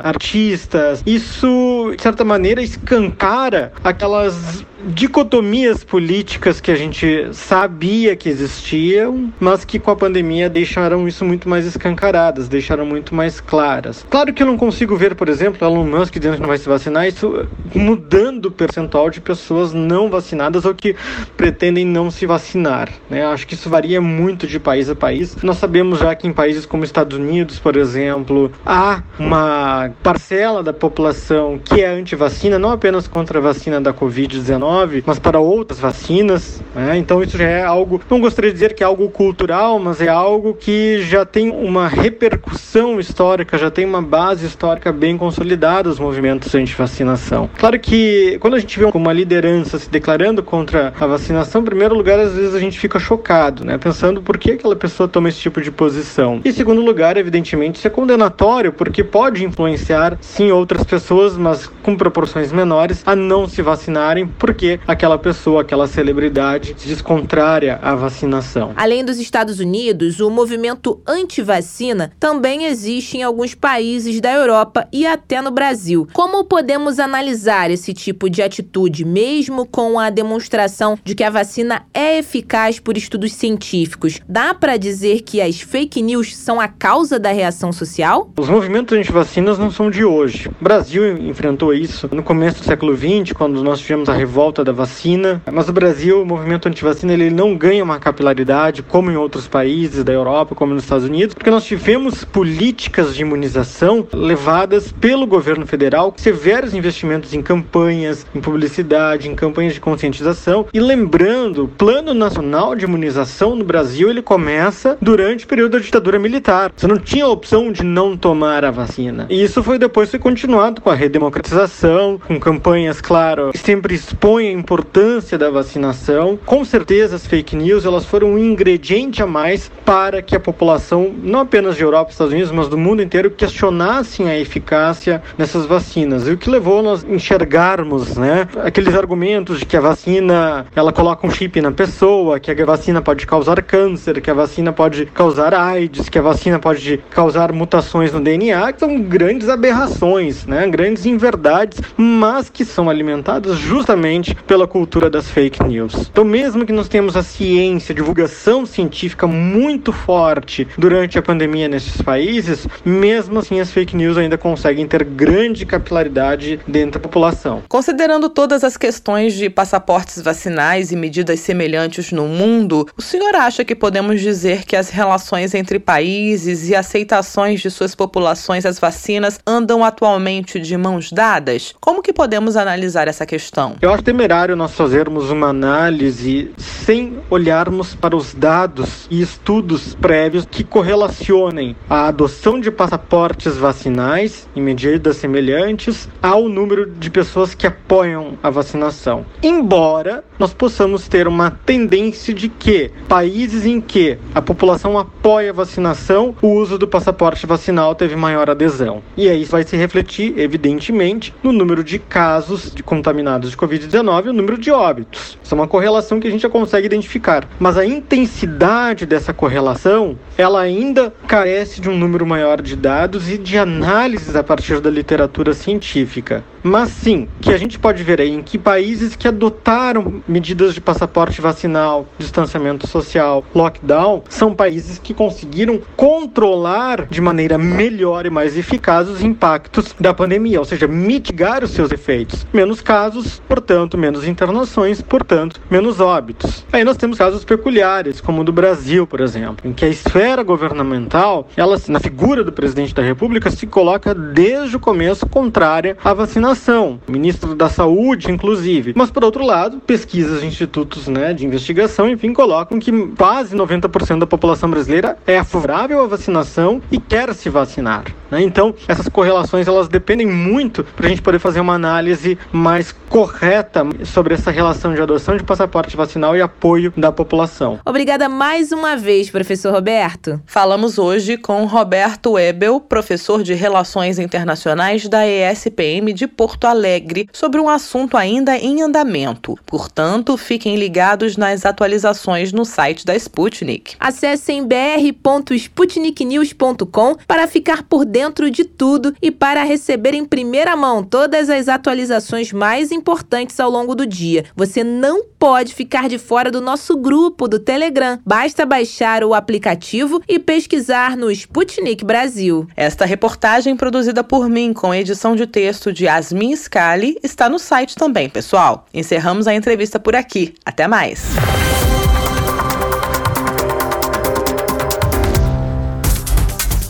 artistas, 0.56 1.03
isso 1.06 1.93
de 1.95 2.01
certa 2.01 2.24
maneira 2.24 2.62
escancara 2.62 3.74
aquelas 3.84 4.66
dicotomias 4.86 5.84
políticas 5.84 6.62
que 6.62 6.70
a 6.70 6.76
gente 6.76 7.30
sabia 7.34 8.16
que 8.16 8.30
existiam, 8.30 9.34
mas 9.39 9.66
que 9.66 9.80
com 9.80 9.89
a 9.89 9.95
pandemia 9.95 10.49
deixaram 10.49 11.08
isso 11.08 11.26
muito 11.26 11.49
mais 11.49 11.66
escancaradas, 11.66 12.47
deixaram 12.47 12.86
muito 12.86 13.16
mais 13.16 13.41
claras. 13.41 14.06
Claro 14.10 14.32
que 14.34 14.43
eu 14.43 14.47
não 14.47 14.58
consigo 14.58 14.95
ver, 14.95 15.16
por 15.16 15.28
exemplo, 15.28 15.66
Elon 15.66 15.86
Musk 15.86 16.14
dizendo 16.14 16.36
que 16.36 16.41
não 16.41 16.47
vai 16.47 16.58
se 16.58 16.70
vacinar, 16.70 17.08
isso 17.08 17.47
mudando 17.74 18.47
o 18.47 18.51
percentual 18.51 19.10
de 19.10 19.20
pessoas 19.20 19.74
não 19.74 20.10
vacinadas 20.10 20.66
ou 20.66 20.76
que 20.76 20.95
pretendem 21.36 21.86
não 21.86 22.12
se 22.12 22.26
vacinar. 22.26 22.89
Né? 23.10 23.26
Acho 23.26 23.47
que 23.47 23.56
isso 23.56 23.70
varia 23.70 23.99
muito 23.99 24.45
de 24.45 24.60
país 24.60 24.89
a 24.89 24.95
país. 24.95 25.36
Nós 25.41 25.58
sabemos 25.58 25.99
já 25.99 26.14
que 26.14 26.28
em 26.28 26.34
países 26.34 26.66
como 26.66 26.84
Estados 26.84 27.18
Unidos, 27.18 27.60
por 27.60 27.76
exemplo, 27.76 28.51
há 28.66 29.01
uma 29.18 29.89
parcela 30.03 30.45
da 30.46 30.72
população 30.74 31.60
que 31.64 31.82
é 31.82 31.88
anti-vacina, 31.88 32.60
não 32.60 32.72
apenas 32.72 33.08
contra 33.08 33.39
a 33.39 33.41
vacina 33.41 33.82
da 33.82 33.93
Covid-19, 33.93 35.04
mas 35.06 35.18
para 35.18 35.39
outras 35.39 35.80
vacinas. 35.80 36.62
Né? 36.74 36.98
Então 36.98 37.22
isso 37.24 37.38
já 37.38 37.46
é 37.46 37.64
algo, 37.64 38.00
não 38.10 38.20
gostaria 38.20 38.52
de 38.52 38.56
dizer 38.56 38.74
que 38.74 38.84
é 38.84 38.86
algo 38.86 39.10
cultural, 39.10 39.80
mas 39.80 40.00
é 40.02 40.08
algo 40.08 40.54
que 40.54 41.02
já 41.02 41.26
tem 41.26 41.50
uma 41.50 41.88
repercussão 41.88 43.00
histórica, 43.00 43.58
já 43.58 43.72
tem 43.72 43.86
uma 43.86 44.02
base 44.02 44.46
histórica 44.46 44.91
bem 44.91 45.18
consolidada 45.18 45.89
os 45.89 46.00
movimentos 46.00 46.54
anti-vacinação. 46.54 47.50
Claro 47.58 47.80
que 47.80 48.38
quando 48.39 48.56
a 48.56 48.60
gente 48.60 48.78
vê 48.80 48.86
uma 48.86 49.14
liderança 49.14 49.78
se 49.80 49.89
declarando 49.89 50.43
contra 50.43 50.93
a 51.00 51.08
vacinação, 51.08 51.62
em 51.62 51.66
primeiro 51.66 51.96
lugar, 51.96 52.20
às 52.20 52.34
vezes 52.34 52.56
a 52.56 52.60
gente 52.60 52.80
fica 52.80 53.00
chocado, 53.00 53.66
né? 53.66 53.78
Pensando 53.78 54.22
por 54.22 54.38
que 54.38 54.52
aquela 54.52 54.76
pessoa 54.76 55.08
toma 55.08 55.30
esse 55.30 55.39
tipo 55.39 55.62
de 55.62 55.72
posição. 55.72 56.41
E 56.43 56.50
em 56.50 56.52
segundo 56.52 56.82
lugar, 56.82 57.18
evidentemente, 57.18 57.78
isso 57.78 57.88
é 57.88 57.89
condenatório, 57.89 58.72
porque 58.72 59.04
pode 59.04 59.43
influenciar, 59.43 60.18
sim, 60.36 60.51
outras 60.51 60.83
pessoas, 60.83 61.38
mas 61.38 61.65
com 61.81 61.95
proporções 61.95 62.51
menores, 62.51 63.01
a 63.05 63.15
não 63.15 63.47
se 63.47 63.61
vacinarem, 63.61 64.27
porque 64.27 64.79
aquela 64.86 65.17
pessoa, 65.17 65.61
aquela 65.61 65.88
celebridade 65.88 66.75
se 66.77 66.89
descontrária 66.89 67.79
à 67.81 67.95
vacinação. 67.95 68.73
Além 68.75 69.05
dos 69.05 69.17
Estados 69.17 69.59
Unidos, 69.59 70.19
o 70.19 70.29
movimento 70.29 71.01
anti-vacina 71.07 72.11
também 72.19 72.65
existe 72.65 73.17
em 73.17 73.23
alguns 73.23 73.55
países 73.55 74.19
da 74.19 74.33
Europa 74.33 74.88
e 74.91 75.05
até 75.05 75.41
no 75.41 75.51
Brasil. 75.51 76.05
Como 76.11 76.43
podemos 76.43 76.99
analisar 76.99 77.71
esse 77.71 77.93
tipo 77.93 78.29
de 78.29 78.41
atitude, 78.41 79.05
mesmo 79.05 79.65
com 79.65 79.97
a 79.97 80.09
demonstração 80.09 80.99
de 81.01 81.15
que 81.15 81.23
a 81.23 81.29
vacina 81.29 81.83
é 81.93 82.17
eficaz 82.17 82.77
por 82.77 82.97
estudos 82.97 83.31
científicos? 83.31 84.19
Dá 84.27 84.53
para 84.53 84.75
dizer 84.75 85.21
que 85.21 85.39
as 85.39 85.61
fake 85.61 86.01
news 86.01 86.36
são 86.36 86.59
a 86.59 86.67
causa 86.67 87.17
da 87.17 87.31
reação 87.31 87.71
social? 87.71 88.29
Os 88.38 88.49
movimentos 88.49 88.97
anti-vacinas 88.97 89.57
não 89.57 89.71
são 89.71 89.89
de 89.89 90.03
hoje. 90.03 90.24
O 90.59 90.63
Brasil 90.63 91.17
enfrentou 91.17 91.73
isso 91.73 92.09
no 92.11 92.23
começo 92.23 92.59
do 92.59 92.65
século 92.65 92.95
XX, 92.95 93.34
quando 93.34 93.63
nós 93.63 93.80
tivemos 93.80 94.09
a 94.09 94.13
revolta 94.13 94.63
da 94.63 94.71
vacina. 94.71 95.41
Mas 95.51 95.69
o 95.69 95.73
Brasil, 95.73 96.21
o 96.21 96.26
movimento 96.26 96.67
antivacina, 96.67 97.13
ele 97.13 97.30
não 97.30 97.55
ganha 97.55 97.84
uma 97.84 97.99
capilaridade 97.99 98.82
como 98.82 99.11
em 99.11 99.15
outros 99.15 99.47
países 99.47 100.03
da 100.03 100.13
Europa, 100.13 100.55
como 100.55 100.73
nos 100.73 100.84
Estados 100.84 101.05
Unidos, 101.05 101.34
porque 101.34 101.51
nós 101.51 101.65
tivemos 101.65 102.23
políticas 102.23 103.15
de 103.15 103.21
imunização 103.21 104.07
levadas 104.13 104.91
pelo 104.91 105.28
governo 105.28 105.65
federal, 105.65 106.13
severos 106.17 106.73
investimentos 106.73 107.34
em 107.34 107.41
campanhas, 107.41 108.26
em 108.34 108.41
publicidade, 108.41 109.30
em 109.30 109.36
campanhas 109.36 109.73
de 109.73 109.80
conscientização. 109.80 110.67
E 110.73 110.80
lembrando, 110.80 111.65
o 111.65 111.67
Plano 111.67 112.13
Nacional 112.13 112.76
de 112.76 112.86
Imunização 112.86 113.55
no 113.55 113.63
Brasil, 113.63 114.09
ele 114.09 114.21
começa 114.21 114.97
durante 115.01 115.45
o 115.45 115.47
período 115.47 115.73
da 115.73 115.80
ditadura 115.80 116.19
militar. 116.19 116.71
Você 116.76 116.88
não 116.88 116.97
tinha 116.97 117.26
a 117.26 117.30
opção 117.30 117.71
de 117.71 117.84
não 117.84 118.17
tomar 118.17 118.65
a 118.65 118.71
vacina. 118.71 119.28
E 119.30 119.43
isso 119.43 119.63
foi 119.63 119.78
depois 119.78 120.09
foi 120.16 120.20
continuado 120.20 120.80
com 120.80 120.89
a 120.89 120.95
redemocratização, 120.95 122.18
com 122.26 122.39
campanhas, 122.39 123.01
claro, 123.01 123.51
que 123.51 123.57
sempre 123.57 123.95
expõem 123.95 124.47
a 124.47 124.51
importância 124.53 125.38
da 125.38 125.49
vacinação. 125.49 126.39
Com 126.45 126.63
certeza 126.63 127.18
as 127.18 127.28
fake 127.28 127.53
news 127.53 127.84
elas 127.84 128.05
foram 128.05 128.30
um 128.30 128.38
ingrediente 128.38 129.22
a 129.22 129.28
mais 129.28 129.70
para 129.84 130.22
que 130.22 130.34
a 130.34 130.39
população, 130.39 131.13
não 131.22 131.41
apenas 131.41 131.76
de 131.76 131.84
Europa 131.84 132.11
e 132.11 132.13
Estados 132.13 132.32
Unidos, 132.32 132.51
mas 132.51 132.70
do 132.70 132.78
mundo 132.78 133.01
inteiro, 133.01 133.30
questionassem 133.30 134.30
a 134.30 134.39
eficácia 134.39 135.22
dessas 135.38 135.66
vacinas. 135.66 136.30
E 136.30 136.32
o 136.32 136.38
que 136.38 136.49
levou 136.49 136.80
a 136.80 136.84
nós 136.84 137.03
enxergarmos, 137.03 138.16
né, 138.16 138.47
aqueles 138.63 138.95
argumentos 138.95 139.59
de 139.59 139.66
que 139.66 139.76
a 139.76 139.82
vacina 139.82 140.66
ela 140.74 140.93
coloca 140.93 141.28
um 141.28 141.30
chip 141.30 141.59
na 141.59 141.74
pessoa, 141.74 142.39
que 142.39 142.49
a 142.49 142.66
vacina 142.66 143.01
pode 143.01 143.28
causar 143.28 143.61
câncer, 143.61 144.22
que 144.22 144.32
a 144.32 144.34
vacina 144.34 144.72
pode 144.72 145.07
causar 145.07 145.53
AIDS, 145.53 146.07
que 146.07 146.18
a 146.18 146.22
vacina 146.22 146.57
pode 146.57 147.03
causar 147.09 147.51
mutações 147.51 148.13
no 148.13 148.22
DNA, 148.22 148.72
que 148.72 148.80
são 148.80 149.01
grandes 149.01 149.49
aberrações, 149.49 150.05
né, 150.45 150.68
grandes 150.68 151.06
inverdades, 151.06 151.80
mas 151.97 152.49
que 152.49 152.64
são 152.64 152.89
alimentadas 152.89 153.58
justamente 153.58 154.36
pela 154.47 154.68
cultura 154.68 155.10
das 155.10 155.30
fake 155.30 155.64
news. 155.64 156.10
Então, 156.12 156.24
mesmo 156.24 156.66
que 156.66 156.74
nós 156.74 156.88
tenhamos 156.88 157.16
a 157.16 157.24
ciência, 157.24 157.93
a 157.93 157.95
divulgação 157.95 158.66
científica 158.66 159.26
muito 159.26 159.91
forte 159.91 160.68
durante 160.78 161.18
a 161.18 161.22
pandemia 161.22 161.68
nesses 161.68 162.01
países, 162.01 162.68
mesmo 162.84 163.39
assim 163.39 163.60
as 163.60 163.72
fake 163.72 163.95
news 163.95 164.18
ainda 164.18 164.38
conseguem 164.38 164.88
ter 164.88 165.03
grande 165.03 165.66
capilaridade 165.66 166.60
dentro 166.68 166.99
da 166.99 166.99
população. 166.99 167.64
Considerando 167.68 168.30
todas 168.30 168.64
as 168.64 168.78
questões 168.78 169.34
de 169.34 169.49
passaportes 169.49 170.22
vacinais 170.22 170.91
e 170.91 170.95
medidas 170.95 171.39
semelhantes 171.39 172.12
no 172.12 172.28
mundo, 172.28 172.88
o 172.97 173.01
senhor 173.01 173.36
acha 173.36 173.64
que 173.66 173.76
podemos 173.76 174.22
dizer 174.22 174.66
que 174.66 174.76
as 174.76 174.89
relações 174.89 175.53
entre 175.53 175.80
países 175.80 176.70
e 176.70 176.76
aceitações 176.76 177.62
de 177.62 177.72
suas 177.72 177.95
populações 177.95 178.66
às 178.66 178.80
vacinas 178.80 179.39
andam 179.45 179.84
atualmente 179.96 180.60
de 180.60 180.76
mãos 180.76 181.10
dadas? 181.10 181.74
Como 181.80 182.02
que 182.02 182.12
podemos 182.12 182.58
analisar 182.58 183.08
essa 183.08 183.26
questão? 183.26 183.78
Eu 183.82 183.93
acho 183.93 184.04
temerário 184.04 184.56
nós 184.56 184.74
fazermos 184.74 185.30
uma 185.30 185.48
análise 185.48 186.52
sem 186.58 187.18
olharmos 187.30 187.96
para 187.96 188.16
os 188.16 188.34
dados 188.34 189.08
e 189.10 189.22
estudos 189.22 189.96
prévios 189.96 190.46
que 190.46 190.66
correlacionem 190.66 191.78
a 191.89 192.08
adoção 192.08 192.60
de 192.60 192.70
passaportes 192.70 193.56
vacinais 193.56 194.50
em 194.54 194.62
medidas 194.62 195.16
semelhantes 195.16 196.10
ao 196.22 196.50
número 196.50 196.86
de 196.91 197.10
pessoas 197.10 197.56
que 197.56 197.66
apoiam 197.66 198.38
a 198.43 198.50
vacinação. 198.50 199.26
Embora 199.41 200.26
nós 200.38 200.54
possamos 200.54 201.08
ter 201.08 201.28
uma 201.28 201.50
tendência 201.50 202.34
de 202.34 202.50
que 202.50 202.91
países 203.08 203.66
em 203.66 203.80
que 203.80 204.18
a 204.34 204.41
população 204.41 205.00
apoia 205.00 205.52
a 205.52 205.54
vacinação, 205.54 206.36
o 206.41 206.50
uso 206.50 206.78
do 206.78 206.88
passaporte 206.88 207.48
vacinal 207.48 207.96
teve 207.96 208.16
maior 208.16 208.50
adesão. 208.50 209.02
E 209.16 209.30
aí 209.30 209.46
vai 209.46 209.64
se 209.64 209.78
refletir, 209.86 210.38
evidentemente, 210.38 211.33
no 211.43 211.51
número 211.51 211.83
de 211.83 211.99
casos 211.99 212.73
de 212.73 212.83
contaminados 212.83 213.51
de 213.51 213.57
Covid-19 213.57 214.25
e 214.25 214.29
o 214.29 214.33
número 214.33 214.57
de 214.57 214.71
óbitos. 214.71 215.38
Isso 215.43 215.53
é 215.53 215.57
uma 215.57 215.67
correlação 215.67 216.19
que 216.19 216.27
a 216.27 216.31
gente 216.31 216.41
já 216.41 216.49
consegue 216.49 216.88
identificar. 216.88 217.47
Mas 217.59 217.77
a 217.77 217.86
intensidade 217.86 219.05
dessa 219.05 219.33
correlação, 219.33 220.17
ela 220.38 220.59
ainda 220.61 221.13
carece 221.27 221.79
de 221.79 221.89
um 221.89 221.97
número 221.97 222.25
maior 222.25 222.61
de 222.61 222.75
dados 222.75 223.29
e 223.29 223.38
de 223.38 223.57
análises 223.57 224.36
a 224.36 224.43
partir 224.43 224.81
da 224.81 224.89
literatura 224.89 225.53
científica. 225.53 226.43
Mas 226.63 226.89
sim, 226.89 227.27
que 227.39 227.53
a 227.53 227.57
gente 227.57 227.77
pode 227.77 228.01
ver 228.01 228.19
aí 228.19 228.31
em 228.31 228.41
que 228.41 228.57
países 228.57 229.15
que 229.15 229.27
adotaram 229.27 230.23
medidas 230.27 230.73
de 230.73 230.81
passaporte 230.81 231.39
vacinal, 231.39 232.07
distanciamento 232.17 232.88
social, 232.88 233.45
lockdown, 233.53 234.23
são 234.27 234.55
países 234.55 234.97
que 234.97 235.13
conseguiram 235.13 235.79
controlar 235.95 237.05
de 237.05 237.21
maneira 237.21 237.55
melhor 237.55 238.25
e 238.25 238.31
mais 238.31 238.57
eficaz 238.57 239.07
os 239.07 239.21
impactos 239.21 239.64
da 239.99 240.13
pandemia, 240.13 240.59
ou 240.59 240.66
seja, 240.66 240.88
mitigar 240.88 241.63
os 241.63 241.72
seus 241.72 241.91
efeitos. 241.91 242.45
Menos 242.53 242.82
casos, 242.82 243.41
portanto, 243.47 243.97
menos 243.97 244.28
internações, 244.28 245.01
portanto, 245.01 245.59
menos 245.70 245.99
óbitos. 245.99 246.66
Aí 246.72 246.84
nós 246.84 246.97
temos 246.97 247.18
casos 247.18 247.43
peculiares, 247.43 248.22
como 248.22 248.41
o 248.41 248.43
do 248.43 248.51
Brasil, 248.51 249.05
por 249.07 249.22
exemplo, 249.22 249.68
em 249.68 249.74
que 249.74 249.86
a 249.86 249.89
esfera 249.89 250.43
governamental, 250.43 251.47
ela 251.55 251.80
na 251.88 251.99
figura 251.99 252.43
do 252.43 252.51
presidente 252.51 252.93
da 252.93 253.01
República 253.01 253.51
se 253.51 253.68
coloca 253.68 254.13
desde 254.13 254.76
o 254.76 254.80
começo 254.80 255.26
contrária 255.28 255.97
à 256.03 256.13
vacinação. 256.13 256.99
O 257.07 257.11
ministro 257.11 257.55
da 257.55 257.70
Saúde, 257.70 258.32
inclusive. 258.32 258.93
Mas 258.95 259.11
por 259.11 259.24
outro 259.24 259.45
lado, 259.45 259.80
pesquisas 259.80 260.41
de 260.41 260.47
institutos, 260.47 261.07
né, 261.07 261.34
de 261.34 261.45
investigação, 261.45 262.09
enfim, 262.09 262.34
colocam 262.34 262.80
que 262.80 262.91
quase 263.18 263.55
90% 263.55 264.20
da 264.20 264.28
população 264.28 264.70
brasileira 264.70 265.18
é 265.26 265.43
favorável 265.43 266.03
à 266.03 266.07
vacinação 266.07 266.82
e 266.91 266.99
quer 266.99 267.34
se 267.34 267.49
vacinar. 267.49 268.05
Né? 268.30 268.41
Então, 268.41 268.74
essas 268.88 269.07
correlações 269.07 269.55
elas 269.62 269.88
dependem 269.88 270.28
muito 270.28 270.84
para 270.84 271.08
a 271.08 271.10
gente 271.10 271.22
poder 271.22 271.39
fazer 271.39 271.60
uma 271.60 271.74
análise 271.74 272.38
mais 272.51 272.93
correta 273.10 273.84
sobre 274.03 274.34
essa 274.34 274.51
relação 274.51 274.93
de 274.93 275.01
adoção 275.01 275.38
de 275.38 275.43
passaporte 275.43 275.95
vacinal 275.95 276.36
e 276.36 276.41
apoio 276.41 276.91
da 276.97 277.12
população. 277.12 277.80
Obrigada 277.86 278.28
mais 278.28 278.72
uma 278.72 278.97
vez, 278.97 279.30
professor 279.30 279.72
Roberto. 279.74 280.41
Falamos 280.45 280.97
hoje 280.97 281.38
com 281.38 281.66
Roberto 281.66 282.38
Ebel, 282.38 282.82
professor 282.82 283.41
de 283.43 283.53
Relações 283.53 284.20
Internacionais 284.20 285.08
da 285.08 285.26
ESPM 285.26 286.12
de 286.14 286.28
Porto 286.28 286.66
Alegre, 286.66 287.30
sobre 287.32 287.62
um 287.62 287.70
assunto 287.70 288.18
ainda 288.18 288.58
em 288.58 288.82
andamento. 288.82 289.58
Portanto, 289.66 290.36
fiquem 290.38 290.76
ligados 290.76 291.38
nas 291.38 291.66
atualizações 291.66 292.51
no 292.51 292.66
site 292.66 293.06
da 293.06 293.16
Sputnik. 293.16 293.95
Acessem 293.99 294.68
br.sputniknews.com 294.68 297.16
para 297.28 297.47
ficar 297.47 297.84
por 297.84 298.03
dentro 298.03 298.51
de 298.51 298.66
tudo 298.66 299.16
e 299.22 299.32
para 299.32 299.45
receber 299.54 300.14
em 300.14 300.26
primeira 300.26 300.76
mão 300.76 301.04
todas 301.04 301.50
as 301.50 301.68
atualizações 301.68 302.52
mais 302.52 302.91
importantes 302.91 303.60
ao 303.60 303.70
longo 303.70 303.93
do 303.93 304.06
dia. 304.06 304.46
Você 304.56 304.84
não 304.84 305.26
pode 305.38 305.74
ficar 305.74 306.10
de 306.10 306.18
fora 306.18 306.50
do 306.50 306.60
nosso 306.60 306.98
grupo 306.98 307.48
do 307.48 307.60
Telegram. 307.60 308.20
Basta 308.26 308.66
baixar 308.66 309.24
o 309.24 309.34
aplicativo 309.34 310.22
e 310.28 310.39
pesquisar 310.39 311.16
no 311.16 311.30
Sputnik 311.32 312.04
Brasil. 312.04 312.68
Esta 312.76 313.06
reportagem 313.06 313.76
produzida 313.76 314.24
por 314.24 314.50
mim 314.50 314.74
com 314.74 314.93
edição 314.93 315.36
de 315.36 315.46
texto 315.46 315.93
de 315.93 316.06
Yasmin 316.06 316.56
Scali 316.56 317.18
está 317.22 317.48
no 317.48 317.60
site 317.60 317.96
também, 317.96 318.30
pessoal. 318.30 318.86
Encerramos 318.93 319.48
a 319.48 319.54
entrevista 319.54 320.00
por 320.00 320.16
aqui. 320.16 320.56
Até 320.66 320.88
mais. 320.88 321.24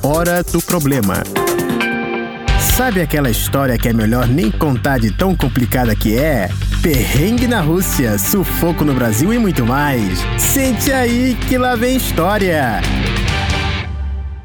Hora 0.03 0.43
do 0.43 0.61
problema. 0.61 1.23
Sabe 2.75 2.99
aquela 2.99 3.29
história 3.29 3.77
que 3.77 3.87
é 3.87 3.93
melhor 3.93 4.27
nem 4.27 4.51
contar 4.51 4.99
de 4.99 5.09
tão 5.09 5.33
complicada 5.33 5.95
que 5.95 6.17
é? 6.17 6.49
Perrengue 6.81 7.47
na 7.47 7.61
Rússia, 7.61 8.17
sufoco 8.17 8.83
no 8.83 8.93
Brasil 8.93 9.33
e 9.33 9.39
muito 9.39 9.65
mais. 9.65 10.19
Sente 10.37 10.91
aí 10.91 11.35
que 11.47 11.57
lá 11.57 11.77
vem 11.77 11.95
história. 11.95 12.81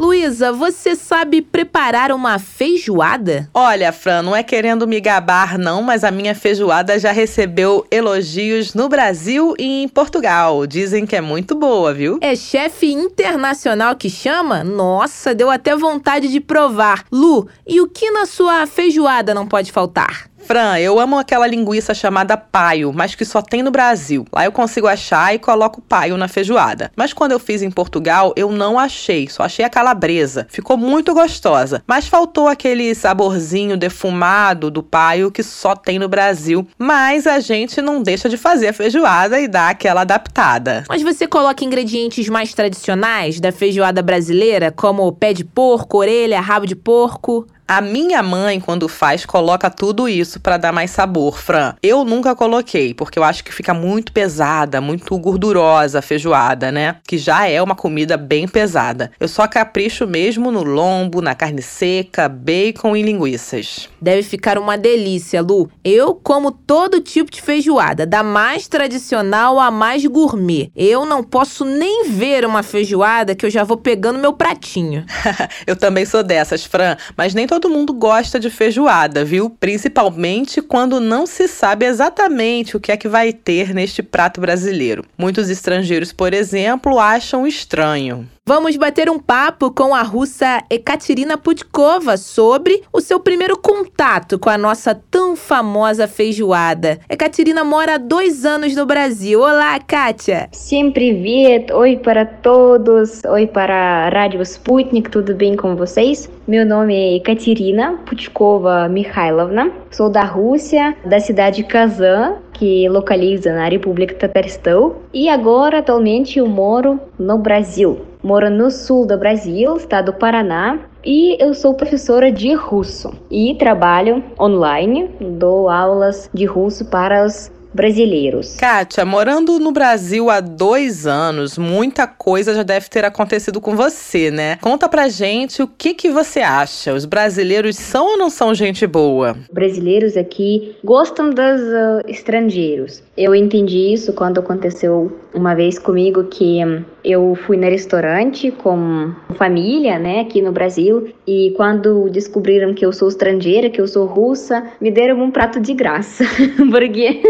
Luísa, 0.00 0.50
você 0.50 0.96
sabe 0.96 1.42
preparar 1.42 2.10
uma 2.10 2.38
feijoada? 2.38 3.50
Olha, 3.52 3.92
Fran, 3.92 4.22
não 4.22 4.34
é 4.34 4.42
querendo 4.42 4.88
me 4.88 4.98
gabar, 4.98 5.58
não, 5.58 5.82
mas 5.82 6.04
a 6.04 6.10
minha 6.10 6.34
feijoada 6.34 6.98
já 6.98 7.12
recebeu 7.12 7.86
elogios 7.90 8.72
no 8.72 8.88
Brasil 8.88 9.54
e 9.58 9.82
em 9.82 9.88
Portugal. 9.88 10.66
Dizem 10.66 11.04
que 11.04 11.14
é 11.14 11.20
muito 11.20 11.54
boa, 11.54 11.92
viu? 11.92 12.18
É 12.22 12.34
chefe 12.34 12.90
internacional 12.90 13.94
que 13.94 14.08
chama? 14.08 14.64
Nossa, 14.64 15.34
deu 15.34 15.50
até 15.50 15.76
vontade 15.76 16.28
de 16.28 16.40
provar. 16.40 17.04
Lu, 17.12 17.46
e 17.68 17.82
o 17.82 17.86
que 17.86 18.10
na 18.10 18.24
sua 18.24 18.66
feijoada 18.66 19.34
não 19.34 19.46
pode 19.46 19.70
faltar? 19.70 20.29
Fran, 20.42 20.78
eu 20.78 20.98
amo 20.98 21.18
aquela 21.18 21.46
linguiça 21.46 21.94
chamada 21.94 22.36
paio, 22.36 22.92
mas 22.92 23.14
que 23.14 23.24
só 23.24 23.40
tem 23.40 23.62
no 23.62 23.70
Brasil. 23.70 24.26
Lá 24.32 24.44
eu 24.44 24.52
consigo 24.52 24.86
achar 24.86 25.34
e 25.34 25.38
coloco 25.38 25.80
paio 25.80 26.16
na 26.16 26.28
feijoada. 26.28 26.90
Mas 26.96 27.12
quando 27.12 27.32
eu 27.32 27.38
fiz 27.38 27.62
em 27.62 27.70
Portugal, 27.70 28.32
eu 28.36 28.50
não 28.50 28.78
achei, 28.78 29.28
só 29.28 29.44
achei 29.44 29.64
a 29.64 29.70
calabresa. 29.70 30.46
Ficou 30.50 30.76
muito 30.76 31.14
gostosa, 31.14 31.82
mas 31.86 32.08
faltou 32.08 32.48
aquele 32.48 32.94
saborzinho 32.94 33.76
defumado 33.76 34.70
do 34.70 34.82
paio 34.82 35.30
que 35.30 35.42
só 35.42 35.76
tem 35.76 35.98
no 35.98 36.08
Brasil. 36.08 36.66
Mas 36.78 37.26
a 37.26 37.38
gente 37.40 37.80
não 37.80 38.02
deixa 38.02 38.28
de 38.28 38.36
fazer 38.36 38.68
a 38.68 38.72
feijoada 38.72 39.40
e 39.40 39.46
dar 39.46 39.70
aquela 39.70 40.00
adaptada. 40.00 40.84
Mas 40.88 41.02
você 41.02 41.26
coloca 41.26 41.64
ingredientes 41.64 42.28
mais 42.28 42.52
tradicionais 42.54 43.40
da 43.40 43.52
feijoada 43.52 44.02
brasileira, 44.02 44.72
como 44.72 45.12
pé 45.12 45.32
de 45.32 45.44
porco, 45.44 45.98
orelha, 45.98 46.40
rabo 46.40 46.66
de 46.66 46.74
porco? 46.74 47.46
A 47.70 47.80
minha 47.80 48.20
mãe, 48.20 48.58
quando 48.58 48.88
faz, 48.88 49.24
coloca 49.24 49.70
tudo 49.70 50.08
isso 50.08 50.40
para 50.40 50.56
dar 50.56 50.72
mais 50.72 50.90
sabor, 50.90 51.38
Fran. 51.38 51.76
Eu 51.80 52.04
nunca 52.04 52.34
coloquei, 52.34 52.92
porque 52.92 53.16
eu 53.16 53.22
acho 53.22 53.44
que 53.44 53.54
fica 53.54 53.72
muito 53.72 54.10
pesada, 54.10 54.80
muito 54.80 55.16
gordurosa 55.16 56.00
a 56.00 56.02
feijoada, 56.02 56.72
né? 56.72 56.96
Que 57.06 57.16
já 57.16 57.46
é 57.46 57.62
uma 57.62 57.76
comida 57.76 58.16
bem 58.16 58.48
pesada. 58.48 59.12
Eu 59.20 59.28
só 59.28 59.46
capricho 59.46 60.04
mesmo 60.04 60.50
no 60.50 60.64
lombo, 60.64 61.22
na 61.22 61.32
carne 61.32 61.62
seca, 61.62 62.28
bacon 62.28 62.96
e 62.96 63.02
linguiças. 63.02 63.88
Deve 64.02 64.24
ficar 64.24 64.58
uma 64.58 64.76
delícia, 64.76 65.40
Lu. 65.40 65.70
Eu 65.84 66.16
como 66.16 66.50
todo 66.50 67.00
tipo 67.00 67.30
de 67.30 67.40
feijoada, 67.40 68.04
da 68.04 68.24
mais 68.24 68.66
tradicional 68.66 69.60
à 69.60 69.70
mais 69.70 70.04
gourmet. 70.04 70.72
Eu 70.74 71.06
não 71.06 71.22
posso 71.22 71.64
nem 71.64 72.10
ver 72.10 72.44
uma 72.44 72.64
feijoada 72.64 73.36
que 73.36 73.46
eu 73.46 73.50
já 73.50 73.62
vou 73.62 73.76
pegando 73.76 74.18
meu 74.18 74.32
pratinho. 74.32 75.06
eu 75.68 75.76
também 75.76 76.04
sou 76.04 76.24
dessas, 76.24 76.64
Fran, 76.64 76.96
mas 77.16 77.32
nem 77.32 77.46
todo 77.46 77.59
todo 77.60 77.70
mundo 77.70 77.92
gosta 77.92 78.40
de 78.40 78.48
feijoada, 78.48 79.22
viu? 79.22 79.50
Principalmente 79.50 80.62
quando 80.62 80.98
não 80.98 81.26
se 81.26 81.46
sabe 81.46 81.84
exatamente 81.84 82.74
o 82.74 82.80
que 82.80 82.90
é 82.90 82.96
que 82.96 83.06
vai 83.06 83.34
ter 83.34 83.74
neste 83.74 84.02
prato 84.02 84.40
brasileiro. 84.40 85.04
Muitos 85.18 85.50
estrangeiros, 85.50 86.10
por 86.10 86.32
exemplo, 86.32 86.98
acham 86.98 87.46
estranho. 87.46 88.26
Vamos 88.45 88.77
bater 88.77 89.09
um 89.09 89.17
papo 89.17 89.71
com 89.71 89.95
a 89.95 90.03
russa 90.03 90.63
Ekaterina 90.69 91.37
Putkova 91.37 92.15
sobre 92.15 92.83
o 92.93 93.01
seu 93.01 93.19
primeiro 93.19 93.57
contato 93.57 94.37
com 94.37 94.49
a 94.49 94.57
nossa 94.57 94.93
tão 94.93 95.35
famosa 95.35 96.07
feijoada. 96.07 96.99
Ekaterina 97.09 97.63
mora 97.63 97.95
há 97.95 97.97
dois 97.97 98.45
anos 98.45 98.75
no 98.75 98.85
Brasil. 98.85 99.39
Olá, 99.41 99.79
Kátia! 99.79 100.49
Всем 100.51 100.91
привет! 100.91 101.71
Oi 101.71 101.97
para 101.97 102.25
todos! 102.25 103.23
Oi 103.25 103.47
para 103.47 104.05
a 104.05 104.09
Rádio 104.09 104.41
Sputnik, 104.43 105.09
tudo 105.09 105.33
bem 105.33 105.55
com 105.55 105.75
vocês? 105.75 106.29
Meu 106.47 106.63
nome 106.65 106.95
é 106.95 107.15
Ekaterina 107.15 107.99
Putkova 108.05 108.87
Mikhailovna. 108.87 109.71
Sou 109.89 110.09
da 110.09 110.23
Rússia, 110.23 110.95
da 111.03 111.19
cidade 111.19 111.55
de 111.55 111.63
Kazan, 111.63 112.35
que 112.53 112.87
localiza 112.89 113.53
na 113.53 113.67
República 113.69 114.13
Tataristão. 114.15 114.97
E 115.13 115.29
agora, 115.29 115.79
atualmente, 115.79 116.39
eu 116.39 116.47
moro 116.47 116.99
no 117.17 117.37
Brasil. 117.37 118.01
Moro 118.22 118.50
no 118.50 118.70
sul 118.70 119.06
do 119.06 119.16
Brasil, 119.16 119.76
estado 119.76 120.12
do 120.12 120.18
Paraná, 120.18 120.78
e 121.04 121.42
eu 121.42 121.54
sou 121.54 121.72
professora 121.72 122.30
de 122.30 122.52
russo. 122.52 123.10
E 123.30 123.54
trabalho 123.54 124.22
online, 124.38 125.08
dou 125.38 125.70
aulas 125.70 126.28
de 126.32 126.44
russo 126.44 126.84
para 126.84 127.24
os 127.24 127.50
brasileiros. 127.72 128.56
Kátia, 128.56 129.04
morando 129.04 129.58
no 129.58 129.72
Brasil 129.72 130.30
há 130.30 130.40
dois 130.40 131.06
anos, 131.06 131.56
muita 131.56 132.06
coisa 132.06 132.54
já 132.54 132.62
deve 132.62 132.88
ter 132.88 133.04
acontecido 133.04 133.60
com 133.60 133.76
você, 133.76 134.30
né? 134.30 134.56
Conta 134.60 134.88
pra 134.88 135.08
gente 135.08 135.62
o 135.62 135.68
que, 135.68 135.94
que 135.94 136.10
você 136.10 136.40
acha. 136.40 136.94
Os 136.94 137.04
brasileiros 137.04 137.76
são 137.76 138.12
ou 138.12 138.18
não 138.18 138.30
são 138.30 138.54
gente 138.54 138.86
boa? 138.86 139.36
Brasileiros 139.52 140.16
aqui 140.16 140.76
gostam 140.84 141.30
dos 141.30 141.60
uh, 141.60 142.08
estrangeiros. 142.08 143.02
Eu 143.16 143.34
entendi 143.34 143.92
isso 143.92 144.12
quando 144.12 144.40
aconteceu 144.40 145.20
uma 145.34 145.54
vez 145.54 145.78
comigo 145.78 146.24
que 146.24 146.64
um, 146.64 146.84
eu 147.04 147.34
fui 147.46 147.56
no 147.56 147.64
restaurante 147.64 148.50
com 148.50 149.14
família, 149.36 149.98
né, 149.98 150.20
aqui 150.20 150.42
no 150.42 150.52
Brasil, 150.52 151.12
e 151.26 151.52
quando 151.56 152.08
descobriram 152.10 152.74
que 152.74 152.84
eu 152.84 152.92
sou 152.92 153.08
estrangeira, 153.08 153.70
que 153.70 153.80
eu 153.80 153.86
sou 153.86 154.06
russa, 154.06 154.64
me 154.80 154.90
deram 154.90 155.22
um 155.22 155.30
prato 155.30 155.60
de 155.60 155.72
graça, 155.74 156.24
porque 156.70 157.22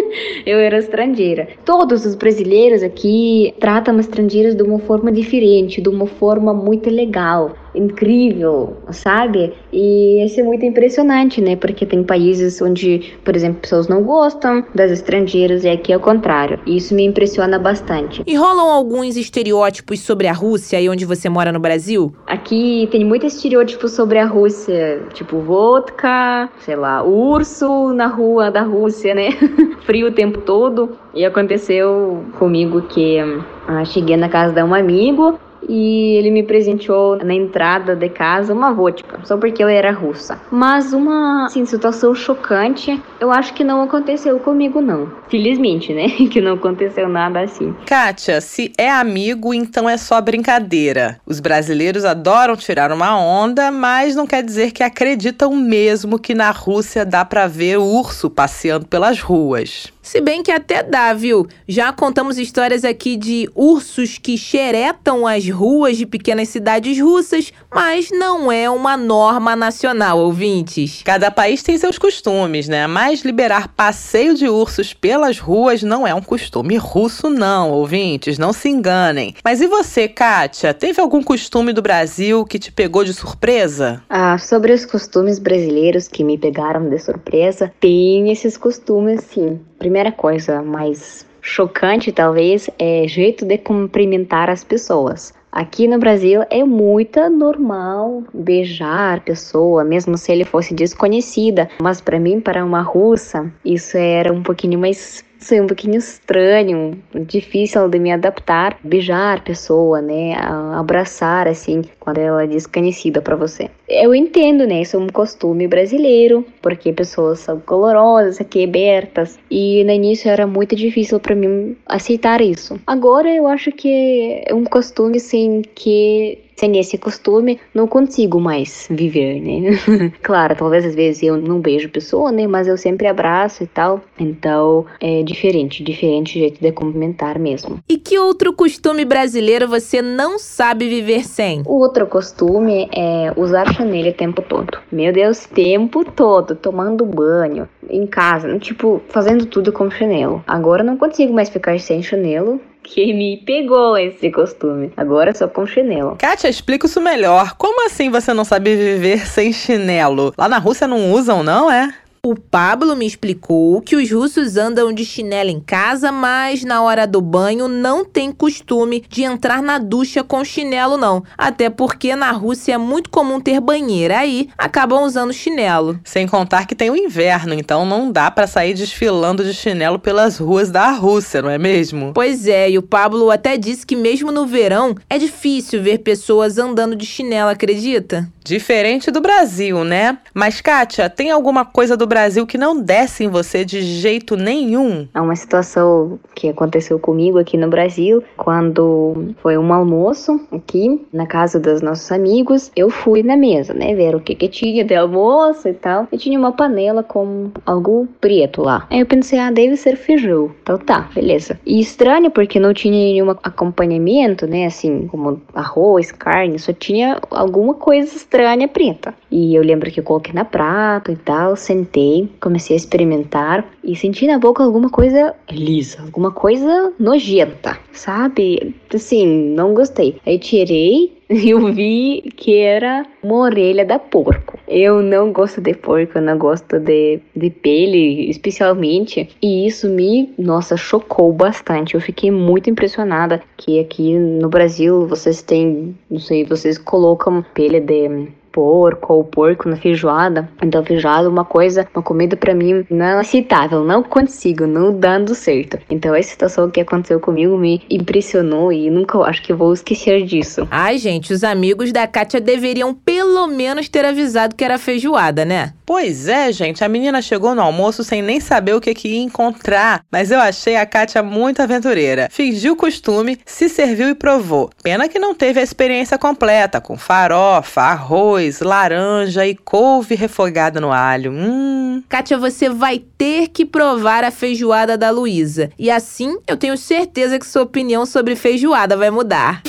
eu 0.46 0.58
era 0.58 0.78
estrangeira. 0.78 1.48
Todos 1.64 2.04
os 2.04 2.14
brasileiros 2.14 2.82
aqui 2.82 3.54
tratam 3.60 3.98
estrangeiros 3.98 4.54
de 4.54 4.62
uma 4.62 4.78
forma 4.78 5.10
diferente, 5.12 5.80
de 5.80 5.88
uma 5.88 6.06
forma 6.06 6.52
muito 6.52 6.90
legal 6.90 7.54
incrível, 7.74 8.76
sabe? 8.90 9.52
E 9.72 10.24
isso 10.24 10.40
é 10.40 10.42
muito 10.42 10.64
impressionante, 10.64 11.40
né? 11.40 11.56
Porque 11.56 11.86
tem 11.86 12.02
países 12.02 12.60
onde, 12.60 13.14
por 13.24 13.36
exemplo, 13.36 13.60
pessoas 13.60 13.88
não 13.88 14.02
gostam 14.02 14.64
das 14.74 14.90
estrangeiras 14.90 15.64
e 15.64 15.68
aqui 15.68 15.92
é 15.92 15.96
o 15.96 16.00
contrário. 16.00 16.58
E 16.66 16.76
isso 16.76 16.94
me 16.94 17.04
impressiona 17.04 17.58
bastante. 17.58 18.22
E 18.26 18.34
rolam 18.34 18.70
alguns 18.70 19.16
estereótipos 19.16 20.00
sobre 20.00 20.26
a 20.26 20.32
Rússia 20.32 20.78
aí 20.78 20.88
onde 20.88 21.04
você 21.04 21.28
mora 21.28 21.52
no 21.52 21.60
Brasil? 21.60 22.12
Aqui 22.26 22.88
tem 22.90 23.04
muitos 23.04 23.34
estereótipos 23.34 23.92
sobre 23.92 24.18
a 24.18 24.26
Rússia, 24.26 25.02
tipo 25.12 25.38
vodka, 25.38 26.48
sei 26.60 26.76
lá, 26.76 27.02
urso 27.02 27.92
na 27.92 28.06
rua 28.06 28.50
da 28.50 28.62
Rússia, 28.62 29.14
né? 29.14 29.30
Frio 29.84 30.08
o 30.08 30.12
tempo 30.12 30.40
todo. 30.40 30.96
E 31.14 31.24
aconteceu 31.24 32.24
comigo 32.38 32.82
que 32.82 33.18
ah, 33.66 33.84
cheguei 33.84 34.16
na 34.16 34.28
casa 34.28 34.52
de 34.52 34.62
um 34.62 34.74
amigo 34.74 35.38
e 35.68 36.16
ele 36.16 36.30
me 36.30 36.42
presenteou 36.42 37.16
na 37.16 37.34
entrada 37.34 37.94
de 37.94 38.08
casa 38.08 38.52
uma 38.52 38.72
vodka, 38.72 39.20
só 39.24 39.36
porque 39.36 39.62
eu 39.62 39.68
era 39.68 39.90
russa. 39.90 40.40
Mas 40.50 40.92
uma 40.92 41.46
assim, 41.46 41.64
situação 41.64 42.14
chocante, 42.14 43.00
eu 43.20 43.30
acho 43.30 43.54
que 43.54 43.64
não 43.64 43.82
aconteceu 43.82 44.38
comigo 44.40 44.80
não. 44.80 45.10
Felizmente, 45.28 45.92
né? 45.92 46.08
Que 46.30 46.40
não 46.40 46.54
aconteceu 46.54 47.08
nada 47.08 47.40
assim. 47.40 47.74
Kátia, 47.86 48.40
se 48.40 48.72
é 48.78 48.88
amigo, 48.88 49.52
então 49.52 49.88
é 49.88 49.96
só 49.96 50.20
brincadeira. 50.20 51.20
Os 51.26 51.40
brasileiros 51.40 52.04
adoram 52.04 52.56
tirar 52.56 52.92
uma 52.92 53.18
onda, 53.18 53.70
mas 53.70 54.14
não 54.14 54.26
quer 54.26 54.42
dizer 54.42 54.70
que 54.70 54.82
acreditam 54.82 55.56
mesmo 55.56 56.18
que 56.18 56.34
na 56.34 56.50
Rússia 56.50 57.04
dá 57.04 57.24
para 57.24 57.48
ver 57.48 57.78
o 57.78 57.84
urso 57.84 58.30
passeando 58.30 58.86
pelas 58.86 59.20
ruas. 59.20 59.92
Se 60.10 60.20
bem 60.20 60.42
que 60.42 60.50
até 60.50 60.82
dá, 60.82 61.14
viu? 61.14 61.46
Já 61.68 61.92
contamos 61.92 62.36
histórias 62.36 62.84
aqui 62.84 63.14
de 63.14 63.48
ursos 63.54 64.18
que 64.18 64.36
xeretam 64.36 65.24
as 65.24 65.48
ruas 65.48 65.96
de 65.96 66.04
pequenas 66.04 66.48
cidades 66.48 66.98
russas, 66.98 67.52
mas 67.72 68.10
não 68.10 68.50
é 68.50 68.68
uma 68.68 68.96
norma 68.96 69.54
nacional, 69.54 70.18
ouvintes. 70.18 71.00
Cada 71.04 71.30
país 71.30 71.62
tem 71.62 71.78
seus 71.78 71.96
costumes, 71.96 72.66
né? 72.66 72.88
Mas 72.88 73.20
liberar 73.20 73.68
passeio 73.68 74.34
de 74.34 74.48
ursos 74.48 74.92
pelas 74.92 75.38
ruas 75.38 75.80
não 75.80 76.04
é 76.04 76.12
um 76.12 76.22
costume 76.22 76.76
russo, 76.76 77.30
não, 77.30 77.70
ouvintes, 77.70 78.36
não 78.36 78.52
se 78.52 78.68
enganem. 78.68 79.36
Mas 79.44 79.60
e 79.60 79.68
você, 79.68 80.08
Kátia? 80.08 80.74
Teve 80.74 81.00
algum 81.00 81.22
costume 81.22 81.72
do 81.72 81.82
Brasil 81.82 82.44
que 82.44 82.58
te 82.58 82.72
pegou 82.72 83.04
de 83.04 83.14
surpresa? 83.14 84.02
Ah, 84.10 84.36
sobre 84.38 84.72
os 84.72 84.84
costumes 84.84 85.38
brasileiros 85.38 86.08
que 86.08 86.24
me 86.24 86.36
pegaram 86.36 86.88
de 86.88 86.98
surpresa, 86.98 87.72
tem 87.78 88.32
esses 88.32 88.56
costumes 88.56 89.20
sim. 89.32 89.60
Primeira 89.80 90.12
coisa 90.12 90.60
mais 90.60 91.26
chocante, 91.40 92.12
talvez, 92.12 92.68
é 92.78 93.08
jeito 93.08 93.46
de 93.46 93.56
cumprimentar 93.56 94.50
as 94.50 94.62
pessoas. 94.62 95.32
Aqui 95.50 95.88
no 95.88 95.98
Brasil 95.98 96.42
é 96.50 96.62
muito 96.62 97.18
normal 97.30 98.22
beijar 98.32 99.20
pessoa, 99.20 99.82
mesmo 99.82 100.18
se 100.18 100.30
ele 100.30 100.44
fosse 100.44 100.74
desconhecida. 100.74 101.70
Mas 101.80 101.98
para 101.98 102.20
mim, 102.20 102.42
para 102.42 102.62
uma 102.62 102.82
russa, 102.82 103.50
isso 103.64 103.96
era 103.96 104.30
um 104.30 104.42
pouquinho 104.42 104.78
mais 104.78 105.24
é 105.50 105.62
um 105.62 105.66
pouquinho 105.66 105.98
estranho, 105.98 106.98
difícil 107.26 107.88
de 107.88 107.98
me 107.98 108.12
adaptar. 108.12 108.78
Beijar 108.82 109.38
a 109.38 109.40
pessoa, 109.40 110.00
né? 110.00 110.34
Abraçar, 110.74 111.48
assim, 111.48 111.82
quando 111.98 112.18
ela 112.18 112.44
é 112.44 112.46
desconhecida 112.46 113.20
para 113.22 113.36
você. 113.36 113.70
Eu 113.88 114.14
entendo, 114.14 114.66
né? 114.66 114.82
Isso 114.82 114.96
é 114.96 115.00
um 115.00 115.08
costume 115.08 115.66
brasileiro, 115.66 116.44
porque 116.62 116.92
pessoas 116.92 117.40
são 117.40 117.58
colorosas, 117.60 118.40
aqui 118.40 118.64
abertas. 118.64 119.38
E 119.50 119.82
no 119.84 119.90
início 119.90 120.30
era 120.30 120.46
muito 120.46 120.76
difícil 120.76 121.18
para 121.18 121.34
mim 121.34 121.76
aceitar 121.86 122.40
isso. 122.40 122.80
Agora 122.86 123.28
eu 123.34 123.46
acho 123.46 123.72
que 123.72 124.42
é 124.46 124.54
um 124.54 124.64
costume, 124.64 125.16
assim, 125.16 125.62
que 125.74 126.38
sem 126.60 126.78
esse 126.78 126.98
costume, 126.98 127.58
não 127.74 127.86
consigo 127.86 128.38
mais 128.38 128.86
viver, 128.90 129.40
né? 129.40 129.80
claro, 130.22 130.54
talvez 130.54 130.84
às 130.84 130.94
vezes 130.94 131.22
eu 131.22 131.38
não 131.38 131.58
beijo 131.58 131.88
pessoa, 131.88 132.30
né? 132.30 132.46
Mas 132.46 132.68
eu 132.68 132.76
sempre 132.76 133.06
abraço 133.06 133.64
e 133.64 133.66
tal. 133.66 134.02
Então 134.18 134.84
é 135.00 135.22
diferente, 135.22 135.82
diferente 135.82 136.38
jeito 136.38 136.60
de 136.60 136.70
cumprimentar 136.70 137.38
mesmo. 137.38 137.78
E 137.88 137.96
que 137.96 138.18
outro 138.18 138.52
costume 138.52 139.06
brasileiro 139.06 139.66
você 139.66 140.02
não 140.02 140.38
sabe 140.38 140.86
viver 140.86 141.24
sem? 141.24 141.62
O 141.64 141.78
outro 141.78 142.06
costume 142.06 142.88
é 142.94 143.32
usar 143.36 143.72
Chanel 143.72 144.10
o 144.10 144.12
tempo 144.12 144.42
todo. 144.42 144.78
Meu 144.92 145.12
Deus, 145.12 145.46
tempo 145.46 146.04
todo, 146.04 146.54
tomando 146.54 147.06
banho, 147.06 147.68
em 147.88 148.06
casa, 148.06 148.58
tipo, 148.58 149.00
fazendo 149.08 149.46
tudo 149.46 149.72
com 149.72 149.90
chinelo. 149.90 150.44
Agora 150.46 150.84
não 150.84 150.96
consigo 150.96 151.32
mais 151.32 151.48
ficar 151.48 151.78
sem 151.80 152.02
chinelo, 152.02 152.60
que 152.82 153.12
me 153.12 153.36
pegou 153.38 153.96
esse 153.96 154.30
costume. 154.30 154.92
Agora 154.96 155.34
só 155.34 155.46
com 155.48 155.66
chinelo. 155.66 156.16
Kátia, 156.18 156.48
explica 156.48 156.86
isso 156.86 157.00
melhor. 157.00 157.54
Como 157.56 157.86
assim 157.86 158.10
você 158.10 158.32
não 158.34 158.44
sabe 158.44 158.74
viver 158.76 159.26
sem 159.26 159.52
chinelo? 159.52 160.32
Lá 160.36 160.48
na 160.48 160.58
Rússia 160.58 160.86
não 160.86 161.12
usam, 161.12 161.42
não 161.42 161.70
é? 161.70 161.92
O 162.22 162.34
Pablo 162.34 162.94
me 162.94 163.06
explicou 163.06 163.80
que 163.80 163.96
os 163.96 164.12
russos 164.12 164.58
andam 164.58 164.92
de 164.92 165.06
chinelo 165.06 165.48
em 165.48 165.58
casa, 165.58 166.12
mas 166.12 166.62
na 166.62 166.82
hora 166.82 167.06
do 167.06 167.18
banho 167.18 167.66
não 167.66 168.04
tem 168.04 168.30
costume 168.30 169.02
de 169.08 169.22
entrar 169.22 169.62
na 169.62 169.78
ducha 169.78 170.22
com 170.22 170.44
chinelo, 170.44 170.98
não. 170.98 171.24
Até 171.38 171.70
porque 171.70 172.14
na 172.14 172.30
Rússia 172.30 172.74
é 172.74 172.78
muito 172.78 173.08
comum 173.08 173.40
ter 173.40 173.58
banheira, 173.58 174.18
aí 174.18 174.50
acabam 174.58 175.02
usando 175.02 175.32
chinelo. 175.32 175.98
Sem 176.04 176.28
contar 176.28 176.66
que 176.66 176.74
tem 176.74 176.90
o 176.90 176.96
inverno, 176.96 177.54
então 177.54 177.86
não 177.86 178.12
dá 178.12 178.30
para 178.30 178.46
sair 178.46 178.74
desfilando 178.74 179.42
de 179.42 179.54
chinelo 179.54 179.98
pelas 179.98 180.36
ruas 180.36 180.70
da 180.70 180.90
Rússia, 180.90 181.40
não 181.40 181.48
é 181.48 181.56
mesmo? 181.56 182.12
Pois 182.12 182.46
é, 182.46 182.70
e 182.70 182.76
o 182.76 182.82
Pablo 182.82 183.30
até 183.30 183.56
disse 183.56 183.86
que 183.86 183.96
mesmo 183.96 184.30
no 184.30 184.44
verão 184.44 184.94
é 185.08 185.16
difícil 185.16 185.82
ver 185.82 186.00
pessoas 186.00 186.58
andando 186.58 186.94
de 186.94 187.06
chinelo, 187.06 187.48
acredita? 187.48 188.28
Diferente 188.42 189.10
do 189.10 189.20
Brasil, 189.20 189.84
né? 189.84 190.18
Mas, 190.34 190.60
Kátia, 190.60 191.08
tem 191.08 191.30
alguma 191.30 191.64
coisa 191.64 191.96
do 191.96 192.06
Brasil 192.06 192.46
que 192.46 192.58
não 192.58 192.80
desce 192.80 193.24
em 193.24 193.28
você 193.28 193.64
de 193.64 193.82
jeito 193.82 194.36
nenhum? 194.36 195.06
É 195.14 195.20
uma 195.20 195.36
situação 195.36 196.18
que 196.34 196.48
aconteceu 196.48 196.98
comigo 196.98 197.38
aqui 197.38 197.56
no 197.56 197.68
Brasil, 197.68 198.24
quando 198.36 199.34
foi 199.42 199.56
um 199.56 199.72
almoço 199.72 200.40
aqui 200.50 201.06
na 201.12 201.26
casa 201.26 201.60
dos 201.60 201.80
nossos 201.82 202.10
amigos. 202.10 202.72
Eu 202.74 202.90
fui 202.90 203.22
na 203.22 203.36
mesa, 203.36 203.74
né, 203.74 203.94
ver 203.94 204.16
o 204.16 204.20
que, 204.20 204.34
que 204.34 204.48
tinha 204.48 204.84
de 204.84 204.94
almoço 204.94 205.68
e 205.68 205.74
tal. 205.74 206.08
E 206.10 206.16
tinha 206.16 206.38
uma 206.38 206.52
panela 206.52 207.02
com 207.02 207.50
algo 207.66 208.08
preto 208.20 208.62
lá. 208.62 208.86
Aí 208.90 209.00
eu 209.00 209.06
pensei, 209.06 209.38
ah, 209.38 209.50
deve 209.50 209.76
ser 209.76 209.96
feijão. 209.96 210.50
Então 210.62 210.78
tá, 210.78 211.08
beleza. 211.14 211.60
E 211.64 211.78
estranho 211.78 212.30
porque 212.30 212.58
não 212.58 212.72
tinha 212.72 212.92
nenhum 212.92 213.30
acompanhamento, 213.30 214.46
né, 214.46 214.66
assim, 214.66 215.06
como 215.08 215.40
arroz, 215.54 216.10
carne, 216.10 216.58
só 216.58 216.72
tinha 216.72 217.20
alguma 217.30 217.74
coisa 217.74 218.16
estranha 218.16 218.39
preta. 218.68 219.14
E 219.30 219.54
eu 219.54 219.62
lembro 219.62 219.90
que 219.90 220.00
eu 220.00 220.04
coloquei 220.04 220.32
na 220.32 220.44
prata 220.44 221.12
e 221.12 221.16
tal, 221.16 221.56
sentei, 221.56 222.28
comecei 222.40 222.74
a 222.74 222.78
experimentar 222.78 223.64
e 223.82 223.94
senti 223.94 224.26
na 224.26 224.38
boca 224.38 224.62
alguma 224.62 224.90
coisa 224.90 225.34
lisa, 225.50 226.02
alguma 226.02 226.30
coisa 226.30 226.92
nojenta, 226.98 227.78
sabe? 227.92 228.74
Assim, 228.92 229.26
não 229.26 229.74
gostei. 229.74 230.16
Aí 230.26 230.38
tirei 230.38 231.19
eu 231.46 231.72
vi 231.72 232.22
que 232.36 232.56
era 232.56 233.06
uma 233.22 233.36
orelha 233.36 233.84
da 233.84 234.00
porco. 234.00 234.58
Eu 234.66 235.00
não 235.00 235.32
gosto 235.32 235.60
de 235.60 235.72
porco, 235.74 236.18
eu 236.18 236.22
não 236.22 236.36
gosto 236.36 236.80
de, 236.80 237.20
de 237.36 237.50
pele, 237.50 238.28
especialmente. 238.28 239.28
E 239.40 239.64
isso 239.64 239.88
me, 239.88 240.34
nossa, 240.36 240.76
chocou 240.76 241.32
bastante. 241.32 241.94
Eu 241.94 242.00
fiquei 242.00 242.32
muito 242.32 242.68
impressionada 242.68 243.40
que 243.56 243.78
aqui 243.78 244.18
no 244.18 244.48
Brasil 244.48 245.06
vocês 245.06 245.40
têm, 245.40 245.94
não 246.10 246.18
sei, 246.18 246.44
vocês 246.44 246.76
colocam 246.76 247.44
pele 247.54 247.78
de 247.78 248.08
porco 248.52 249.14
ou 249.14 249.24
porco 249.24 249.68
na 249.68 249.76
feijoada. 249.76 250.48
Então, 250.62 250.84
feijoada 250.84 251.26
é 251.26 251.28
uma 251.28 251.44
coisa, 251.44 251.86
uma 251.94 252.02
comida 252.02 252.36
para 252.36 252.54
mim 252.54 252.84
não 252.90 253.18
aceitável, 253.18 253.84
não 253.84 254.02
consigo, 254.02 254.66
não 254.66 254.92
dando 254.92 255.34
certo. 255.34 255.78
Então, 255.88 256.14
essa 256.14 256.30
situação 256.30 256.70
que 256.70 256.80
aconteceu 256.80 257.20
comigo 257.20 257.56
me 257.56 257.82
impressionou 257.90 258.72
e 258.72 258.90
nunca 258.90 259.18
acho 259.18 259.42
que 259.42 259.52
vou 259.52 259.72
esquecer 259.72 260.24
disso. 260.24 260.66
Ai, 260.70 260.98
gente, 260.98 261.32
os 261.32 261.44
amigos 261.44 261.92
da 261.92 262.06
Kátia 262.06 262.40
deveriam 262.40 262.94
pelo 262.94 263.46
menos 263.46 263.88
ter 263.88 264.04
avisado 264.04 264.54
que 264.54 264.64
era 264.64 264.78
feijoada, 264.78 265.44
né? 265.44 265.72
Pois 265.84 266.28
é, 266.28 266.52
gente, 266.52 266.84
a 266.84 266.88
menina 266.88 267.20
chegou 267.20 267.54
no 267.54 267.62
almoço 267.62 268.04
sem 268.04 268.22
nem 268.22 268.38
saber 268.38 268.74
o 268.74 268.80
que, 268.80 268.94
que 268.94 269.08
ia 269.08 269.22
encontrar, 269.22 270.02
mas 270.10 270.30
eu 270.30 270.38
achei 270.38 270.76
a 270.76 270.86
Kátia 270.86 271.22
muito 271.22 271.60
aventureira. 271.60 272.28
Fingiu 272.30 272.74
o 272.74 272.76
costume, 272.76 273.38
se 273.44 273.68
serviu 273.68 274.08
e 274.08 274.14
provou. 274.14 274.70
Pena 274.82 275.08
que 275.08 275.18
não 275.18 275.34
teve 275.34 275.58
a 275.58 275.62
experiência 275.62 276.16
completa, 276.16 276.80
com 276.80 276.96
farofa, 276.96 277.80
arroz, 277.80 278.39
laranja 278.62 279.46
e 279.46 279.54
couve 279.54 280.14
refogada 280.14 280.80
no 280.80 280.92
alho. 280.92 281.32
Hum. 281.32 282.02
Kátia, 282.08 282.38
você 282.38 282.68
vai 282.68 282.98
ter 282.98 283.48
que 283.48 283.64
provar 283.64 284.24
a 284.24 284.30
feijoada 284.30 284.96
da 284.96 285.10
Luísa. 285.10 285.70
E 285.78 285.90
assim, 285.90 286.38
eu 286.46 286.56
tenho 286.56 286.76
certeza 286.76 287.38
que 287.38 287.46
sua 287.46 287.62
opinião 287.62 288.06
sobre 288.06 288.34
feijoada 288.34 288.96
vai 288.96 289.10
mudar. 289.10 289.62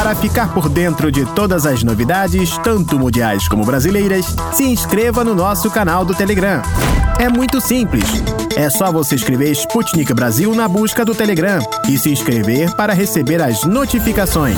Para 0.00 0.14
ficar 0.14 0.54
por 0.54 0.66
dentro 0.70 1.12
de 1.12 1.26
todas 1.26 1.66
as 1.66 1.82
novidades, 1.82 2.56
tanto 2.64 2.98
mundiais 2.98 3.46
como 3.46 3.66
brasileiras, 3.66 4.34
se 4.50 4.64
inscreva 4.64 5.22
no 5.22 5.34
nosso 5.34 5.70
canal 5.70 6.06
do 6.06 6.14
Telegram. 6.14 6.62
É 7.18 7.28
muito 7.28 7.60
simples. 7.60 8.06
É 8.56 8.70
só 8.70 8.90
você 8.90 9.14
escrever 9.14 9.50
Sputnik 9.50 10.14
Brasil 10.14 10.54
na 10.54 10.66
busca 10.66 11.04
do 11.04 11.14
Telegram 11.14 11.58
e 11.86 11.98
se 11.98 12.10
inscrever 12.10 12.74
para 12.76 12.94
receber 12.94 13.42
as 13.42 13.64
notificações. 13.64 14.56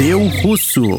Deu 0.00 0.26
Russo. 0.42 0.98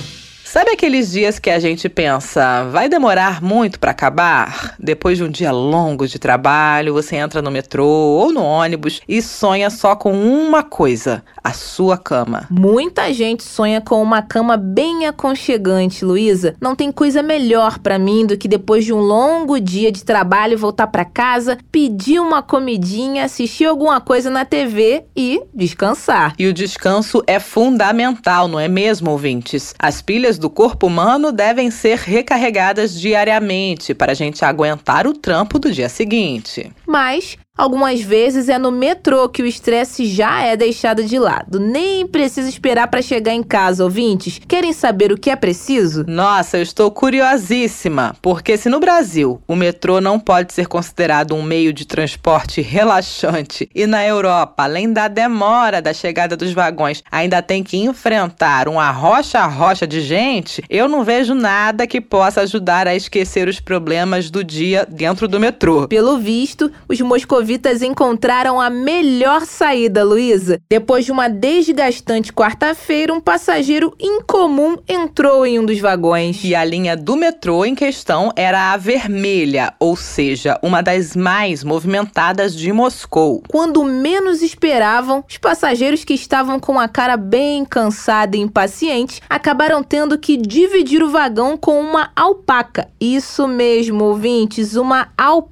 Sabe 0.51 0.71
aqueles 0.71 1.09
dias 1.09 1.39
que 1.39 1.49
a 1.49 1.59
gente 1.59 1.87
pensa, 1.87 2.65
vai 2.65 2.89
demorar 2.89 3.41
muito 3.41 3.79
para 3.79 3.91
acabar? 3.91 4.75
Depois 4.77 5.17
de 5.17 5.23
um 5.23 5.29
dia 5.29 5.49
longo 5.49 6.05
de 6.05 6.19
trabalho, 6.19 6.91
você 6.91 7.15
entra 7.15 7.41
no 7.41 7.49
metrô 7.49 7.87
ou 7.87 8.33
no 8.33 8.43
ônibus 8.43 8.99
e 9.07 9.21
sonha 9.21 9.69
só 9.69 9.95
com 9.95 10.11
uma 10.11 10.61
coisa: 10.61 11.23
a 11.41 11.53
sua 11.53 11.97
cama. 11.97 12.47
Muita 12.51 13.13
gente 13.13 13.43
sonha 13.43 13.79
com 13.79 14.03
uma 14.03 14.21
cama 14.21 14.57
bem 14.57 15.07
aconchegante, 15.07 16.03
Luísa. 16.03 16.53
Não 16.59 16.75
tem 16.75 16.91
coisa 16.91 17.23
melhor 17.23 17.79
para 17.79 17.97
mim 17.97 18.25
do 18.25 18.35
que 18.35 18.49
depois 18.49 18.83
de 18.83 18.91
um 18.91 18.99
longo 18.99 19.57
dia 19.57 19.89
de 19.89 20.03
trabalho 20.03 20.57
voltar 20.57 20.87
para 20.87 21.05
casa, 21.05 21.57
pedir 21.71 22.19
uma 22.19 22.41
comidinha, 22.41 23.23
assistir 23.23 23.67
alguma 23.67 24.01
coisa 24.01 24.29
na 24.29 24.43
TV 24.43 25.05
e 25.15 25.41
descansar. 25.53 26.35
E 26.37 26.45
o 26.45 26.53
descanso 26.53 27.23
é 27.25 27.39
fundamental, 27.39 28.49
não 28.49 28.59
é 28.59 28.67
mesmo, 28.67 29.11
ouvintes? 29.11 29.73
As 29.79 30.01
pilhas 30.01 30.40
do 30.41 30.49
corpo 30.49 30.87
humano 30.87 31.31
devem 31.31 31.71
ser 31.71 31.97
recarregadas 31.99 32.99
diariamente 32.99 33.93
para 33.93 34.11
a 34.11 34.15
gente 34.15 34.43
aguentar 34.43 35.07
o 35.07 35.13
trampo 35.13 35.57
do 35.57 35.71
dia 35.71 35.87
seguinte. 35.87 36.71
Mas 36.85 37.37
Algumas 37.57 38.01
vezes 38.01 38.47
é 38.47 38.57
no 38.57 38.71
metrô 38.71 39.27
que 39.27 39.43
o 39.43 39.45
estresse 39.45 40.05
já 40.05 40.41
é 40.41 40.55
deixado 40.55 41.03
de 41.03 41.19
lado. 41.19 41.59
Nem 41.59 42.07
precisa 42.07 42.47
esperar 42.47 42.87
para 42.87 43.01
chegar 43.01 43.33
em 43.33 43.43
casa, 43.43 43.83
ouvintes. 43.83 44.39
Querem 44.47 44.71
saber 44.71 45.11
o 45.11 45.17
que 45.17 45.29
é 45.29 45.35
preciso? 45.35 46.05
Nossa, 46.07 46.57
eu 46.57 46.63
estou 46.63 46.89
curiosíssima, 46.89 48.15
porque 48.21 48.55
se 48.55 48.69
no 48.69 48.79
Brasil 48.79 49.41
o 49.45 49.55
metrô 49.55 49.99
não 49.99 50.17
pode 50.17 50.53
ser 50.53 50.65
considerado 50.65 51.35
um 51.35 51.43
meio 51.43 51.73
de 51.73 51.85
transporte 51.85 52.61
relaxante 52.63 53.69
e 53.75 53.85
na 53.85 54.07
Europa, 54.07 54.63
além 54.63 54.91
da 54.91 55.09
demora 55.09 55.81
da 55.81 55.93
chegada 55.93 56.37
dos 56.37 56.53
vagões, 56.53 57.03
ainda 57.11 57.41
tem 57.41 57.63
que 57.63 57.77
enfrentar 57.77 58.69
um 58.69 58.79
arrocha-arrocha 58.79 59.85
de 59.85 59.99
gente, 59.99 60.63
eu 60.69 60.87
não 60.87 61.03
vejo 61.03 61.35
nada 61.35 61.85
que 61.85 61.99
possa 61.99 62.41
ajudar 62.41 62.87
a 62.87 62.95
esquecer 62.95 63.49
os 63.49 63.59
problemas 63.59 64.29
do 64.29 64.41
dia 64.41 64.87
dentro 64.89 65.27
do 65.27 65.39
metrô. 65.39 65.85
Pelo 65.89 66.17
visto, 66.17 66.71
os 66.87 66.99
moscovitas 67.01 67.40
Vitas 67.43 67.81
encontraram 67.81 68.59
a 68.59 68.69
melhor 68.69 69.41
saída, 69.41 70.03
Luísa. 70.03 70.59
Depois 70.69 71.05
de 71.05 71.11
uma 71.11 71.27
desgastante 71.27 72.31
quarta-feira, 72.31 73.13
um 73.13 73.19
passageiro 73.19 73.93
incomum 73.99 74.77
entrou 74.87 75.45
em 75.45 75.59
um 75.59 75.65
dos 75.65 75.79
vagões. 75.79 76.43
E 76.43 76.55
a 76.55 76.63
linha 76.63 76.95
do 76.95 77.15
metrô 77.15 77.65
em 77.65 77.75
questão 77.75 78.31
era 78.35 78.71
a 78.71 78.77
vermelha, 78.77 79.73
ou 79.79 79.95
seja, 79.95 80.59
uma 80.61 80.81
das 80.81 81.15
mais 81.15 81.63
movimentadas 81.63 82.55
de 82.55 82.71
Moscou. 82.71 83.43
Quando 83.49 83.83
menos 83.83 84.41
esperavam, 84.41 85.23
os 85.29 85.37
passageiros 85.37 86.03
que 86.03 86.13
estavam 86.13 86.59
com 86.59 86.79
a 86.79 86.87
cara 86.87 87.17
bem 87.17 87.65
cansada 87.65 88.37
e 88.37 88.39
impaciente 88.39 89.21
acabaram 89.29 89.83
tendo 89.83 90.17
que 90.17 90.37
dividir 90.37 91.03
o 91.03 91.09
vagão 91.09 91.57
com 91.57 91.79
uma 91.79 92.11
alpaca. 92.15 92.87
Isso 92.99 93.47
mesmo, 93.47 94.03
ouvintes, 94.05 94.75
uma 94.75 95.09
alpaca. 95.17 95.50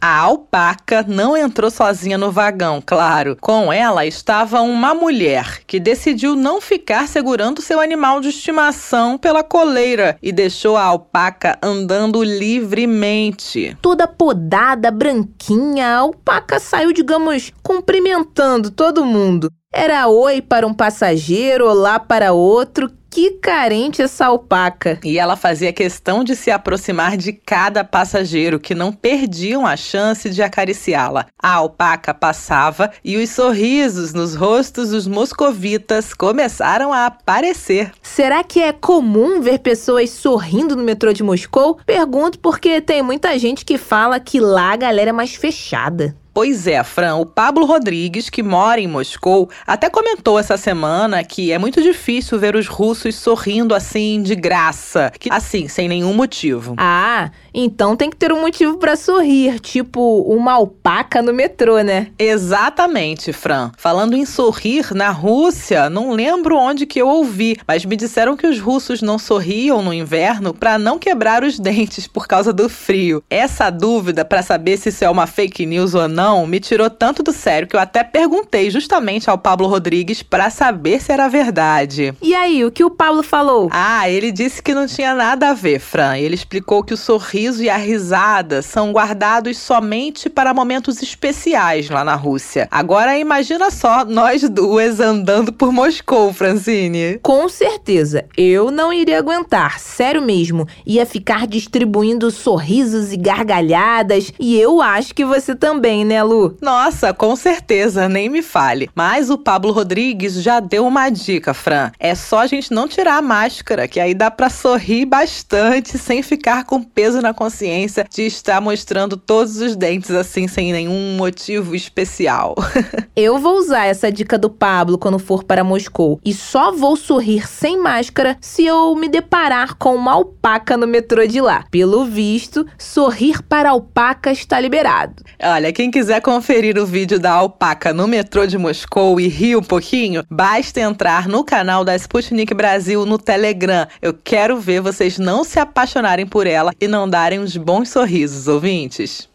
A 0.00 0.18
alpaca 0.20 1.04
não 1.06 1.36
entrou 1.36 1.70
sozinha 1.70 2.16
no 2.16 2.32
vagão, 2.32 2.82
claro. 2.84 3.36
Com 3.40 3.72
ela 3.72 4.06
estava 4.06 4.60
uma 4.62 4.94
mulher 4.94 5.60
que 5.66 5.78
decidiu 5.78 6.34
não 6.34 6.60
ficar 6.60 7.06
segurando 7.06 7.60
seu 7.60 7.80
animal 7.80 8.20
de 8.20 8.30
estimação 8.30 9.18
pela 9.18 9.44
coleira 9.44 10.16
e 10.22 10.32
deixou 10.32 10.76
a 10.76 10.84
alpaca 10.84 11.58
andando 11.62 12.22
livremente. 12.22 13.76
Toda 13.82 14.06
podada, 14.08 14.90
branquinha, 14.90 15.88
a 15.88 15.98
alpaca 15.98 16.58
saiu, 16.58 16.92
digamos, 16.92 17.52
cumprimentando 17.62 18.70
todo 18.70 19.04
mundo. 19.04 19.50
Era 19.70 20.08
oi 20.08 20.40
para 20.40 20.66
um 20.66 20.72
passageiro, 20.72 21.68
olá 21.68 22.00
para 22.00 22.32
outro, 22.32 22.90
que 23.18 23.32
carente 23.32 24.00
essa 24.00 24.26
alpaca. 24.26 25.00
E 25.02 25.18
ela 25.18 25.34
fazia 25.34 25.72
questão 25.72 26.22
de 26.22 26.36
se 26.36 26.52
aproximar 26.52 27.16
de 27.16 27.32
cada 27.32 27.82
passageiro, 27.82 28.60
que 28.60 28.76
não 28.76 28.92
perdiam 28.92 29.66
a 29.66 29.76
chance 29.76 30.30
de 30.30 30.40
acariciá-la. 30.40 31.26
A 31.36 31.54
alpaca 31.54 32.14
passava 32.14 32.92
e 33.04 33.16
os 33.16 33.30
sorrisos 33.30 34.14
nos 34.14 34.36
rostos 34.36 34.90
dos 34.90 35.08
moscovitas 35.08 36.14
começaram 36.14 36.92
a 36.92 37.06
aparecer. 37.06 37.90
Será 38.00 38.44
que 38.44 38.60
é 38.60 38.72
comum 38.72 39.40
ver 39.40 39.58
pessoas 39.58 40.10
sorrindo 40.10 40.76
no 40.76 40.84
metrô 40.84 41.12
de 41.12 41.24
Moscou? 41.24 41.76
Pergunto 41.84 42.38
porque 42.38 42.80
tem 42.80 43.02
muita 43.02 43.36
gente 43.36 43.64
que 43.64 43.76
fala 43.76 44.20
que 44.20 44.38
lá 44.38 44.74
a 44.74 44.76
galera 44.76 45.10
é 45.10 45.12
mais 45.12 45.34
fechada. 45.34 46.14
Pois 46.38 46.68
é, 46.68 46.84
Fran, 46.84 47.16
o 47.16 47.26
Pablo 47.26 47.66
Rodrigues, 47.66 48.30
que 48.30 48.44
mora 48.44 48.80
em 48.80 48.86
Moscou, 48.86 49.50
até 49.66 49.90
comentou 49.90 50.38
essa 50.38 50.56
semana 50.56 51.24
que 51.24 51.50
é 51.50 51.58
muito 51.58 51.82
difícil 51.82 52.38
ver 52.38 52.54
os 52.54 52.68
russos 52.68 53.16
sorrindo 53.16 53.74
assim 53.74 54.22
de 54.22 54.36
graça, 54.36 55.10
que 55.18 55.28
assim, 55.32 55.66
sem 55.66 55.88
nenhum 55.88 56.14
motivo. 56.14 56.76
Ah, 56.78 57.32
então 57.60 57.96
tem 57.96 58.08
que 58.08 58.16
ter 58.16 58.32
um 58.32 58.40
motivo 58.40 58.76
para 58.78 58.94
sorrir, 58.94 59.58
tipo 59.58 60.22
uma 60.22 60.52
alpaca 60.52 61.20
no 61.20 61.32
metrô, 61.34 61.80
né? 61.80 62.08
Exatamente, 62.18 63.32
Fran. 63.32 63.72
Falando 63.76 64.14
em 64.14 64.24
sorrir, 64.24 64.94
na 64.94 65.10
Rússia, 65.10 65.90
não 65.90 66.12
lembro 66.12 66.56
onde 66.56 66.86
que 66.86 67.00
eu 67.00 67.08
ouvi, 67.08 67.56
mas 67.66 67.84
me 67.84 67.96
disseram 67.96 68.36
que 68.36 68.46
os 68.46 68.60
russos 68.60 69.02
não 69.02 69.18
sorriam 69.18 69.82
no 69.82 69.92
inverno 69.92 70.54
para 70.54 70.78
não 70.78 70.98
quebrar 70.98 71.42
os 71.42 71.58
dentes 71.58 72.06
por 72.06 72.28
causa 72.28 72.52
do 72.52 72.68
frio. 72.68 73.22
Essa 73.28 73.70
dúvida 73.70 74.24
para 74.24 74.42
saber 74.42 74.76
se 74.76 74.90
isso 74.90 75.04
é 75.04 75.10
uma 75.10 75.26
fake 75.26 75.66
news 75.66 75.94
ou 75.94 76.06
não 76.06 76.46
me 76.46 76.60
tirou 76.60 76.88
tanto 76.88 77.22
do 77.22 77.32
sério 77.32 77.66
que 77.66 77.74
eu 77.74 77.80
até 77.80 78.04
perguntei 78.04 78.70
justamente 78.70 79.28
ao 79.28 79.38
Pablo 79.38 79.66
Rodrigues 79.66 80.22
para 80.22 80.48
saber 80.50 81.00
se 81.00 81.12
era 81.12 81.28
verdade. 81.28 82.14
E 82.22 82.34
aí, 82.34 82.64
o 82.64 82.70
que 82.70 82.84
o 82.84 82.90
Pablo 82.90 83.22
falou? 83.22 83.68
Ah, 83.72 84.08
ele 84.08 84.30
disse 84.30 84.62
que 84.62 84.74
não 84.74 84.86
tinha 84.86 85.14
nada 85.14 85.50
a 85.50 85.54
ver, 85.54 85.80
Fran. 85.80 86.16
Ele 86.16 86.34
explicou 86.34 86.84
que 86.84 86.94
o 86.94 86.96
sorriso 86.96 87.47
e 87.56 87.70
a 87.70 87.76
risada 87.76 88.60
são 88.60 88.92
guardados 88.92 89.56
somente 89.56 90.28
para 90.28 90.52
momentos 90.52 91.02
especiais 91.02 91.88
lá 91.88 92.04
na 92.04 92.14
Rússia. 92.14 92.68
Agora 92.70 93.18
imagina 93.18 93.70
só 93.70 94.04
nós 94.04 94.48
duas 94.48 95.00
andando 95.00 95.52
por 95.52 95.72
Moscou, 95.72 96.32
Francine. 96.32 97.18
Com 97.22 97.48
certeza, 97.48 98.26
eu 98.36 98.70
não 98.70 98.92
iria 98.92 99.18
aguentar, 99.18 99.80
sério 99.80 100.20
mesmo. 100.20 100.68
Ia 100.86 101.06
ficar 101.06 101.46
distribuindo 101.46 102.30
sorrisos 102.30 103.12
e 103.12 103.16
gargalhadas 103.16 104.32
e 104.38 104.58
eu 104.58 104.82
acho 104.82 105.14
que 105.14 105.24
você 105.24 105.54
também, 105.54 106.04
né? 106.04 106.22
Lu? 106.22 106.56
Nossa, 106.60 107.14
com 107.14 107.34
certeza, 107.34 108.08
nem 108.08 108.28
me 108.28 108.42
fale. 108.42 108.90
Mas 108.94 109.30
o 109.30 109.38
Pablo 109.38 109.72
Rodrigues 109.72 110.42
já 110.42 110.60
deu 110.60 110.86
uma 110.86 111.08
dica, 111.08 111.54
Fran. 111.54 111.90
É 111.98 112.14
só 112.14 112.40
a 112.40 112.46
gente 112.46 112.72
não 112.72 112.86
tirar 112.86 113.16
a 113.16 113.22
máscara, 113.22 113.88
que 113.88 113.98
aí 113.98 114.14
dá 114.14 114.30
para 114.30 114.50
sorrir 114.50 115.06
bastante 115.06 115.96
sem 115.96 116.22
ficar 116.22 116.64
com 116.64 116.82
peso 116.82 117.20
na 117.20 117.27
na 117.28 117.34
consciência 117.34 118.06
de 118.10 118.22
estar 118.22 118.60
mostrando 118.60 119.16
todos 119.16 119.60
os 119.60 119.76
dentes 119.76 120.10
assim, 120.10 120.48
sem 120.48 120.72
nenhum 120.72 121.16
motivo 121.16 121.74
especial. 121.74 122.54
eu 123.14 123.38
vou 123.38 123.58
usar 123.58 123.86
essa 123.86 124.10
dica 124.10 124.38
do 124.38 124.48
Pablo 124.48 124.96
quando 124.96 125.18
for 125.18 125.44
para 125.44 125.62
Moscou 125.62 126.18
e 126.24 126.32
só 126.32 126.72
vou 126.72 126.96
sorrir 126.96 127.46
sem 127.46 127.78
máscara 127.78 128.36
se 128.40 128.64
eu 128.64 128.94
me 128.94 129.08
deparar 129.08 129.74
com 129.74 129.94
uma 129.94 130.12
alpaca 130.12 130.76
no 130.76 130.86
metrô 130.86 131.26
de 131.26 131.40
lá. 131.40 131.64
Pelo 131.70 132.06
visto, 132.06 132.66
sorrir 132.78 133.42
para 133.42 133.70
alpaca 133.70 134.32
está 134.32 134.58
liberado. 134.58 135.22
Olha, 135.42 135.72
quem 135.72 135.90
quiser 135.90 136.22
conferir 136.22 136.78
o 136.78 136.86
vídeo 136.86 137.20
da 137.20 137.32
alpaca 137.32 137.92
no 137.92 138.08
metrô 138.08 138.46
de 138.46 138.56
Moscou 138.56 139.20
e 139.20 139.28
rir 139.28 139.56
um 139.56 139.62
pouquinho, 139.62 140.24
basta 140.30 140.80
entrar 140.80 141.28
no 141.28 141.44
canal 141.44 141.84
da 141.84 141.94
Sputnik 141.94 142.54
Brasil 142.54 143.04
no 143.04 143.18
Telegram. 143.18 143.86
Eu 144.00 144.14
quero 144.14 144.58
ver 144.58 144.80
vocês 144.80 145.18
não 145.18 145.44
se 145.44 145.60
apaixonarem 145.60 146.26
por 146.26 146.46
ela 146.46 146.72
e 146.80 146.88
não 146.88 147.08
darem 147.18 147.40
uns 147.40 147.56
bons 147.56 147.88
sorrisos, 147.88 148.46
ouvintes. 148.46 149.28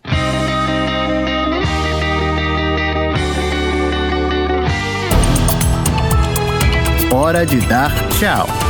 Hora 7.11 7.45
de 7.45 7.57
dar 7.67 7.91
tchau. 8.17 8.62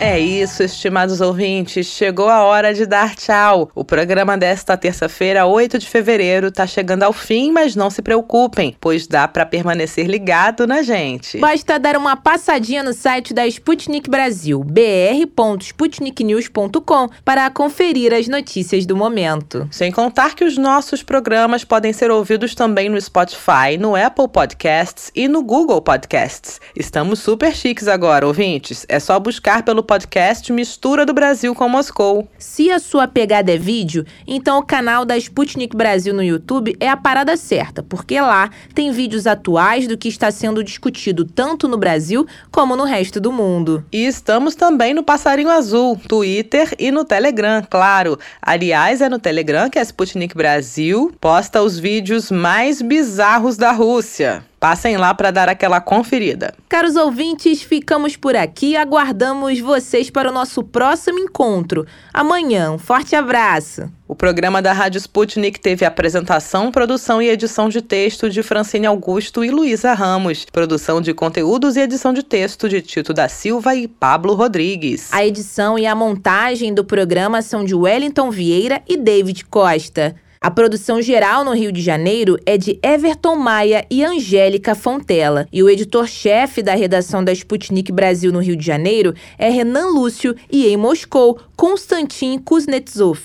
É 0.00 0.18
isso, 0.18 0.62
estimados 0.62 1.20
ouvintes. 1.20 1.86
Chegou 1.86 2.30
a 2.30 2.42
hora 2.42 2.72
de 2.72 2.86
dar 2.86 3.14
tchau. 3.14 3.70
O 3.74 3.84
programa 3.84 4.38
desta 4.38 4.74
terça-feira, 4.74 5.44
8 5.44 5.78
de 5.78 5.86
fevereiro, 5.86 6.46
está 6.46 6.66
chegando 6.66 7.02
ao 7.02 7.12
fim, 7.12 7.52
mas 7.52 7.76
não 7.76 7.90
se 7.90 8.00
preocupem, 8.00 8.74
pois 8.80 9.06
dá 9.06 9.28
para 9.28 9.44
permanecer 9.44 10.06
ligado 10.06 10.66
na 10.66 10.80
gente. 10.80 11.36
Basta 11.36 11.78
dar 11.78 11.98
uma 11.98 12.16
passadinha 12.16 12.82
no 12.82 12.94
site 12.94 13.34
da 13.34 13.46
Sputnik 13.46 14.08
Brasil, 14.08 14.64
br.sputniknews.com, 14.64 17.10
para 17.22 17.50
conferir 17.50 18.14
as 18.14 18.26
notícias 18.26 18.86
do 18.86 18.96
momento. 18.96 19.68
Sem 19.70 19.92
contar 19.92 20.34
que 20.34 20.44
os 20.44 20.56
nossos 20.56 21.02
programas 21.02 21.62
podem 21.62 21.92
ser 21.92 22.10
ouvidos 22.10 22.54
também 22.54 22.88
no 22.88 22.98
Spotify, 22.98 23.76
no 23.78 23.94
Apple 23.94 24.28
Podcasts 24.28 25.12
e 25.14 25.28
no 25.28 25.42
Google 25.42 25.82
Podcasts. 25.82 26.58
Estamos 26.74 27.18
super 27.18 27.54
chiques 27.54 27.86
agora, 27.86 28.26
ouvintes. 28.26 28.86
É 28.88 28.98
só 28.98 29.20
buscar 29.20 29.62
pelo 29.62 29.89
podcast 29.90 30.52
Mistura 30.52 31.04
do 31.04 31.12
Brasil 31.12 31.52
com 31.52 31.68
Moscou. 31.68 32.28
Se 32.38 32.70
a 32.70 32.78
sua 32.78 33.08
pegada 33.08 33.52
é 33.52 33.58
vídeo, 33.58 34.06
então 34.24 34.60
o 34.60 34.62
canal 34.62 35.04
da 35.04 35.16
Sputnik 35.16 35.76
Brasil 35.76 36.14
no 36.14 36.22
YouTube 36.22 36.76
é 36.78 36.88
a 36.88 36.96
parada 36.96 37.36
certa, 37.36 37.82
porque 37.82 38.20
lá 38.20 38.50
tem 38.72 38.92
vídeos 38.92 39.26
atuais 39.26 39.88
do 39.88 39.98
que 39.98 40.06
está 40.06 40.30
sendo 40.30 40.62
discutido 40.62 41.24
tanto 41.24 41.66
no 41.66 41.76
Brasil 41.76 42.24
como 42.52 42.76
no 42.76 42.84
resto 42.84 43.18
do 43.18 43.32
mundo. 43.32 43.84
E 43.90 44.06
estamos 44.06 44.54
também 44.54 44.94
no 44.94 45.02
Passarinho 45.02 45.50
Azul, 45.50 46.00
Twitter 46.06 46.72
e 46.78 46.92
no 46.92 47.04
Telegram, 47.04 47.60
claro. 47.68 48.16
Aliás, 48.40 49.00
é 49.00 49.08
no 49.08 49.18
Telegram 49.18 49.68
que 49.68 49.80
a 49.80 49.82
Sputnik 49.82 50.36
Brasil 50.36 51.12
posta 51.20 51.60
os 51.62 51.80
vídeos 51.80 52.30
mais 52.30 52.80
bizarros 52.80 53.56
da 53.56 53.72
Rússia. 53.72 54.44
Passem 54.60 54.98
lá 54.98 55.14
para 55.14 55.30
dar 55.30 55.48
aquela 55.48 55.80
conferida. 55.80 56.52
Caros 56.68 56.94
ouvintes, 56.94 57.62
ficamos 57.62 58.14
por 58.14 58.36
aqui. 58.36 58.76
Aguardamos 58.76 59.58
vocês 59.58 60.10
para 60.10 60.28
o 60.28 60.32
nosso 60.32 60.62
próximo 60.62 61.18
encontro. 61.18 61.86
Amanhã, 62.12 62.70
um 62.70 62.78
forte 62.78 63.16
abraço. 63.16 63.90
O 64.06 64.14
programa 64.14 64.60
da 64.60 64.74
Rádio 64.74 64.98
Sputnik 64.98 65.58
teve 65.58 65.86
apresentação, 65.86 66.70
produção 66.70 67.22
e 67.22 67.30
edição 67.30 67.70
de 67.70 67.80
texto 67.80 68.28
de 68.28 68.42
Francine 68.42 68.86
Augusto 68.86 69.42
e 69.42 69.50
Luísa 69.50 69.94
Ramos. 69.94 70.44
Produção 70.52 71.00
de 71.00 71.14
conteúdos 71.14 71.76
e 71.76 71.80
edição 71.80 72.12
de 72.12 72.22
texto 72.22 72.68
de 72.68 72.82
Tito 72.82 73.14
da 73.14 73.30
Silva 73.30 73.74
e 73.74 73.88
Pablo 73.88 74.34
Rodrigues. 74.34 75.08
A 75.10 75.24
edição 75.24 75.78
e 75.78 75.86
a 75.86 75.94
montagem 75.94 76.74
do 76.74 76.84
programa 76.84 77.40
são 77.40 77.64
de 77.64 77.74
Wellington 77.74 78.30
Vieira 78.30 78.82
e 78.86 78.98
David 78.98 79.46
Costa. 79.46 80.14
A 80.42 80.50
produção 80.50 81.02
geral 81.02 81.44
no 81.44 81.52
Rio 81.52 81.70
de 81.70 81.82
Janeiro 81.82 82.38
é 82.46 82.56
de 82.56 82.80
Everton 82.82 83.36
Maia 83.36 83.84
e 83.90 84.02
Angélica 84.02 84.74
Fontela. 84.74 85.46
E 85.52 85.62
o 85.62 85.68
editor-chefe 85.68 86.62
da 86.62 86.74
redação 86.74 87.22
da 87.22 87.30
Sputnik 87.30 87.92
Brasil 87.92 88.32
no 88.32 88.38
Rio 88.38 88.56
de 88.56 88.64
Janeiro 88.64 89.14
é 89.36 89.50
Renan 89.50 89.88
Lúcio 89.88 90.34
e 90.50 90.66
em 90.66 90.78
Moscou, 90.78 91.38
Konstantin 91.54 92.38
Kuznetsov. 92.38 93.20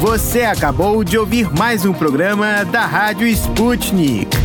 Você 0.00 0.42
acabou 0.42 1.02
de 1.02 1.18
ouvir 1.18 1.52
mais 1.52 1.84
um 1.84 1.92
programa 1.92 2.64
da 2.64 2.86
Rádio 2.86 3.26
Sputnik. 3.26 4.41